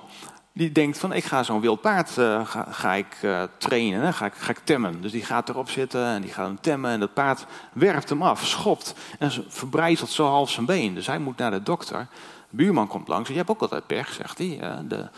die 0.54 0.72
denkt 0.72 0.98
van 0.98 1.14
ik 1.14 1.24
ga 1.24 1.44
zo'n 1.44 1.62
wild 1.62 1.82
paard 1.82 2.18
uh, 2.18 2.42
ga, 2.70 2.94
ik 2.94 3.18
uh, 3.22 3.44
trainen? 3.58 4.14
Ga, 4.14 4.26
ik, 4.26 4.34
ga 4.34 4.50
ik 4.50 4.60
temmen. 4.64 5.02
Dus 5.02 5.12
die 5.12 5.26
gaat 5.26 5.50
erop 5.50 5.70
zitten 5.70 6.06
en 6.06 6.22
die 6.22 6.32
gaat 6.32 6.46
hem 6.46 6.60
temmen 6.62 6.92
en 6.92 7.00
dat 7.00 7.14
paard 7.14 7.46
werpt 7.74 8.10
hem 8.10 8.22
af, 8.22 8.46
schopt 8.46 8.96
en 9.20 9.32
verbrijzelt 9.48 10.10
zo 10.10 10.26
half 10.26 10.50
zijn 10.50 10.66
been. 10.66 10.94
Dus 10.94 11.08
hij 11.08 11.20
moet 11.20 11.38
naar 11.38 11.52
de 11.52 11.64
dokter. 11.64 12.08
Buurman 12.50 12.88
komt 12.88 13.08
langs 13.08 13.30
je 13.30 13.36
hebt 13.36 13.50
ook 13.50 13.62
altijd 13.62 13.88
pech, 13.88 14.14
zegt 14.14 14.38
hij. 14.38 14.60
De, 14.88 15.10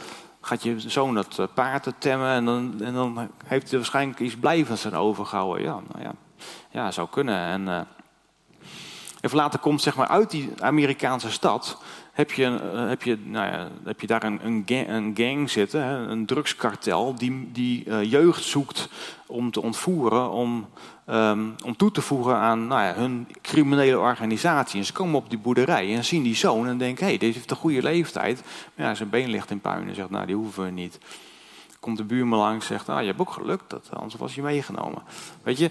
gaat 0.42 0.64
je 0.64 0.80
zoon 0.80 1.16
dat 1.16 1.38
uh, 1.40 1.46
paard 1.54 1.94
temmen 1.98 2.30
en 2.30 2.46
dan, 2.46 2.82
en 2.82 2.94
dan 2.94 3.30
heeft 3.46 3.70
hij 3.70 3.78
waarschijnlijk 3.80 4.20
iets 4.20 4.36
blijvends 4.36 4.86
aan 4.86 4.96
overgehouden. 4.96 5.64
Ja, 5.64 5.80
nou 5.92 6.04
ja, 6.04 6.14
ja 6.70 6.92
zou 6.92 7.08
kunnen. 7.10 7.68
En, 7.68 7.88
even 9.22 9.38
later 9.38 9.60
komt 9.60 9.82
zeg 9.82 9.96
maar 9.96 10.08
uit 10.08 10.32
die 10.32 10.54
Amerikaanse 10.60 11.32
stad 11.32 11.78
heb 12.16 12.32
je, 12.32 12.60
uh, 12.74 12.88
heb 12.88 13.04
je, 13.04 13.18
nou 13.24 13.52
ja, 13.52 13.68
heb 13.84 14.02
je 14.02 14.08
daar 14.08 14.24
een, 14.24 14.66
een, 14.68 15.14
gang, 15.16 15.50
zitten, 15.50 15.82
een 15.82 16.26
drugskartel, 16.26 17.16
die, 17.16 17.50
die 17.52 17.86
uh, 17.86 18.04
jeugd 18.12 18.44
zoekt 18.44 18.90
om 19.26 19.52
te 19.52 19.62
ontvoeren, 19.62 20.30
om, 20.30 20.68
um, 21.10 21.56
om 21.66 21.76
toe 21.76 21.92
te 21.92 22.02
voegen 22.02 22.36
aan 22.36 22.68
nou 22.68 22.82
ja, 22.82 22.94
hun 22.94 23.28
criminele 23.42 24.00
organisatie. 24.00 24.80
En 24.80 24.86
ze 24.86 24.94
komen 24.94 25.16
op 25.16 25.30
die 25.30 25.40
boerderij 25.40 25.96
en 25.96 26.06
zien 26.06 26.24
die 26.24 26.36
zoon 26.36 26.68
en 26.68 26.78
denken, 26.78 27.04
hé, 27.04 27.10
hey, 27.10 27.20
deze 27.20 27.34
heeft 27.34 27.52
een 27.52 27.58
goede 27.58 27.82
leeftijd. 27.82 28.44
Maar 28.76 28.96
zijn 28.96 29.10
been 29.10 29.30
ligt 29.30 29.52
in 29.52 29.60
puin 29.60 29.88
en 29.88 29.96
zegt, 29.96 30.10
nou, 30.10 30.26
die 30.26 30.36
hoeven 30.36 30.64
we 30.64 30.72
niet. 30.72 31.00
Komt 31.80 31.98
de 31.98 32.04
buurman 32.04 32.40
langs 32.40 32.70
en 32.70 32.78
zegt, 32.78 32.90
ah, 32.90 33.00
je 33.00 33.08
hebt 33.08 33.20
ook 33.20 33.32
geluk, 33.32 33.62
dat, 33.68 33.90
anders 33.94 34.16
was 34.16 34.36
je 34.36 34.42
meegenomen. 34.42 35.04
Weet 35.44 35.58
je, 35.58 35.70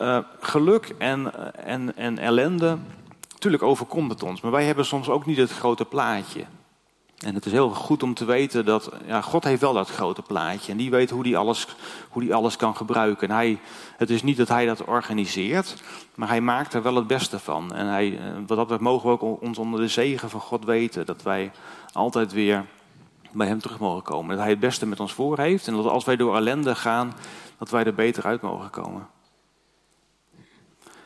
uh, 0.00 0.18
geluk 0.40 0.94
en, 0.98 1.54
en, 1.64 1.96
en 1.96 2.18
ellende 2.18 2.78
Tuurlijk 3.40 3.62
overkomt 3.62 4.10
het 4.10 4.22
ons, 4.22 4.40
maar 4.40 4.50
wij 4.50 4.64
hebben 4.64 4.84
soms 4.84 5.08
ook 5.08 5.26
niet 5.26 5.36
het 5.36 5.50
grote 5.50 5.84
plaatje. 5.84 6.44
En 7.18 7.34
het 7.34 7.46
is 7.46 7.52
heel 7.52 7.70
goed 7.70 8.02
om 8.02 8.14
te 8.14 8.24
weten 8.24 8.64
dat 8.64 8.90
ja, 9.06 9.20
God 9.20 9.44
heeft 9.44 9.60
wel 9.60 9.72
dat 9.72 9.90
grote 9.90 10.22
plaatje. 10.22 10.72
En 10.72 10.78
die 10.78 10.90
weet 10.90 11.10
hoe 11.10 11.22
die 11.22 11.36
alles, 11.36 11.66
hoe 12.08 12.22
die 12.22 12.34
alles 12.34 12.56
kan 12.56 12.76
gebruiken. 12.76 13.28
En 13.28 13.34
hij, 13.34 13.58
het 13.96 14.10
is 14.10 14.22
niet 14.22 14.36
dat 14.36 14.48
hij 14.48 14.66
dat 14.66 14.84
organiseert, 14.84 15.82
maar 16.14 16.28
hij 16.28 16.40
maakt 16.40 16.74
er 16.74 16.82
wel 16.82 16.94
het 16.94 17.06
beste 17.06 17.38
van. 17.38 17.74
En 17.74 17.86
hij, 17.86 18.18
eh, 18.18 18.32
wat 18.34 18.48
dat 18.48 18.58
betreft 18.58 18.80
mogen 18.80 19.08
we 19.08 19.20
ook 19.20 19.42
ons 19.42 19.58
onder 19.58 19.80
de 19.80 19.88
zegen 19.88 20.30
van 20.30 20.40
God 20.40 20.64
weten. 20.64 21.06
Dat 21.06 21.22
wij 21.22 21.50
altijd 21.92 22.32
weer 22.32 22.66
bij 23.32 23.46
hem 23.46 23.60
terug 23.60 23.78
mogen 23.78 24.02
komen. 24.02 24.30
Dat 24.30 24.44
hij 24.44 24.50
het 24.50 24.60
beste 24.60 24.86
met 24.86 25.00
ons 25.00 25.12
voor 25.12 25.38
heeft. 25.38 25.66
En 25.66 25.76
dat 25.76 25.86
als 25.86 26.04
wij 26.04 26.16
door 26.16 26.36
ellende 26.36 26.74
gaan, 26.74 27.12
dat 27.58 27.70
wij 27.70 27.84
er 27.84 27.94
beter 27.94 28.24
uit 28.24 28.40
mogen 28.40 28.70
komen. 28.70 29.08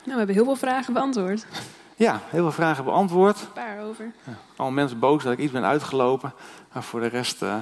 Nou, 0.05 0.12
we 0.12 0.16
hebben 0.18 0.35
heel 0.35 0.45
veel 0.45 0.57
vragen 0.57 0.93
beantwoord. 0.93 1.47
Ja, 1.97 2.20
heel 2.24 2.42
veel 2.42 2.53
vragen 2.53 2.84
beantwoord. 2.84 3.40
Een 3.40 3.53
paar 3.53 3.82
over. 3.82 4.12
Ja, 4.24 4.32
al 4.57 4.70
mensen 4.70 4.99
boos 4.99 5.22
dat 5.22 5.32
ik 5.32 5.38
iets 5.38 5.53
ben 5.53 5.64
uitgelopen. 5.64 6.32
Maar 6.72 6.82
voor 6.82 7.01
de 7.01 7.07
rest 7.07 7.42
uh, 7.42 7.57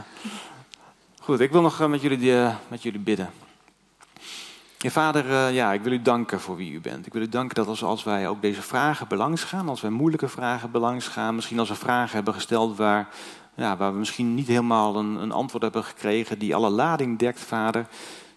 Goed, 1.20 1.40
ik 1.40 1.52
wil 1.52 1.60
nog 1.60 1.88
met 1.88 2.00
jullie, 2.00 2.48
met 2.68 2.82
jullie 2.82 3.00
bidden. 3.00 3.30
Ja, 4.78 4.90
vader, 4.90 5.26
uh, 5.26 5.54
ja, 5.54 5.72
ik 5.72 5.82
wil 5.82 5.92
u 5.92 6.02
danken 6.02 6.40
voor 6.40 6.56
wie 6.56 6.72
u 6.72 6.80
bent. 6.80 7.06
Ik 7.06 7.12
wil 7.12 7.22
u 7.22 7.28
danken 7.28 7.54
dat 7.54 7.66
als, 7.66 7.82
als 7.82 8.04
wij 8.04 8.28
ook 8.28 8.42
deze 8.42 8.62
vragen 8.62 9.08
belangs 9.08 9.44
gaan, 9.44 9.68
als 9.68 9.80
wij 9.80 9.90
moeilijke 9.90 10.28
vragen 10.28 10.70
belangs 10.70 11.08
gaan, 11.08 11.34
misschien 11.34 11.58
als 11.58 11.68
we 11.68 11.74
vragen 11.74 12.14
hebben 12.14 12.34
gesteld 12.34 12.76
waar, 12.76 13.08
ja, 13.54 13.76
waar 13.76 13.92
we 13.92 13.98
misschien 13.98 14.34
niet 14.34 14.46
helemaal 14.46 14.96
een, 14.96 15.14
een 15.14 15.32
antwoord 15.32 15.62
hebben 15.62 15.84
gekregen 15.84 16.38
die 16.38 16.54
alle 16.54 16.70
lading 16.70 17.18
dekt, 17.18 17.40
vader. 17.40 17.86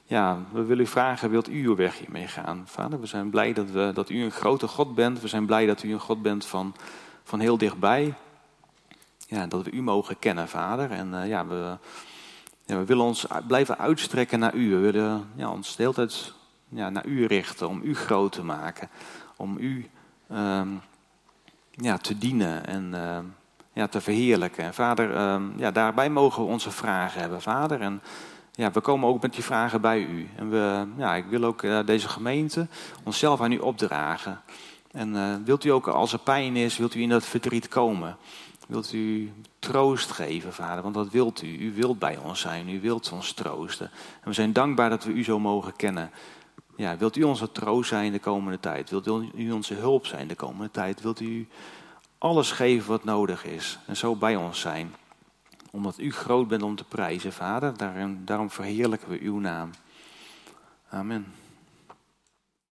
Ja, 0.08 0.38
we 0.52 0.64
willen 0.64 0.84
u 0.84 0.88
vragen, 0.88 1.30
wilt 1.30 1.50
u 1.50 1.66
uw 1.66 1.76
weg 1.76 1.98
hiermee 1.98 2.28
gaan? 2.28 2.64
Vader, 2.66 3.00
we 3.00 3.06
zijn 3.06 3.30
blij 3.30 3.54
dat, 3.54 3.70
we, 3.70 3.92
dat 3.94 4.10
u 4.10 4.24
een 4.24 4.32
grote 4.32 4.68
God 4.68 4.96
bent. 4.96 5.22
We 5.22 5.28
zijn 5.28 5.46
blij 5.46 5.66
dat 5.66 5.84
u 5.84 5.94
een 5.94 6.00
God 6.00 6.22
bent 6.22 6.46
van, 6.46 6.76
van 7.24 7.40
heel 7.40 7.58
dichtbij. 7.58 8.14
Ja, 9.28 9.48
dat 9.48 9.64
we 9.64 9.72
u 9.72 9.82
mogen 9.82 10.20
kennen, 10.20 10.48
vader. 10.48 10.92
En 10.92 11.14
uh, 11.14 11.28
ja, 11.28 11.48
we, 11.48 11.78
ja, 12.66 12.78
we 12.78 12.86
willen 12.86 13.06
ons 13.06 13.26
blijven 13.48 13.78
uitstrekken 13.78 14.40
naar 14.40 14.56
u. 14.56 14.70
We 14.70 14.78
willen 14.78 15.30
ja, 15.36 15.50
ons 15.50 15.76
de 15.76 15.82
hele 15.82 15.96
tijd 15.96 16.34
ja, 16.70 16.90
naar 16.90 17.06
u 17.06 17.26
richten, 17.26 17.70
om 17.70 17.82
u 17.84 17.96
groot 17.96 18.32
te 18.32 18.44
maken. 18.44 18.90
Om 19.36 19.58
u 19.60 19.90
um, 20.32 20.82
ja, 21.72 21.98
te 21.98 22.18
dienen 22.18 22.68
en 22.68 22.92
uh, 22.94 23.18
ja, 23.74 23.88
te 23.88 24.02
verheerlijken. 24.02 24.64
En 24.64 24.74
vader, 24.74 25.32
um, 25.32 25.54
ja, 25.58 25.72
daarbij 25.72 26.10
mogen 26.10 26.44
we 26.44 26.50
onze 26.50 26.72
vragen 26.72 27.22
hebben, 27.22 27.42
vader. 27.42 27.82
En 27.82 28.02
ja, 28.56 28.72
we 28.72 28.82
komen 28.82 29.10
ook 29.10 29.22
met 29.22 29.34
die 29.34 29.44
vragen 29.44 29.82
bij 29.82 30.00
u. 30.00 30.30
En 30.36 30.50
we, 30.50 30.88
ja, 30.98 31.16
ik 31.16 31.26
wil 31.26 31.44
ook 31.44 31.62
uh, 31.62 31.80
deze 31.86 32.10
gemeente 32.10 32.68
onszelf 33.04 33.42
aan 33.42 33.52
u 33.52 33.58
opdragen. 33.58 34.42
En 34.92 35.14
uh, 35.14 35.36
wilt 35.46 35.64
u 35.64 35.70
ook, 35.70 35.88
als 35.88 36.14
er 36.14 36.20
pijn 36.20 36.56
is, 36.56 36.78
wilt 36.78 36.96
u 36.96 37.02
in 37.02 37.10
dat 37.10 37.26
verdriet 37.26 37.68
komen? 37.68 38.18
Wilt 38.68 38.94
u 38.94 39.32
troost 39.60 40.12
geven, 40.12 40.54
vader? 40.54 40.84
Want 40.84 40.96
dat 40.96 41.10
wilt 41.10 41.42
u. 41.42 41.58
U 41.58 41.74
wilt 41.74 42.00
bij 42.00 42.18
ons 42.18 42.40
zijn. 42.40 42.70
U 42.70 42.82
wilt 42.82 43.12
ons 43.12 43.34
troosten. 43.34 43.92
En 44.22 44.28
we 44.28 44.34
zijn 44.34 44.54
dankbaar 44.54 44.90
dat 44.90 45.04
we 45.04 45.12
u 45.12 45.24
zo 45.24 45.40
mogen 45.40 45.76
kennen. 45.76 46.12
Ja, 46.76 46.98
wilt 46.98 47.16
u 47.16 47.24
onze 47.24 47.52
troost 47.52 47.90
zijn 47.90 48.12
de 48.12 48.20
komende 48.20 48.60
tijd? 48.60 48.90
Wilt 48.90 49.08
u 49.36 49.52
onze 49.52 49.74
hulp 49.74 50.06
zijn 50.06 50.28
de 50.28 50.36
komende 50.36 50.72
tijd? 50.72 51.02
Wilt 51.02 51.20
u 51.20 51.48
alles 52.18 52.52
geven 52.52 52.90
wat 52.90 53.04
nodig 53.04 53.46
is? 53.46 53.80
En 53.86 53.98
zo 53.98 54.16
bij 54.16 54.36
ons 54.36 54.60
zijn. 54.60 54.94
Omdat 55.76 56.00
u 56.00 56.12
groot 56.12 56.48
bent 56.48 56.62
om 56.62 56.76
te 56.76 56.84
prijzen, 56.84 57.34
vader. 57.34 57.74
Daarom, 58.26 58.50
verheerlijken 58.50 59.10
we 59.10 59.20
uw 59.20 59.40
naam. 59.40 59.70
Amen. 60.90 61.26